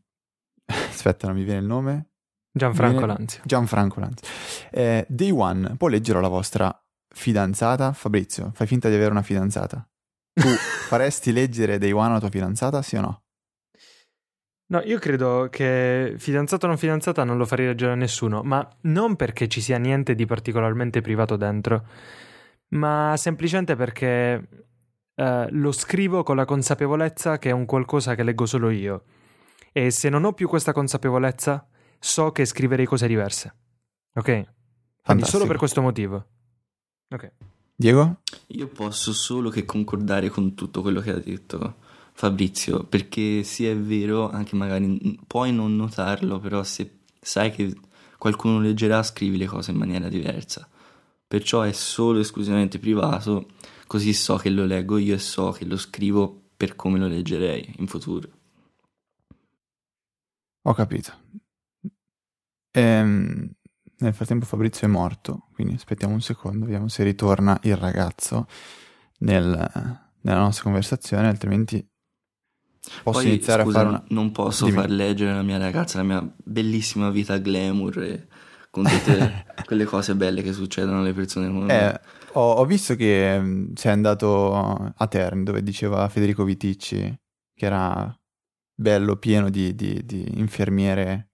Aspetta, 0.66 1.28
non 1.28 1.36
mi 1.36 1.44
viene 1.44 1.60
il 1.60 1.66
nome. 1.66 2.11
Gianfranco 2.52 3.06
Lanzi. 3.06 3.40
Gianfranco 3.44 4.00
Lanzi. 4.00 4.24
Eh, 4.72 5.06
Day 5.08 5.32
One, 5.32 5.76
può 5.78 5.88
leggere 5.88 6.20
la 6.20 6.28
vostra 6.28 6.76
fidanzata? 7.08 7.94
Fabrizio, 7.94 8.52
fai 8.54 8.68
finta 8.68 8.90
di 8.90 8.96
avere 8.96 9.12
una 9.12 9.22
fidanzata. 9.22 9.88
Tu 10.34 10.48
faresti 10.88 11.32
leggere 11.32 11.78
Day 11.78 11.92
One 11.92 12.10
alla 12.10 12.20
tua 12.20 12.30
fidanzata, 12.30 12.82
sì 12.82 12.98
o 12.98 13.02
no? 13.02 13.24
No, 14.72 14.82
io 14.86 15.00
credo 15.00 15.48
che 15.50 16.14
fidanzato 16.18 16.66
o 16.66 16.70
non 16.70 16.78
fidanzata 16.78 17.26
non 17.26 17.38
lo 17.38 17.46
farei 17.46 17.68
leggere 17.68 17.92
a 17.92 17.96
nessuno, 17.96 18.42
ma 18.42 18.66
non 18.84 19.18
perché 19.18 19.50
ci 19.50 19.60
sia 19.60 19.78
niente 19.78 20.16
di 20.16 20.26
particolarmente 20.26 21.02
privato 21.02 21.36
dentro, 21.36 21.86
ma 22.70 23.14
semplicemente 23.18 23.76
perché 23.76 24.48
eh, 25.14 25.48
lo 25.50 25.72
scrivo 25.74 26.24
con 26.24 26.38
la 26.38 26.46
consapevolezza 26.46 27.38
che 27.38 27.50
è 27.50 27.54
un 27.54 27.66
qualcosa 27.66 28.16
che 28.16 28.24
leggo 28.24 28.46
solo 28.46 28.70
io. 28.70 29.04
E 29.74 29.92
se 29.92 30.08
non 30.08 30.24
ho 30.24 30.32
più 30.32 30.48
questa 30.48 30.72
consapevolezza, 30.72 31.68
so 32.02 32.32
che 32.32 32.46
scriverei 32.46 32.86
cose 32.86 33.08
diverse. 33.08 33.56
Ok? 34.16 34.46
Quindi 35.04 35.24
solo 35.24 35.46
per 35.46 35.58
questo 35.58 35.82
motivo. 35.82 36.26
Ok. 37.10 37.32
Diego? 37.76 38.22
Io 38.48 38.68
posso 38.68 39.14
solo 39.14 39.50
che 39.50 39.66
concordare 39.66 40.30
con 40.30 40.56
tutto 40.56 40.82
quello 40.82 41.00
che 41.00 41.12
ha 41.12 41.20
detto 41.20 41.76
Fabrizio, 42.14 42.84
perché 42.84 43.44
sì 43.44 43.66
è 43.68 43.78
vero, 43.78 44.30
anche 44.30 44.56
magari 44.56 45.20
puoi 45.26 45.54
non 45.54 45.76
notarlo, 45.76 46.40
però 46.40 46.64
se 46.64 47.00
sai 47.20 47.52
che 47.52 47.74
qualcuno 48.18 48.60
leggerà, 48.60 49.02
scrivi 49.04 49.38
le 49.38 49.46
cose 49.46 49.72
in 49.72 49.78
maniera 49.78 50.10
diversa. 50.10 50.68
Perciò 51.28 51.62
è 51.62 51.72
solo 51.72 52.20
esclusivamente 52.20 52.78
privato, 52.78 53.48
così 53.88 54.14
so 54.14 54.36
che 54.36 54.50
lo 54.50 54.66
leggo 54.66 54.98
io 54.98 55.16
e 55.16 55.20
so 55.20 55.52
che 55.52 55.66
lo 55.66 55.78
scrivo 55.78 56.50
per 56.58 56.76
come 56.76 57.00
lo 57.00 57.08
leggerei 57.08 57.76
in 57.78 57.88
futuro. 57.88 58.30
Ho 60.64 60.74
capito. 60.74 61.21
Ehm, 62.72 63.50
nel 63.98 64.14
frattempo 64.14 64.46
Fabrizio 64.46 64.88
è 64.88 64.90
morto, 64.90 65.48
quindi 65.54 65.76
aspettiamo 65.76 66.14
un 66.14 66.22
secondo, 66.22 66.66
vediamo 66.66 66.88
se 66.88 67.04
ritorna 67.04 67.60
il 67.64 67.76
ragazzo 67.76 68.48
nel, 69.20 69.48
nella 70.22 70.40
nostra 70.40 70.64
conversazione, 70.64 71.28
altrimenti 71.28 71.86
posso 73.04 73.04
Poi, 73.04 73.28
iniziare 73.28 73.62
scusa, 73.64 73.80
a 73.80 73.84
fare 73.84 73.90
una... 73.90 74.04
Non 74.10 74.32
posso 74.32 74.66
Dimmi. 74.66 74.78
far 74.78 74.90
leggere 74.90 75.34
la 75.34 75.44
mia 75.44 75.58
ragazza 75.58 75.98
la 75.98 76.04
mia 76.04 76.34
bellissima 76.44 77.10
vita 77.10 77.38
glamour 77.38 78.00
e 78.00 78.28
con 78.72 78.84
tutte 78.84 79.46
quelle 79.66 79.86
cose 79.86 80.16
belle 80.16 80.42
che 80.42 80.54
succedono 80.54 81.00
alle 81.00 81.14
persone. 81.14 81.48
Eh, 81.68 82.00
ho, 82.34 82.54
ho 82.54 82.66
visto 82.66 82.96
che 82.96 83.40
mh, 83.40 83.74
sei 83.76 83.92
andato 83.92 84.54
a 84.56 85.08
Terni, 85.08 85.44
dove 85.44 85.62
diceva 85.62 86.08
Federico 86.10 86.44
Viticci 86.44 87.20
che 87.54 87.66
era 87.66 88.14
bello, 88.74 89.18
pieno 89.18 89.50
di, 89.50 89.76
di- 89.76 90.04
di 90.06 90.40
infermiere, 90.40 91.32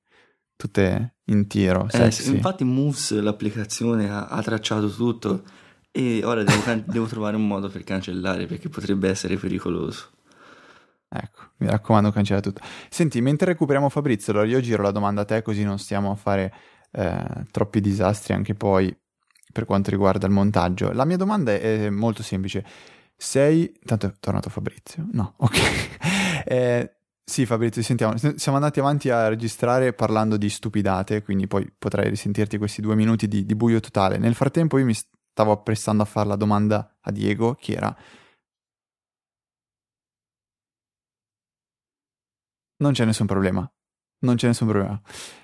tutte 0.56 1.17
in 1.30 1.48
tiro, 1.48 1.88
Eh, 1.92 2.12
infatti 2.26 2.64
Moves, 2.64 3.20
l'applicazione, 3.20 4.10
ha, 4.10 4.28
ha 4.28 4.42
tracciato 4.42 4.90
tutto 4.90 5.44
e 5.92 6.24
ora 6.24 6.44
devo, 6.44 6.62
can- 6.62 6.84
devo 6.88 7.06
trovare 7.06 7.36
un 7.36 7.48
modo 7.48 7.70
per 7.70 7.84
cancellare 7.84 8.46
perché 8.46 8.70
potrebbe 8.70 9.10
essere 9.10 9.36
pericoloso. 9.38 10.10
Ecco, 11.10 11.42
mi 11.58 11.68
raccomando, 11.68 12.12
cancella 12.12 12.42
tutto. 12.42 12.62
Senti, 12.90 13.22
mentre 13.22 13.52
recuperiamo 13.52 13.90
Fabrizio, 13.90 14.34
allora 14.34 14.48
io 14.48 14.60
giro 14.60 14.84
la 14.84 14.92
domanda 14.92 15.22
a 15.22 15.26
te 15.26 15.42
così 15.42 15.64
non 15.64 15.80
stiamo 15.80 16.12
a 16.12 16.16
fare 16.16 16.54
eh, 16.92 17.46
troppi 17.52 17.80
disastri 17.80 18.34
anche 18.34 18.54
poi 18.54 18.96
per 19.52 19.66
quanto 19.66 19.90
riguarda 19.90 20.28
il 20.28 20.34
montaggio. 20.34 20.92
La 20.92 21.06
mia 21.06 21.18
domanda 21.18 21.54
è 21.54 21.90
molto 21.90 22.24
semplice. 22.24 22.64
Sei... 23.16 23.74
Tanto 23.84 24.06
è 24.08 24.14
tornato 24.20 24.50
Fabrizio? 24.50 25.08
No, 25.12 25.34
ok. 25.38 25.58
Eh, 26.50 26.97
sì, 27.30 27.46
Fabrizio, 27.46 27.82
sentiamo. 27.82 28.16
Siamo 28.18 28.58
andati 28.58 28.80
avanti 28.80 29.10
a 29.10 29.28
registrare 29.28 29.92
parlando 29.94 30.38
di 30.38 30.50
stupidate, 30.50 31.24
quindi 31.24 31.46
poi 31.46 31.70
potrai 31.78 32.08
risentirti 32.10 32.58
questi 32.58 32.82
due 32.82 32.96
minuti 32.96 33.28
di, 33.28 33.46
di 33.46 33.54
buio 33.56 33.82
totale. 33.82 34.18
Nel 34.18 34.34
frattempo 34.34 34.78
io 34.78 34.86
mi 34.86 34.94
stavo 34.94 35.52
apprestando 35.52 36.04
a 36.04 36.06
fare 36.06 36.30
la 36.30 36.38
domanda 36.38 36.98
a 37.02 37.12
Diego, 37.12 37.56
che 37.56 37.74
era 37.74 37.94
Non 42.78 42.94
c'è 42.94 43.06
nessun 43.06 43.26
problema. 43.26 43.70
Non 44.20 44.36
c'è 44.36 44.48
nessun 44.48 44.68
problema. 44.68 45.02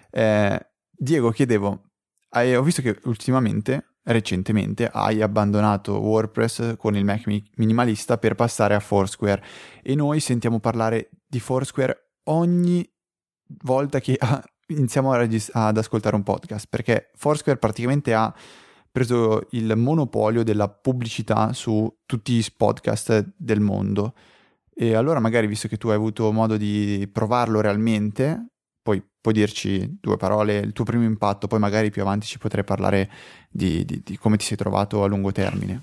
Eh, 0.09 0.67
Diego, 0.89 1.31
chiedevo, 1.31 1.91
hai- 2.29 2.55
ho 2.55 2.61
visto 2.63 2.81
che 2.81 2.99
ultimamente, 3.05 3.92
recentemente, 4.03 4.89
hai 4.91 5.21
abbandonato 5.21 5.99
WordPress 5.99 6.75
con 6.77 6.95
il 6.95 7.05
Mac 7.05 7.25
mi- 7.27 7.43
minimalista 7.55 8.17
per 8.17 8.35
passare 8.35 8.75
a 8.75 8.79
Foursquare 8.79 9.43
e 9.81 9.95
noi 9.95 10.19
sentiamo 10.19 10.59
parlare 10.59 11.09
di 11.25 11.39
Foursquare 11.39 12.11
ogni 12.23 12.87
volta 13.63 13.99
che 13.99 14.17
iniziamo 14.67 15.11
ad 15.13 15.77
ascoltare 15.77 16.15
un 16.15 16.23
podcast, 16.23 16.67
perché 16.69 17.11
Foursquare 17.15 17.57
praticamente 17.57 18.13
ha 18.13 18.33
preso 18.91 19.47
il 19.51 19.75
monopolio 19.75 20.43
della 20.43 20.69
pubblicità 20.69 21.51
su 21.53 21.91
tutti 22.05 22.33
i 22.33 22.45
podcast 22.55 23.33
del 23.35 23.59
mondo. 23.59 24.13
E 24.75 24.93
allora 24.95 25.19
magari, 25.19 25.47
visto 25.47 25.67
che 25.67 25.77
tu 25.77 25.89
hai 25.89 25.95
avuto 25.95 26.31
modo 26.31 26.57
di 26.57 27.09
provarlo 27.11 27.59
realmente, 27.59 28.52
puoi 29.23 29.33
dirci 29.33 29.99
due 30.01 30.17
parole, 30.17 30.57
il 30.57 30.73
tuo 30.73 30.83
primo 30.83 31.05
impatto, 31.05 31.47
poi 31.47 31.57
magari 31.57 31.91
più 31.91 32.01
avanti 32.01 32.27
ci 32.27 32.37
potrei 32.39 32.65
parlare 32.65 33.09
di, 33.49 33.85
di- 33.85 34.01
di 34.03 34.17
come 34.17 34.35
ti 34.35 34.43
sei 34.43 34.57
trovato 34.57 35.01
a 35.01 35.07
lungo 35.07 35.31
termine. 35.31 35.81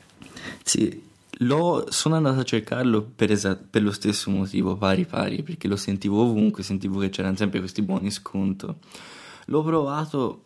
Sì, 0.63 1.03
l'ho- 1.39 1.87
sono 1.89 2.17
andato 2.17 2.41
a 2.41 2.43
cercarlo 2.45 3.01
per, 3.03 3.31
esa- 3.33 3.57
per 3.57 3.83
lo 3.83 3.93
stesso 3.93 4.31
motivo, 4.31 4.77
pari 4.77 5.07
pari, 5.07 5.43
perché 5.43 5.69
lo 5.69 5.77
sentivo 5.77 6.21
ovunque, 6.21 6.63
sentivo 6.63 6.99
che 7.01 7.09
c'erano 7.09 7.37
sempre 7.37 7.61
questi 7.61 7.81
buoni 7.81 8.11
sconto. 8.11 8.81
L'ho 9.47 9.63
provato 9.63 10.45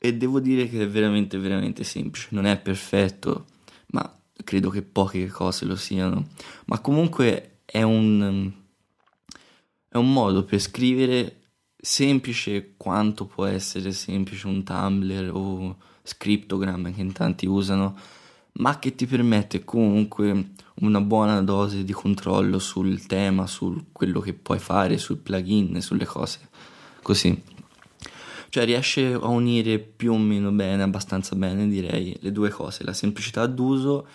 e 0.00 0.12
devo 0.16 0.40
dire 0.40 0.68
che 0.68 0.82
è 0.82 0.88
veramente, 0.88 1.38
veramente 1.38 1.84
semplice. 1.84 2.26
Non 2.30 2.46
è 2.46 2.58
perfetto, 2.58 3.44
ma 3.92 4.12
credo 4.42 4.70
che 4.70 4.82
poche 4.82 5.28
cose 5.28 5.66
lo 5.66 5.76
siano. 5.76 6.30
Ma 6.64 6.80
comunque 6.80 7.58
è 7.64 7.82
un, 7.82 8.50
è 9.88 9.96
un 9.96 10.12
modo 10.12 10.42
per 10.42 10.58
scrivere 10.58 11.34
semplice 11.80 12.74
quanto 12.76 13.26
può 13.26 13.44
essere 13.46 13.92
semplice 13.92 14.46
un 14.46 14.64
Tumblr 14.64 15.30
o 15.32 15.76
Scriptogram 16.02 16.92
che 16.92 17.00
in 17.00 17.12
tanti 17.12 17.46
usano, 17.46 17.96
ma 18.54 18.78
che 18.78 18.94
ti 18.94 19.06
permette 19.06 19.64
comunque 19.64 20.50
una 20.80 21.00
buona 21.00 21.40
dose 21.42 21.84
di 21.84 21.92
controllo 21.92 22.58
sul 22.58 23.06
tema, 23.06 23.46
su 23.46 23.86
quello 23.92 24.20
che 24.20 24.32
puoi 24.34 24.58
fare, 24.58 24.98
sul 24.98 25.18
plugin, 25.18 25.80
sulle 25.80 26.06
cose 26.06 26.48
così. 27.02 27.42
Cioè 28.50 28.64
riesce 28.64 29.12
a 29.12 29.26
unire 29.26 29.78
più 29.78 30.12
o 30.12 30.18
meno 30.18 30.50
bene, 30.50 30.82
abbastanza 30.82 31.36
bene 31.36 31.68
direi, 31.68 32.16
le 32.20 32.32
due 32.32 32.48
cose, 32.48 32.82
la 32.82 32.94
semplicità 32.94 33.46
d'uso 33.46 34.06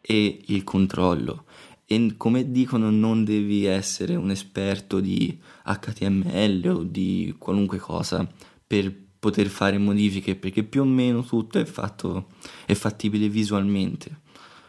e 0.00 0.40
il 0.46 0.64
controllo. 0.64 1.44
E 1.84 2.14
come 2.16 2.50
dicono 2.50 2.90
non 2.90 3.24
devi 3.24 3.64
essere 3.64 4.14
un 4.14 4.30
esperto 4.30 5.00
di 5.00 5.38
HTML 5.64 6.68
o 6.68 6.82
di 6.82 7.34
qualunque 7.38 7.78
cosa 7.78 8.26
per 8.66 8.94
poter 9.18 9.46
fare 9.48 9.78
modifiche 9.78 10.34
perché 10.34 10.64
più 10.64 10.82
o 10.82 10.84
meno 10.84 11.22
tutto 11.22 11.60
è 11.60 11.64
fatto 11.64 12.28
è 12.66 12.74
fattibile 12.74 13.28
visualmente. 13.28 14.20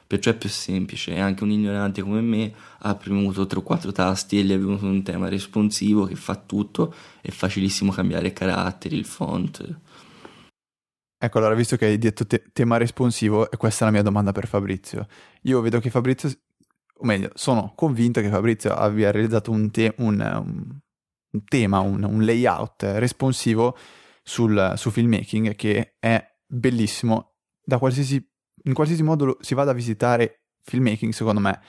Perciò 0.05 0.32
è 0.32 0.36
più 0.36 0.49
semplice. 0.49 1.16
E 1.16 1.20
anche 1.20 1.43
un 1.43 1.49
ignorante 1.49 2.01
come 2.03 2.22
me 2.22 2.53
ha 2.80 2.95
premuto 2.95 3.47
3 3.47 3.59
o 3.59 3.64
4 3.64 3.91
tasti 3.91 4.38
e 4.38 4.43
gli 4.43 4.51
è 4.51 4.59
venuto 4.59 4.86
un 4.86 5.01
tema 5.01 5.28
responsivo 5.30 6.05
che 6.05 6.16
fa 6.16 6.36
tutto 6.36 6.93
è 7.22 7.32
facilissimo 7.32 7.91
cambiare 7.91 8.32
caratteri 8.32 8.95
il 8.95 9.05
font. 9.05 9.80
Ecco, 11.24 11.38
allora, 11.38 11.55
visto 11.55 11.78
che 11.78 11.86
hai 11.86 11.97
detto 11.97 12.28
te- 12.28 12.43
tema 12.51 12.76
responsivo, 12.76 13.49
e 13.49 13.55
questa 13.55 13.86
è 13.86 13.88
la 13.88 13.93
mia 13.93 14.03
domanda 14.03 14.34
per 14.34 14.45
Fabrizio. 14.45 15.07
Io 15.43 15.61
vedo 15.61 15.80
che 15.80 15.89
Fabrizio, 15.89 16.30
o 16.95 17.05
meglio, 17.05 17.29
sono 17.33 17.73
convinto 17.75 18.21
che 18.21 18.29
Fabrizio 18.29 18.73
abbia 18.73 19.11
realizzato 19.11 19.51
un, 19.51 19.71
te- 19.71 19.93
un, 19.97 20.19
um, 20.19 20.79
un 21.31 21.43
tema, 21.45 21.79
un, 21.79 22.03
un 22.03 22.23
layout 22.23 22.83
responsivo 22.83 23.75
sul, 24.21 24.73
su 24.75 24.89
filmmaking 24.89 25.55
che 25.55 25.95
è 25.99 26.23
bellissimo 26.45 27.33
qualsiasi 27.77 28.31
in 28.63 28.73
qualsiasi 28.73 29.03
modo 29.03 29.37
si 29.41 29.53
vada 29.53 29.71
a 29.71 29.73
visitare 29.73 30.45
filmmaking, 30.61 31.11
secondo 31.11 31.39
me 31.39 31.59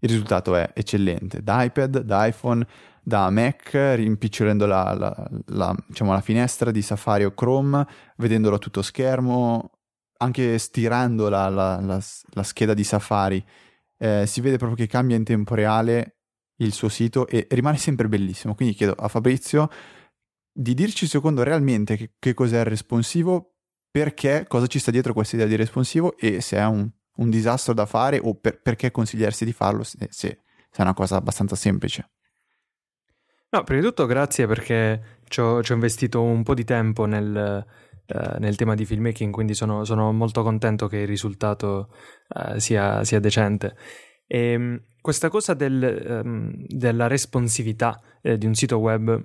il 0.00 0.08
risultato 0.08 0.54
è 0.54 0.70
eccellente. 0.74 1.42
Da 1.42 1.62
iPad, 1.64 2.00
da 2.00 2.26
iPhone, 2.26 2.66
da 3.02 3.28
Mac, 3.30 3.72
rimpicciolendo 3.72 4.66
la, 4.66 4.94
la, 4.94 5.30
la, 5.46 5.74
diciamo, 5.86 6.12
la 6.12 6.20
finestra 6.20 6.70
di 6.70 6.82
Safari 6.82 7.24
o 7.24 7.34
Chrome, 7.34 7.86
vedendolo 8.16 8.56
a 8.56 8.58
tutto 8.58 8.82
schermo, 8.82 9.72
anche 10.18 10.58
stirando 10.58 11.28
la 11.28 12.12
scheda 12.42 12.74
di 12.74 12.84
Safari, 12.84 13.44
eh, 13.98 14.24
si 14.26 14.40
vede 14.40 14.56
proprio 14.56 14.76
che 14.76 14.90
cambia 14.90 15.16
in 15.16 15.24
tempo 15.24 15.54
reale 15.54 16.16
il 16.56 16.72
suo 16.72 16.88
sito 16.88 17.26
e 17.26 17.46
rimane 17.50 17.76
sempre 17.76 18.08
bellissimo. 18.08 18.54
Quindi 18.54 18.74
chiedo 18.74 18.92
a 18.92 19.08
Fabrizio 19.08 19.68
di 20.52 20.74
dirci 20.74 21.06
secondo 21.06 21.42
realmente 21.42 21.96
che, 21.96 22.12
che 22.18 22.34
cos'è 22.34 22.60
il 22.60 22.64
responsivo, 22.64 23.54
perché, 23.90 24.44
cosa 24.48 24.66
ci 24.66 24.78
sta 24.78 24.90
dietro 24.90 25.12
questa 25.12 25.36
idea 25.36 25.46
di 25.46 25.56
responsivo 25.56 26.16
e 26.16 26.40
se 26.40 26.56
è 26.56 26.64
un, 26.64 26.88
un 27.16 27.30
disastro 27.30 27.74
da 27.74 27.86
fare 27.86 28.18
o 28.18 28.34
per, 28.34 28.60
perché 28.60 28.90
consigliarsi 28.90 29.44
di 29.44 29.52
farlo 29.52 29.84
se, 29.84 29.98
se, 29.98 30.08
se 30.08 30.78
è 30.78 30.82
una 30.82 30.94
cosa 30.94 31.16
abbastanza 31.16 31.54
semplice. 31.54 32.10
No, 33.50 33.62
prima 33.62 33.80
di 33.80 33.86
tutto 33.86 34.06
grazie 34.06 34.46
perché 34.46 35.20
ci 35.28 35.40
ho, 35.40 35.62
ci 35.62 35.72
ho 35.72 35.74
investito 35.74 36.22
un 36.22 36.42
po' 36.42 36.54
di 36.54 36.64
tempo 36.64 37.06
nel, 37.06 37.64
uh, 38.08 38.38
nel 38.38 38.56
tema 38.56 38.74
di 38.74 38.84
filmmaking, 38.84 39.32
quindi 39.32 39.54
sono, 39.54 39.84
sono, 39.84 40.12
molto 40.12 40.42
contento 40.42 40.86
che 40.86 40.98
il 40.98 41.06
risultato 41.06 41.90
uh, 42.28 42.58
sia, 42.58 43.04
sia, 43.04 43.20
decente. 43.20 43.76
E, 44.26 44.52
ehm, 44.52 44.82
questa 45.00 45.28
cosa 45.28 45.54
del, 45.54 46.22
um, 46.24 46.52
della 46.66 47.06
responsività 47.06 48.00
eh, 48.20 48.36
di 48.36 48.46
un 48.46 48.54
sito 48.54 48.78
web 48.78 49.20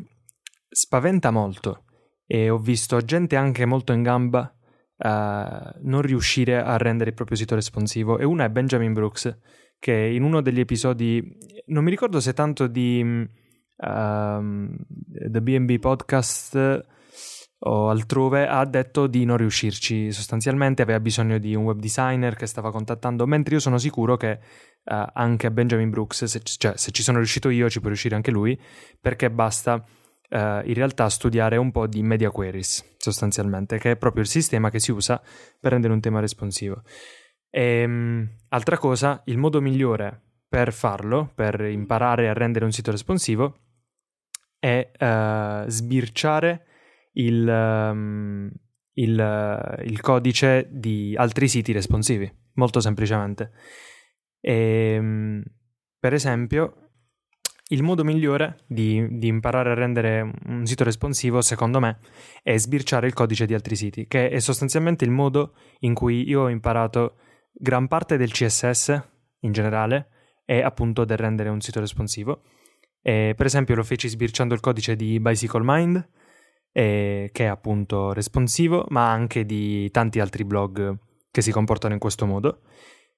spaventa 0.69 1.29
molto 1.31 1.85
e 2.25 2.49
ho 2.49 2.57
visto 2.57 3.01
gente 3.01 3.35
anche 3.35 3.65
molto 3.65 3.91
in 3.91 4.01
gamba 4.01 4.55
uh, 4.97 5.79
non 5.81 6.01
riuscire 6.01 6.61
a 6.61 6.77
rendere 6.77 7.09
il 7.09 7.15
proprio 7.15 7.35
sito 7.35 7.55
responsivo 7.55 8.17
e 8.17 8.23
una 8.23 8.45
è 8.45 8.49
Benjamin 8.49 8.93
Brooks 8.93 9.37
che 9.77 9.93
in 9.93 10.23
uno 10.23 10.41
degli 10.41 10.61
episodi 10.61 11.37
non 11.67 11.83
mi 11.83 11.89
ricordo 11.89 12.21
se 12.21 12.33
tanto 12.33 12.67
di 12.67 13.01
um, 13.01 14.75
The 14.95 15.41
BB 15.41 15.79
Podcast 15.79 16.91
o 17.65 17.89
altrove 17.89 18.47
ha 18.47 18.65
detto 18.65 19.07
di 19.07 19.23
non 19.25 19.37
riuscirci 19.37 20.11
sostanzialmente 20.11 20.81
aveva 20.81 20.99
bisogno 20.99 21.37
di 21.37 21.55
un 21.55 21.63
web 21.63 21.79
designer 21.79 22.35
che 22.35 22.45
stava 22.45 22.71
contattando 22.71 23.25
mentre 23.25 23.55
io 23.55 23.59
sono 23.61 23.77
sicuro 23.77 24.17
che 24.17 24.39
uh, 24.83 25.05
anche 25.13 25.51
Benjamin 25.51 25.89
Brooks 25.89 26.25
se, 26.25 26.41
cioè 26.43 26.75
se 26.75 26.91
ci 26.91 27.03
sono 27.03 27.17
riuscito 27.17 27.49
io 27.49 27.69
ci 27.69 27.79
può 27.79 27.87
riuscire 27.87 28.15
anche 28.15 28.31
lui 28.31 28.59
perché 28.99 29.29
basta 29.31 29.75
uh, 29.75 30.37
in 30.37 30.73
realtà 30.73 31.07
studiare 31.09 31.55
un 31.55 31.71
po' 31.71 31.87
di 31.87 32.03
media 32.03 32.31
queries 32.31 32.95
sostanzialmente 32.97 33.77
che 33.77 33.91
è 33.91 33.95
proprio 33.97 34.23
il 34.23 34.29
sistema 34.29 34.69
che 34.69 34.79
si 34.79 34.91
usa 34.91 35.21
per 35.59 35.71
rendere 35.71 35.93
un 35.93 36.01
tema 36.01 36.19
responsivo. 36.19 36.81
E, 37.49 37.83
um, 37.85 38.27
altra 38.49 38.77
cosa 38.77 39.21
il 39.25 39.37
modo 39.37 39.61
migliore 39.61 40.21
per 40.49 40.73
farlo 40.73 41.31
per 41.33 41.61
imparare 41.61 42.27
a 42.27 42.33
rendere 42.33 42.65
un 42.65 42.71
sito 42.71 42.91
responsivo 42.91 43.59
è 44.59 44.91
uh, 44.99 45.69
sbirciare 45.69 46.65
il, 47.13 47.47
um, 47.47 48.49
il, 48.93 49.81
il, 49.85 50.01
codice 50.01 50.67
di 50.71 51.15
altri 51.15 51.47
siti 51.47 51.71
responsivi, 51.71 52.31
molto 52.53 52.79
semplicemente. 52.79 53.51
E, 54.39 54.97
um, 54.99 55.43
per 55.99 56.13
esempio, 56.13 56.89
il 57.69 57.81
modo 57.81 58.03
migliore 58.03 58.63
di, 58.67 59.07
di, 59.17 59.27
imparare 59.27 59.71
a 59.71 59.75
rendere 59.75 60.21
un 60.45 60.65
sito 60.65 60.83
responsivo, 60.83 61.41
secondo 61.41 61.79
me, 61.79 61.99
è 62.41 62.57
sbirciare 62.57 63.07
il 63.07 63.13
codice 63.13 63.45
di 63.45 63.53
altri 63.53 63.75
siti, 63.75 64.07
che 64.07 64.29
è 64.29 64.39
sostanzialmente 64.39 65.05
il 65.05 65.11
modo 65.11 65.55
in 65.79 65.93
cui 65.93 66.27
io 66.27 66.41
ho 66.41 66.49
imparato 66.49 67.17
gran 67.51 67.87
parte 67.87 68.17
del 68.17 68.31
CSS 68.31 69.09
in 69.39 69.51
generale 69.51 70.09
e 70.45 70.61
appunto 70.61 71.05
del 71.05 71.17
rendere 71.17 71.49
un 71.49 71.61
sito 71.61 71.79
responsivo 71.79 72.41
e, 73.05 73.33
per 73.35 73.45
esempio 73.45 73.75
lo 73.75 73.83
feci 73.83 74.07
sbirciando 74.07 74.53
il 74.53 74.61
codice 74.61 74.95
di 74.95 75.19
Bicycle 75.19 75.61
Mind, 75.63 76.09
eh, 76.73 77.29
che 77.31 77.45
è 77.45 77.47
appunto 77.47 78.11
responsivo, 78.11 78.85
ma 78.89 79.09
anche 79.09 79.45
di 79.45 79.89
tanti 79.91 80.19
altri 80.19 80.43
blog 80.43 80.97
che 81.31 81.41
si 81.41 81.51
comportano 81.51 81.93
in 81.93 81.99
questo 81.99 82.25
modo. 82.25 82.61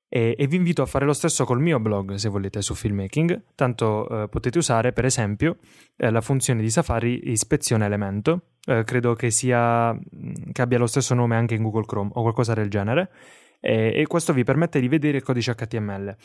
E, 0.08 0.36
e 0.38 0.48
vi 0.48 0.58
invito 0.58 0.84
a 0.84 0.86
fare 0.86 1.06
lo 1.06 1.14
stesso 1.14 1.46
col 1.46 1.60
mio 1.60 1.80
blog 1.80 2.14
se 2.14 2.30
volete 2.30 2.62
su 2.62 2.76
filmmaking, 2.76 3.44
tanto 3.56 4.08
eh, 4.24 4.30
potete 4.30 4.60
usare 4.60 4.94
per 4.94 5.04
esempio 5.06 5.58
eh, 5.98 6.12
la 6.12 6.22
funzione 6.22 6.62
di 6.62 6.70
Safari 6.70 7.32
ispezione 7.32 7.86
elemento, 7.86 8.52
eh, 8.66 8.84
credo 8.84 9.16
che, 9.16 9.32
sia, 9.32 9.92
mm, 9.94 10.52
che 10.52 10.62
abbia 10.62 10.78
lo 10.78 10.86
stesso 10.86 11.16
nome 11.16 11.36
anche 11.36 11.56
in 11.56 11.64
Google 11.64 11.86
Chrome 11.86 12.12
o 12.14 12.22
qualcosa 12.22 12.54
del 12.54 12.70
genere, 12.70 13.10
e 13.68 14.06
questo 14.08 14.32
vi 14.32 14.44
permette 14.44 14.80
di 14.80 14.88
vedere 14.88 15.18
il 15.18 15.24
codice 15.24 15.56
HTML 15.56 16.16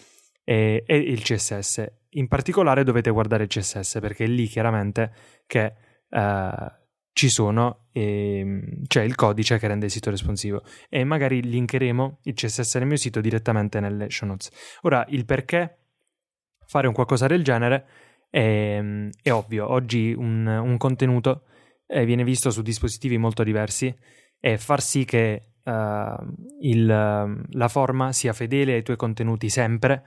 e, 0.44 0.84
e, 0.86 0.96
il 0.96 1.22
CSS. 1.22 1.90
In 2.10 2.28
particolare 2.28 2.84
dovete 2.84 3.10
guardare 3.10 3.44
il 3.44 3.48
CSS 3.48 3.98
perché 3.98 4.24
è 4.24 4.26
lì 4.26 4.46
chiaramente 4.46 5.10
che 5.46 5.72
uh, 6.10 6.18
ci 7.20 7.28
sono, 7.28 7.88
e, 7.92 8.62
c'è 8.86 9.02
il 9.02 9.14
codice 9.14 9.58
che 9.58 9.66
rende 9.68 9.84
il 9.84 9.90
sito 9.90 10.08
responsivo 10.08 10.62
e 10.88 11.04
magari 11.04 11.42
linkeremo 11.42 12.20
il 12.22 12.32
CSS 12.32 12.76
nel 12.76 12.86
mio 12.86 12.96
sito 12.96 13.20
direttamente 13.20 13.78
nelle 13.78 14.08
show 14.08 14.26
notes. 14.26 14.50
Ora, 14.82 15.04
il 15.08 15.26
perché 15.26 15.80
fare 16.64 16.86
un 16.86 16.94
qualcosa 16.94 17.26
del 17.26 17.44
genere 17.44 17.86
è, 18.30 18.80
è 19.22 19.30
ovvio. 19.32 19.70
Oggi 19.70 20.14
un, 20.16 20.46
un 20.46 20.78
contenuto 20.78 21.42
eh, 21.86 22.06
viene 22.06 22.24
visto 22.24 22.50
su 22.50 22.62
dispositivi 22.62 23.18
molto 23.18 23.42
diversi 23.42 23.94
e 24.38 24.56
far 24.56 24.80
sì 24.80 25.04
che 25.04 25.56
uh, 25.62 25.72
il, 26.60 26.86
la 26.86 27.68
forma 27.68 28.12
sia 28.12 28.32
fedele 28.32 28.72
ai 28.72 28.82
tuoi 28.82 28.96
contenuti 28.96 29.50
sempre 29.50 30.04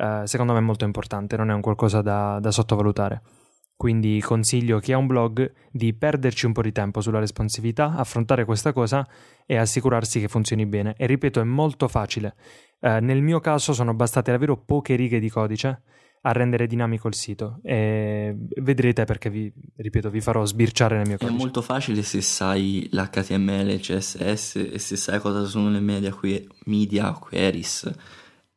eh, 0.00 0.22
secondo 0.26 0.52
me 0.52 0.60
è 0.60 0.62
molto 0.62 0.84
importante, 0.84 1.36
non 1.36 1.50
è 1.50 1.54
un 1.54 1.60
qualcosa 1.60 2.02
da, 2.02 2.38
da 2.40 2.50
sottovalutare. 2.50 3.20
Quindi 3.78 4.20
consiglio 4.20 4.78
a 4.78 4.80
chi 4.80 4.90
ha 4.90 4.98
un 4.98 5.06
blog 5.06 5.52
di 5.70 5.94
perderci 5.94 6.46
un 6.46 6.52
po' 6.52 6.62
di 6.62 6.72
tempo 6.72 7.00
sulla 7.00 7.20
responsività, 7.20 7.94
affrontare 7.94 8.44
questa 8.44 8.72
cosa 8.72 9.06
e 9.46 9.56
assicurarsi 9.56 10.18
che 10.18 10.26
funzioni 10.26 10.66
bene. 10.66 10.96
E 10.98 11.06
ripeto, 11.06 11.38
è 11.40 11.44
molto 11.44 11.86
facile. 11.86 12.34
Uh, 12.80 12.98
nel 13.00 13.22
mio 13.22 13.38
caso 13.38 13.72
sono 13.72 13.94
bastate 13.94 14.32
davvero 14.32 14.56
poche 14.56 14.96
righe 14.96 15.20
di 15.20 15.30
codice 15.30 15.82
a 16.22 16.32
rendere 16.32 16.66
dinamico 16.66 17.06
il 17.06 17.14
sito 17.14 17.60
e 17.62 18.34
vedrete 18.56 19.04
perché 19.04 19.30
vi, 19.30 19.52
ripeto, 19.76 20.10
vi 20.10 20.20
farò 20.20 20.44
sbirciare 20.44 20.96
nel 20.96 21.06
mio 21.06 21.16
codice. 21.16 21.36
È 21.36 21.38
molto 21.38 21.62
facile 21.62 22.02
se 22.02 22.20
sai 22.20 22.88
l'HTML, 22.90 23.78
CSS 23.78 24.56
e 24.72 24.78
se 24.80 24.96
sai 24.96 25.20
cosa 25.20 25.44
sono 25.44 25.70
le 25.70 25.78
media, 25.78 26.12
que- 26.12 26.48
media 26.64 27.12
queries 27.12 27.88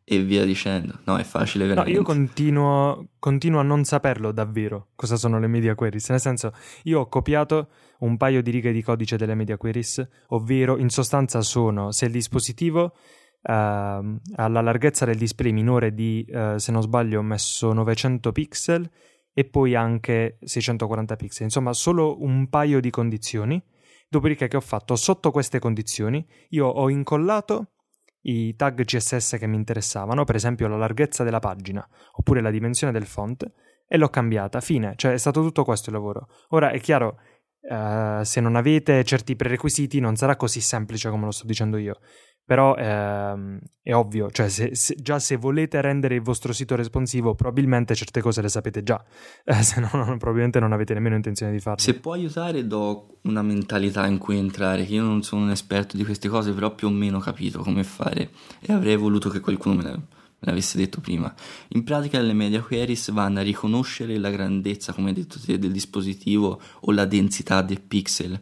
e 0.03 0.19
via 0.23 0.45
dicendo. 0.45 0.99
No, 1.05 1.17
è 1.17 1.23
facile 1.23 1.65
veramente. 1.65 1.91
No, 1.91 1.97
io 1.97 2.03
continuo, 2.03 3.09
continuo, 3.19 3.59
a 3.59 3.63
non 3.63 3.83
saperlo 3.83 4.31
davvero 4.31 4.89
cosa 4.95 5.15
sono 5.15 5.39
le 5.39 5.47
media 5.47 5.75
queries. 5.75 6.09
Nel 6.09 6.19
senso, 6.19 6.53
io 6.83 7.01
ho 7.01 7.07
copiato 7.07 7.69
un 7.99 8.17
paio 8.17 8.41
di 8.41 8.51
righe 8.51 8.71
di 8.71 8.81
codice 8.81 9.17
delle 9.17 9.35
media 9.35 9.57
queries, 9.57 10.05
ovvero 10.29 10.77
in 10.77 10.89
sostanza 10.89 11.41
sono 11.41 11.91
se 11.91 12.05
il 12.05 12.11
dispositivo 12.11 12.83
uh, 12.83 13.49
ha 13.51 14.47
la 14.47 14.61
larghezza 14.61 15.05
del 15.05 15.17
display 15.17 15.51
minore 15.51 15.93
di, 15.93 16.25
uh, 16.29 16.57
se 16.57 16.71
non 16.71 16.81
sbaglio, 16.81 17.19
ho 17.19 17.23
messo 17.23 17.71
900 17.73 18.31
pixel 18.31 18.89
e 19.33 19.45
poi 19.45 19.75
anche 19.75 20.37
640 20.41 21.15
pixel. 21.15 21.45
Insomma, 21.45 21.73
solo 21.73 22.21
un 22.21 22.49
paio 22.49 22.79
di 22.79 22.89
condizioni. 22.89 23.61
Dopodiché 24.09 24.49
che 24.49 24.57
ho 24.57 24.61
fatto 24.61 24.97
sotto 24.97 25.31
queste 25.31 25.59
condizioni, 25.59 26.27
io 26.49 26.67
ho 26.67 26.89
incollato 26.89 27.75
i 28.21 28.55
tag 28.55 28.83
CSS 28.83 29.37
che 29.37 29.47
mi 29.47 29.55
interessavano, 29.55 30.23
per 30.23 30.35
esempio 30.35 30.67
la 30.67 30.77
larghezza 30.77 31.23
della 31.23 31.39
pagina 31.39 31.87
oppure 32.13 32.41
la 32.41 32.51
dimensione 32.51 32.93
del 32.93 33.05
font, 33.05 33.49
e 33.87 33.97
l'ho 33.97 34.09
cambiata. 34.09 34.61
Fine, 34.61 34.93
cioè 34.95 35.11
è 35.11 35.17
stato 35.17 35.41
tutto 35.41 35.65
questo 35.65 35.89
il 35.89 35.95
lavoro. 35.95 36.29
Ora 36.49 36.71
è 36.71 36.79
chiaro, 36.79 37.19
uh, 37.61 38.23
se 38.23 38.39
non 38.39 38.55
avete 38.55 39.03
certi 39.03 39.35
prerequisiti 39.35 39.99
non 39.99 40.15
sarà 40.15 40.37
così 40.37 40.61
semplice 40.61 41.09
come 41.09 41.25
lo 41.25 41.31
sto 41.31 41.45
dicendo 41.45 41.75
io. 41.75 41.99
Però 42.45 42.75
ehm, 42.75 43.59
è 43.81 43.93
ovvio, 43.93 44.29
cioè 44.29 44.49
se, 44.49 44.75
se, 44.75 44.95
già 44.99 45.19
se 45.19 45.37
volete 45.37 45.79
rendere 45.79 46.15
il 46.15 46.21
vostro 46.21 46.53
sito 46.53 46.75
responsivo, 46.75 47.33
probabilmente 47.33 47.95
certe 47.95 48.21
cose 48.21 48.41
le 48.41 48.49
sapete 48.49 48.83
già, 48.83 49.03
eh, 49.45 49.63
se 49.63 49.79
no 49.79 49.89
probabilmente 49.89 50.59
non 50.59 50.73
avete 50.73 50.93
nemmeno 50.93 51.15
intenzione 51.15 51.51
di 51.51 51.59
farlo. 51.59 51.79
Se 51.79 51.95
può 51.95 52.13
aiutare, 52.13 52.67
do 52.67 53.17
una 53.23 53.41
mentalità 53.41 54.05
in 54.05 54.17
cui 54.17 54.37
entrare, 54.37 54.85
che 54.85 54.93
io 54.93 55.03
non 55.03 55.23
sono 55.23 55.43
un 55.43 55.51
esperto 55.51 55.97
di 55.97 56.03
queste 56.03 56.27
cose, 56.27 56.51
però 56.51 56.73
più 56.75 56.87
o 56.87 56.91
meno 56.91 57.17
ho 57.17 57.21
capito 57.21 57.59
come 57.59 57.83
fare 57.83 58.29
e 58.59 58.73
avrei 58.73 58.95
voluto 58.95 59.29
che 59.29 59.39
qualcuno 59.39 59.75
me, 59.75 59.83
me 59.83 60.03
l'avesse 60.39 60.77
detto 60.77 60.99
prima. 60.99 61.33
In 61.69 61.83
pratica 61.83 62.19
le 62.19 62.33
media 62.33 62.61
queries 62.61 63.11
vanno 63.11 63.39
a 63.39 63.43
riconoscere 63.43 64.17
la 64.17 64.29
grandezza, 64.29 64.93
come 64.93 65.09
hai 65.09 65.15
detto 65.15 65.39
te, 65.39 65.57
del 65.57 65.71
dispositivo 65.71 66.59
o 66.81 66.91
la 66.91 67.05
densità 67.05 67.61
del 67.61 67.81
pixel 67.81 68.39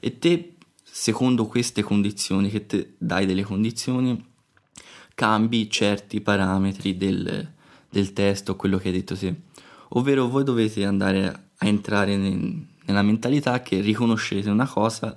e 0.00 0.18
te 0.18 0.54
secondo 1.00 1.46
queste 1.46 1.82
condizioni, 1.82 2.50
che 2.50 2.66
te 2.66 2.94
dai 2.98 3.24
delle 3.24 3.42
condizioni, 3.42 4.22
cambi 5.14 5.70
certi 5.70 6.20
parametri 6.20 6.98
del, 6.98 7.54
del 7.88 8.12
testo, 8.12 8.54
quello 8.54 8.76
che 8.76 8.88
hai 8.88 8.94
detto 8.94 9.16
te. 9.16 9.34
Ovvero 9.92 10.28
voi 10.28 10.44
dovete 10.44 10.84
andare 10.84 11.52
a 11.56 11.66
entrare 11.66 12.18
nel, 12.18 12.66
nella 12.84 13.00
mentalità 13.00 13.62
che 13.62 13.80
riconoscete 13.80 14.50
una 14.50 14.68
cosa 14.68 15.16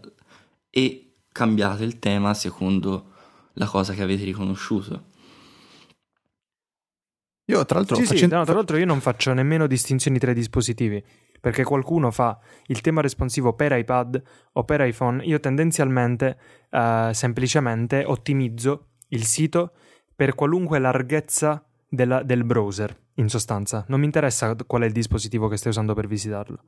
e 0.70 1.16
cambiate 1.30 1.84
il 1.84 2.00
tema 2.00 2.34
secondo 2.34 3.12
la 3.56 3.66
cosa 3.66 3.94
che 3.94 4.04
avete 4.04 4.24
riconosciuto. 4.24 5.12
Io 7.48 7.66
tra 7.66 7.80
l'altro, 7.80 7.98
Sì, 7.98 8.04
facendo... 8.04 8.36
sì, 8.36 8.40
no, 8.40 8.46
tra 8.46 8.54
l'altro 8.54 8.78
io 8.78 8.86
non 8.86 9.02
faccio 9.02 9.34
nemmeno 9.34 9.68
distinzioni 9.68 10.18
tra 10.18 10.32
i 10.32 10.34
dispositivi, 10.34 11.04
perché 11.44 11.66
qualcuno 11.66 12.10
fa 12.10 12.40
il 12.68 12.80
tema 12.80 13.02
responsivo 13.02 13.52
per 13.52 13.74
iPad 13.74 14.22
o 14.54 14.64
per 14.64 14.80
iPhone, 14.80 15.22
io 15.26 15.42
tendenzialmente 15.42 16.38
eh, 16.70 17.10
semplicemente 17.12 18.06
ottimizzo 18.06 18.92
il 19.10 19.26
sito 19.26 19.74
per 20.16 20.36
qualunque 20.36 20.80
larghezza 20.80 21.62
della- 21.86 22.24
del 22.24 22.46
browser, 22.46 22.98
in 23.16 23.28
sostanza. 23.28 23.84
Non 23.90 24.00
mi 24.00 24.06
interessa 24.06 24.56
qual 24.66 24.84
è 24.84 24.86
il 24.86 24.94
dispositivo 24.94 25.50
che 25.50 25.58
stai 25.58 25.72
usando 25.72 25.94
per 25.94 26.08
visitarlo. 26.08 26.64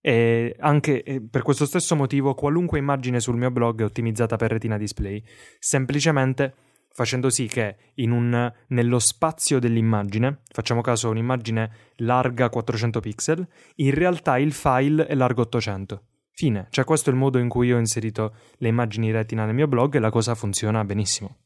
E 0.00 0.56
anche 0.58 1.22
per 1.30 1.42
questo 1.42 1.66
stesso 1.66 1.94
motivo, 1.94 2.32
qualunque 2.32 2.78
immagine 2.78 3.20
sul 3.20 3.36
mio 3.36 3.50
blog 3.50 3.82
è 3.82 3.84
ottimizzata 3.84 4.36
per 4.36 4.52
Retina 4.52 4.78
Display, 4.78 5.22
semplicemente 5.58 6.54
facendo 6.94 7.28
sì 7.28 7.48
che 7.48 7.76
in 7.94 8.12
un, 8.12 8.52
nello 8.68 8.98
spazio 9.00 9.58
dell'immagine, 9.58 10.42
facciamo 10.46 10.80
caso 10.80 11.10
un'immagine 11.10 11.72
larga 11.96 12.48
400 12.48 13.00
pixel, 13.00 13.46
in 13.76 13.92
realtà 13.92 14.38
il 14.38 14.52
file 14.52 15.06
è 15.06 15.14
largo 15.16 15.42
800. 15.42 16.02
Fine, 16.30 16.68
cioè 16.70 16.84
questo 16.84 17.10
è 17.10 17.12
il 17.12 17.18
modo 17.18 17.38
in 17.38 17.48
cui 17.48 17.66
io 17.66 17.76
ho 17.76 17.80
inserito 17.80 18.34
le 18.58 18.68
immagini 18.68 19.10
retina 19.10 19.44
nel 19.44 19.54
mio 19.54 19.66
blog 19.66 19.96
e 19.96 19.98
la 19.98 20.10
cosa 20.10 20.36
funziona 20.36 20.84
benissimo. 20.84 21.38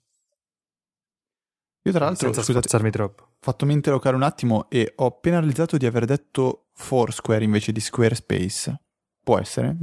Io 1.82 1.92
tra 1.92 2.05
l'altro, 2.05 2.26
senza 2.32 2.42
scusate, 2.42 2.90
troppo. 2.90 3.36
fattomi 3.40 3.72
interrogare 3.72 4.16
un 4.16 4.22
attimo 4.22 4.68
e 4.68 4.92
ho 4.96 5.07
appena 5.07 5.38
realizzato 5.38 5.78
di 5.78 5.86
aver 5.86 6.05
detto 6.05 6.68
Foursquare 6.74 7.44
invece 7.44 7.72
di 7.72 7.80
Squarespace. 7.80 8.82
Può 9.24 9.38
essere? 9.38 9.76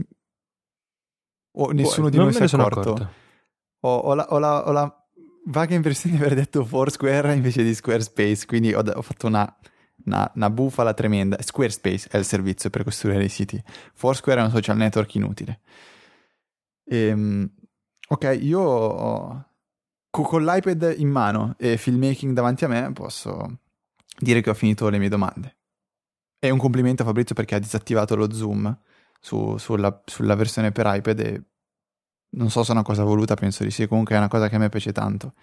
O 1.58 1.72
nessuno 1.72 2.10
di 2.10 2.18
non 2.18 2.28
noi 2.28 2.36
si 2.36 2.56
è 2.56 2.60
accorto. 2.60 3.10
Ho, 3.80 3.96
ho 3.98 4.14
la, 4.14 4.28
ho 4.30 4.38
la- 4.38 4.68
ho 4.68 4.72
la 4.72 5.05
vaga 5.46 5.76
impressione 5.76 6.16
di 6.18 6.22
aver 6.24 6.36
detto 6.36 6.64
Foursquare 6.66 7.34
invece 7.34 7.64
di 7.64 7.74
Squarespace, 7.74 8.46
quindi 8.46 8.74
ho, 8.74 8.82
ho 8.82 9.02
fatto 9.02 9.28
una, 9.28 9.58
una- 10.06 10.32
una 10.36 10.50
bufala 10.50 10.94
tremenda. 10.94 11.42
Squarespace 11.42 12.08
è 12.10 12.18
il 12.18 12.26
servizio 12.26 12.70
per 12.70 12.84
costruire 12.84 13.24
i 13.24 13.30
siti. 13.30 13.62
Foursquare 13.94 14.42
è 14.42 14.44
un 14.44 14.52
social 14.52 14.78
network 14.78 15.16
inutile. 15.16 15.62
Ehm, 16.88 17.50
ok, 18.10 18.38
io 18.42 18.60
ho- 18.62 19.46
co- 20.10 20.22
con 20.24 20.44
l'iPad 20.46 20.96
in 20.98 21.10
mano 21.10 21.56
e 21.58 21.78
filmmaking 21.78 22.34
davanti 22.34 22.66
a 22.66 22.68
me 22.68 22.92
posso 22.94 23.60
dire 24.20 24.42
che 24.42 24.50
ho 24.50 24.54
finito 24.54 24.88
le 24.90 24.98
mie 25.00 25.10
domande. 25.10 25.58
E 26.40 26.50
un 26.50 26.58
complimento 26.60 27.02
a 27.02 27.06
Fabrizio 27.06 27.34
perché 27.36 27.56
ha 27.56 27.60
disattivato 27.60 28.16
lo 28.16 28.32
zoom 28.32 28.78
su- 29.20 29.58
sulla, 29.58 30.02
sulla 30.06 30.36
versione 30.36 30.72
per 30.72 30.86
iPad 30.88 31.20
e 31.20 31.44
non 32.36 32.50
so 32.50 32.64
se 32.64 32.70
è 32.70 32.74
una 32.74 32.84
cosa 32.84 33.04
voluta, 33.04 33.36
penso 33.36 33.64
di 33.64 33.72
sì, 33.72 33.88
comunque 33.88 34.16
è 34.16 34.18
una 34.18 34.28
cosa 34.28 34.50
che 34.50 34.56
a 34.56 34.60
me 34.60 34.70
piace 34.70 34.92
tanto. 34.92 35.34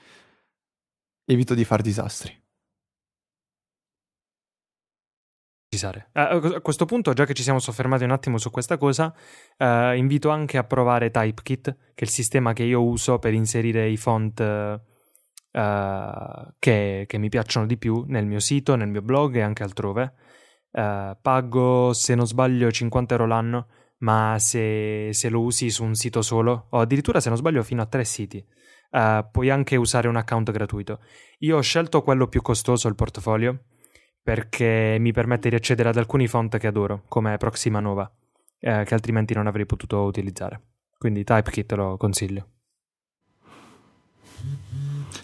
Evito 1.25 1.55
di 1.55 1.65
far 1.65 1.83
disastri. 1.83 2.41
Eh, 6.13 6.21
a 6.21 6.61
questo 6.61 6.85
punto, 6.85 7.15
già 7.15 7.25
che 7.25 7.33
ci 7.33 7.43
siamo 7.43 7.59
soffermati 7.59 8.05
un 8.05 8.11
attimo 8.11 8.37
su 8.37 8.51
questa 8.51 8.77
cosa, 8.77 9.15
eh, 9.57 9.97
invito 9.97 10.29
anche 10.29 10.59
a 10.59 10.65
provare 10.65 11.11
TypeKit, 11.11 11.77
che 11.95 11.95
è 11.95 12.05
il 12.05 12.11
sistema 12.11 12.53
che 12.53 12.65
io 12.65 12.83
uso 12.83 13.19
per 13.19 13.33
inserire 13.33 13.89
i 13.89 13.97
font 13.97 14.39
eh, 14.41 14.81
che, 16.59 17.05
che 17.07 17.19
mi 17.19 17.29
piacciono 17.31 17.67
di 17.67 17.79
più 17.79 18.05
nel 18.07 18.27
mio 18.27 18.41
sito, 18.41 18.75
nel 18.75 18.89
mio 18.89 19.03
blog 19.03 19.37
e 19.37 19.41
anche 19.41 19.63
altrove. 19.63 20.13
Eh, 20.71 21.17
pago, 21.21 21.93
se 21.95 22.15
non 22.15 22.27
sbaglio, 22.27 22.71
50 22.71 23.15
euro 23.15 23.27
l'anno, 23.27 23.67
ma 24.03 24.37
se, 24.39 25.11
se 25.13 25.29
lo 25.29 25.41
usi 25.41 25.71
su 25.71 25.85
un 25.85 25.95
sito 25.95 26.23
solo, 26.23 26.67
o 26.71 26.81
addirittura 26.81 27.21
se 27.21 27.29
non 27.29 27.39
sbaglio 27.39 27.63
fino 27.63 27.83
a 27.83 27.87
tre 27.87 28.05
siti, 28.05 28.45
eh, 28.91 29.29
puoi 29.31 29.51
anche 29.51 29.77
usare 29.77 30.09
un 30.09 30.17
account 30.17 30.51
gratuito. 30.51 31.01
Io 31.39 31.57
ho 31.57 31.61
scelto 31.61 32.03
quello 32.03 32.27
più 32.29 32.43
costoso, 32.43 32.89
il 32.89 32.95
portfolio, 32.95 33.65
perché 34.23 34.97
mi 34.99 35.13
permette 35.13 35.49
di 35.49 35.55
accedere 35.55 35.89
ad 35.89 35.97
alcuni 35.97 36.27
font 36.27 36.57
che 36.59 36.67
adoro, 36.67 37.05
come 37.09 37.37
Proxima 37.37 37.81
Nova, 37.81 38.11
eh, 38.59 38.85
che 38.85 38.95
altrimenti 38.95 39.35
non 39.35 39.47
avrei 39.47 39.67
potuto 39.67 40.03
utilizzare. 40.03 40.61
Quindi 40.99 41.25
TypeKit 41.25 41.73
lo 41.73 41.97
consiglio. 41.97 42.47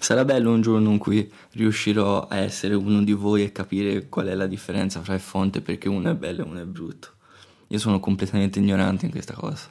Sarà 0.01 0.25
bello 0.25 0.53
un 0.53 0.61
giorno 0.61 0.91
in 0.91 0.99
cui 0.99 1.31
riuscirò 1.53 2.29
a 2.29 2.37
essere 2.37 2.75
uno 2.75 3.03
di 3.03 3.13
voi 3.13 3.43
e 3.43 3.53
capire 3.53 4.09
qual 4.09 4.27
è 4.29 4.35
la 4.35 4.47
differenza 4.47 5.03
fra 5.03 5.15
il 5.15 5.21
fonte 5.21 5.61
perché 5.61 5.89
uno 5.89 6.11
è 6.11 6.15
bello 6.15 6.45
e 6.45 6.49
uno 6.49 6.61
è 6.61 6.65
brutto. 6.65 7.18
Io 7.69 7.79
sono 7.79 8.01
completamente 8.01 8.59
ignorante 8.59 9.05
in 9.07 9.11
questa 9.11 9.35
cosa. 9.35 9.71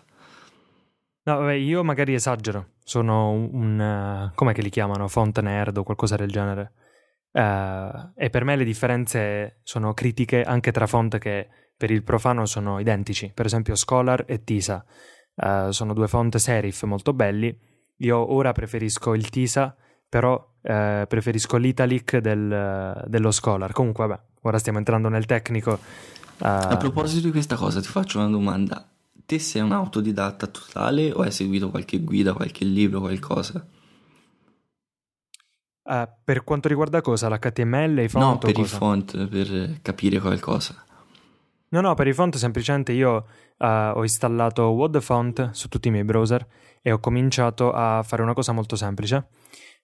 No, 1.23 1.37
vabbè, 1.39 1.53
io 1.53 1.83
magari 1.83 2.13
esagero. 2.13 2.73
Sono 2.83 3.31
un. 3.31 3.49
un, 3.51 3.81
eh, 3.81 4.31
com'è 4.35 4.53
che 4.53 4.61
li 4.61 4.69
chiamano? 4.69 5.07
Font 5.07 5.37
nerd 5.41 5.77
o 5.77 5.83
qualcosa 5.83 6.15
del 6.15 6.29
genere. 6.31 6.71
Eh, 7.31 8.11
e 8.15 8.29
per 8.29 8.43
me 8.43 8.55
le 8.55 8.63
differenze 8.63 9.59
sono 9.63 9.93
critiche 9.93 10.43
anche 10.43 10.71
tra 10.71 10.87
font 10.87 11.17
che 11.17 11.47
per 11.75 11.91
il 11.91 12.03
profano 12.03 12.45
sono 12.45 12.79
identici. 12.79 13.31
Per 13.33 13.45
esempio, 13.45 13.75
Scholar 13.75 14.23
e 14.25 14.43
Tisa. 14.43 14.85
Eh, 15.35 15.67
sono 15.71 15.93
due 15.93 16.07
font 16.07 16.37
serif 16.37 16.83
molto 16.83 17.13
belli. 17.13 17.55
Io 17.97 18.33
ora 18.33 18.51
preferisco 18.51 19.13
il 19.13 19.29
Tisa, 19.29 19.75
però 20.07 20.53
preferisco 20.61 21.55
l'Italic 21.55 22.17
del- 22.17 23.05
dello 23.07 23.31
Scholar. 23.31 23.71
Comunque, 23.71 24.05
vabbè, 24.05 24.21
ora 24.41 24.59
stiamo 24.59 24.77
entrando 24.79 25.07
nel 25.07 25.25
tecnico. 25.25 25.79
A 26.39 26.77
proposito 26.77 27.25
di 27.25 27.31
questa 27.31 27.55
cosa, 27.55 27.81
ti 27.81 27.88
faccio 27.88 28.19
una 28.19 28.29
domanda. 28.29 28.88
Te 29.25 29.39
sei 29.39 29.61
un 29.61 29.71
autodidatta 29.71 30.47
totale 30.47 31.11
o 31.11 31.21
hai 31.21 31.31
seguito 31.31 31.69
qualche 31.69 31.99
guida, 31.99 32.33
qualche 32.33 32.63
libro, 32.63 32.99
qualcosa? 33.01 33.65
eh, 35.88 36.09
per 36.23 36.43
quanto 36.43 36.67
riguarda 36.67 37.01
cosa? 37.01 37.29
L'HTML, 37.29 37.99
i 37.99 38.09
font? 38.09 38.25
no, 38.25 38.38
per 38.38 38.57
i 38.57 38.65
font, 38.65 39.27
per 39.27 39.79
capire 39.81 40.19
qualcosa. 40.19 40.83
No, 41.69 41.81
no, 41.81 41.93
per 41.95 42.07
i 42.07 42.13
font 42.13 42.35
semplicemente 42.35 42.93
io 42.93 43.25
eh, 43.57 43.91
ho 43.93 44.01
installato 44.01 44.63
Word 44.63 44.99
Font 45.01 45.51
su 45.51 45.67
tutti 45.67 45.89
i 45.89 45.91
miei 45.91 46.05
browser 46.05 46.45
e 46.81 46.91
ho 46.91 46.99
cominciato 46.99 47.71
a 47.73 48.03
fare 48.03 48.21
una 48.21 48.33
cosa 48.33 48.53
molto 48.53 48.75
semplice, 48.75 49.27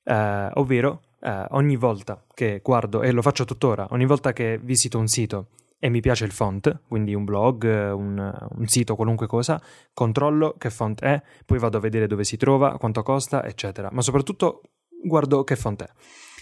eh, 0.03 0.49
ovvero 0.53 1.01
eh, 1.19 1.45
ogni 1.51 1.75
volta 1.75 2.23
che 2.33 2.61
guardo, 2.63 3.01
e 3.01 3.11
lo 3.11 3.21
faccio 3.21 3.43
tuttora, 3.43 3.87
ogni 3.91 4.05
volta 4.05 4.31
che 4.31 4.59
visito 4.61 4.97
un 4.97 5.07
sito 5.07 5.47
e 5.83 5.89
mi 5.89 5.99
piace 5.99 6.23
il 6.23 6.31
font, 6.31 6.83
quindi 6.87 7.13
un 7.13 7.25
blog, 7.25 7.65
un, 7.65 8.47
un 8.55 8.67
sito, 8.67 8.95
qualunque 8.95 9.27
cosa, 9.27 9.61
controllo 9.93 10.55
che 10.57 10.69
font 10.69 11.01
è, 11.01 11.21
poi 11.45 11.59
vado 11.59 11.75
a 11.75 11.81
vedere 11.81 12.07
dove 12.07 12.23
si 12.23 12.37
trova, 12.37 12.77
quanto 12.77 13.03
costa, 13.03 13.43
eccetera. 13.43 13.89
Ma 13.91 14.01
soprattutto 14.01 14.61
guardo 15.03 15.43
che 15.43 15.57
font 15.57 15.83
è. 15.83 15.89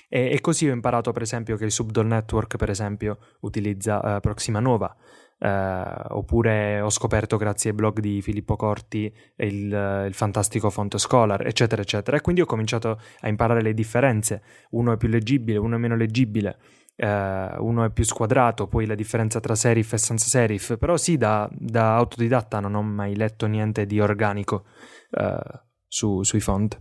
E, 0.09 0.31
e 0.31 0.41
così 0.41 0.69
ho 0.69 0.73
imparato, 0.73 1.11
per 1.11 1.23
esempio, 1.23 1.57
che 1.57 1.65
il 1.65 1.71
Subdol 1.71 2.05
Network, 2.05 2.55
per 2.55 2.69
esempio, 2.69 3.17
utilizza 3.39 4.17
eh, 4.17 4.19
Proxima 4.19 4.59
Nova. 4.59 4.95
Eh, 5.39 5.93
oppure 6.09 6.79
ho 6.79 6.91
scoperto 6.91 7.37
grazie 7.37 7.71
ai 7.71 7.75
blog 7.75 7.99
di 7.99 8.21
Filippo 8.21 8.55
Corti 8.55 9.11
il, 9.37 10.05
il 10.05 10.13
fantastico 10.13 10.69
font 10.69 10.97
Scholar, 10.97 11.47
eccetera, 11.47 11.81
eccetera. 11.81 12.15
E 12.15 12.21
quindi 12.21 12.41
ho 12.41 12.45
cominciato 12.45 13.01
a 13.21 13.27
imparare 13.27 13.63
le 13.63 13.73
differenze. 13.73 14.43
Uno 14.71 14.91
è 14.91 14.97
più 14.97 15.07
leggibile, 15.07 15.57
uno 15.57 15.77
è 15.77 15.79
meno 15.79 15.95
leggibile, 15.95 16.59
eh, 16.95 17.55
uno 17.57 17.83
è 17.83 17.91
più 17.91 18.03
squadrato, 18.03 18.67
poi 18.67 18.85
la 18.85 18.95
differenza 18.95 19.39
tra 19.39 19.55
serif 19.55 19.93
e 19.93 19.97
sans 19.97 20.25
serif. 20.25 20.77
Però 20.77 20.97
sì, 20.97 21.17
da, 21.17 21.49
da 21.51 21.95
autodidatta 21.95 22.59
non 22.59 22.75
ho 22.75 22.83
mai 22.83 23.15
letto 23.15 23.45
niente 23.47 23.85
di 23.85 23.99
organico 23.99 24.65
eh, 25.11 25.39
su- 25.87 26.23
sui 26.23 26.39
font. 26.39 26.77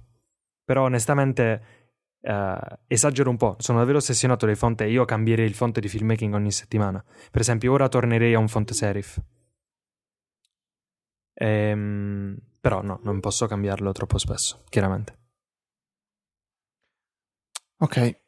Però 0.64 0.84
onestamente 0.84 1.62
eh, 2.20 2.58
esagero 2.86 3.30
un 3.30 3.36
po', 3.36 3.56
sono 3.58 3.78
davvero 3.78 3.98
ossessionato 3.98 4.46
dai 4.46 4.54
font 4.56 4.80
e 4.82 4.90
io 4.90 5.04
cambierei 5.04 5.46
il 5.46 5.54
font 5.54 5.78
di 5.78 5.88
filmmaking 5.88 6.34
ogni 6.34 6.52
settimana. 6.52 7.02
Per 7.30 7.40
esempio, 7.40 7.72
ora 7.72 7.88
tornerei 7.88 8.34
a 8.34 8.38
un 8.38 8.48
font 8.48 8.70
serif. 8.72 9.20
Ehm, 11.34 12.36
però 12.60 12.82
no, 12.82 13.00
non 13.02 13.20
posso 13.20 13.46
cambiarlo 13.46 13.92
troppo 13.92 14.18
spesso, 14.18 14.62
chiaramente. 14.68 15.18
Ok, 17.78 18.20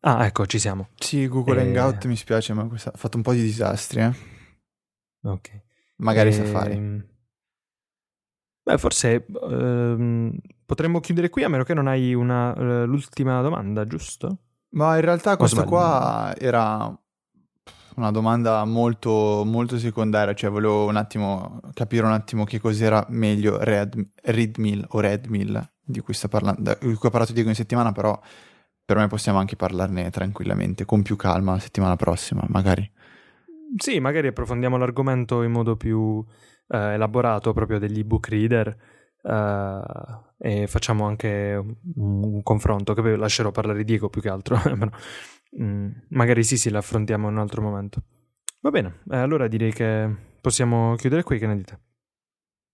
Ah, 0.00 0.24
ecco, 0.24 0.46
ci 0.46 0.58
siamo. 0.58 0.88
sì, 0.94 1.26
Google 1.28 1.60
Eh. 1.60 1.64
Hangout 1.64 2.06
mi 2.06 2.16
spiace, 2.16 2.52
ma 2.54 2.64
questa- 2.66 2.90
ha 2.92 2.96
fatto 2.96 3.16
un 3.16 3.22
po' 3.22 3.32
di 3.32 3.42
disastri, 3.42 4.00
eh. 4.00 4.12
Ok. 5.22 5.60
Magari 5.96 6.32
sa 6.32 6.42
Ehm, 6.42 6.46
fare. 6.48 7.04
Beh, 8.62 8.78
forse 8.78 9.26
ehm, 9.50 10.34
potremmo 10.64 11.00
chiudere 11.00 11.28
qui 11.28 11.42
a 11.44 11.48
meno 11.48 11.64
che 11.64 11.74
non 11.74 11.86
hai 11.86 12.14
una, 12.14 12.54
eh, 12.54 12.84
l'ultima 12.86 13.40
domanda, 13.42 13.86
giusto? 13.86 14.38
Ma 14.70 14.94
in 14.94 15.00
realtà 15.02 15.36
questo 15.36 15.56
sbaglio? 15.56 15.70
qua 15.70 16.34
era 16.38 16.98
una 17.96 18.10
domanda 18.12 18.64
molto, 18.64 19.42
molto 19.44 19.78
secondaria, 19.78 20.32
cioè 20.34 20.48
volevo 20.50 20.86
un 20.86 20.96
attimo 20.96 21.60
capire 21.74 22.06
un 22.06 22.12
attimo 22.12 22.44
che 22.44 22.60
cos'era 22.60 23.04
meglio 23.10 23.58
Red, 23.62 24.10
Readmill 24.22 24.86
o 24.90 25.00
Redmill 25.00 25.70
di 25.82 26.00
cui 26.00 26.14
sta 26.14 26.28
parlando, 26.28 26.76
di 26.80 26.94
cui 26.94 27.08
ho 27.08 27.10
parlato 27.10 27.32
Diego 27.32 27.48
in 27.48 27.54
settimana, 27.56 27.90
però 27.92 28.18
per 28.90 28.98
me 28.98 29.06
possiamo 29.06 29.38
anche 29.38 29.54
parlarne 29.54 30.10
tranquillamente, 30.10 30.84
con 30.84 31.02
più 31.02 31.14
calma 31.14 31.52
la 31.52 31.60
settimana 31.60 31.94
prossima, 31.94 32.42
magari. 32.48 32.90
Sì, 33.76 34.00
magari 34.00 34.26
approfondiamo 34.26 34.76
l'argomento 34.76 35.44
in 35.44 35.52
modo 35.52 35.76
più 35.76 36.24
eh, 36.66 36.94
elaborato 36.94 37.52
proprio 37.52 37.78
degli 37.78 38.02
book 38.02 38.26
reader 38.26 38.76
uh, 39.22 40.34
e 40.38 40.66
facciamo 40.66 41.06
anche 41.06 41.54
un, 41.54 41.76
un, 42.24 42.42
confronto, 42.42 42.92
che 42.92 43.00
poi 43.00 43.16
lascerò 43.16 43.52
parlare 43.52 43.78
di 43.78 43.84
Diego 43.84 44.08
più 44.08 44.20
che 44.20 44.28
altro, 44.28 44.58
mm, 45.62 45.90
magari 46.08 46.42
sì, 46.42 46.58
sì, 46.58 46.68
l'affrontiamo 46.68 47.28
in 47.28 47.34
un 47.34 47.40
altro 47.40 47.62
momento. 47.62 48.02
Va 48.60 48.70
bene, 48.70 49.02
eh, 49.08 49.18
allora 49.18 49.46
direi 49.46 49.72
che 49.72 50.12
possiamo 50.40 50.96
chiudere 50.96 51.22
qui, 51.22 51.38
che 51.38 51.46
ne 51.46 51.56
dite? 51.56 51.80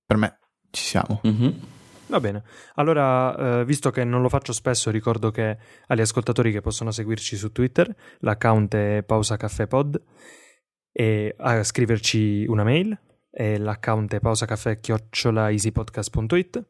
Per 0.06 0.16
me 0.16 0.38
ci 0.70 0.82
siamo. 0.82 1.20
Mm-hmm. 1.26 1.75
Va 2.08 2.20
bene, 2.20 2.44
allora 2.74 3.60
eh, 3.60 3.64
visto 3.64 3.90
che 3.90 4.04
non 4.04 4.22
lo 4.22 4.28
faccio 4.28 4.52
spesso 4.52 4.90
ricordo 4.90 5.32
che 5.32 5.58
agli 5.88 6.00
ascoltatori 6.00 6.52
che 6.52 6.60
possono 6.60 6.92
seguirci 6.92 7.36
su 7.36 7.50
Twitter 7.50 7.92
l'account 8.20 8.72
è 8.74 9.02
pausacaffepod 9.04 10.00
e 10.92 11.34
a 11.36 11.64
scriverci 11.64 12.46
una 12.46 12.62
mail 12.62 12.96
e 13.30 13.58
l'account 13.58 14.14
è 14.14 14.20
pausacaffè-easypodcast.it 14.20 16.64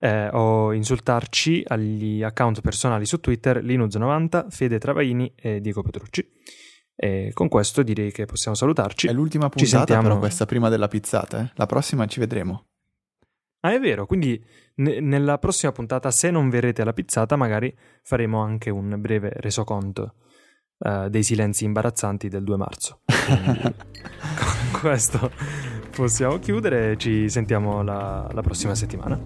eh, 0.00 0.28
o 0.32 0.72
insultarci 0.72 1.62
agli 1.66 2.22
account 2.22 2.60
personali 2.62 3.06
su 3.06 3.20
Twitter 3.20 3.62
Linux90, 3.62 4.46
Fede 4.48 4.78
Travaini 4.78 5.32
e 5.36 5.60
Diego 5.60 5.82
Petrucci. 5.82 6.26
E 6.96 7.30
con 7.32 7.48
questo 7.48 7.82
direi 7.82 8.12
che 8.12 8.26
possiamo 8.26 8.56
salutarci. 8.56 9.06
È 9.06 9.12
l'ultima 9.12 9.48
puntata 9.48 9.64
ci 9.64 9.70
sentiamo... 9.70 10.02
però 10.02 10.18
questa 10.18 10.46
prima 10.46 10.68
della 10.68 10.88
pizzata, 10.88 11.42
eh? 11.42 11.50
la 11.54 11.66
prossima 11.66 12.06
ci 12.06 12.18
vedremo. 12.18 12.66
Ah, 13.60 13.72
è 13.72 13.78
vero, 13.78 14.06
quindi 14.06 14.42
ne- 14.80 15.00
nella 15.00 15.38
prossima 15.38 15.72
puntata, 15.72 16.10
se 16.10 16.30
non 16.30 16.48
verrete 16.48 16.82
alla 16.82 16.92
pizzata, 16.92 17.36
magari 17.36 17.74
faremo 18.02 18.40
anche 18.40 18.70
un 18.70 18.96
breve 18.98 19.30
resoconto 19.34 20.14
uh, 20.78 21.08
dei 21.08 21.22
silenzi 21.22 21.64
imbarazzanti 21.64 22.28
del 22.28 22.44
2 22.44 22.56
marzo. 22.56 23.00
Con 24.72 24.80
questo 24.80 25.30
possiamo 25.94 26.38
chiudere, 26.38 26.96
ci 26.96 27.28
sentiamo 27.28 27.82
la, 27.82 28.28
la 28.32 28.42
prossima 28.42 28.74
settimana. 28.74 29.18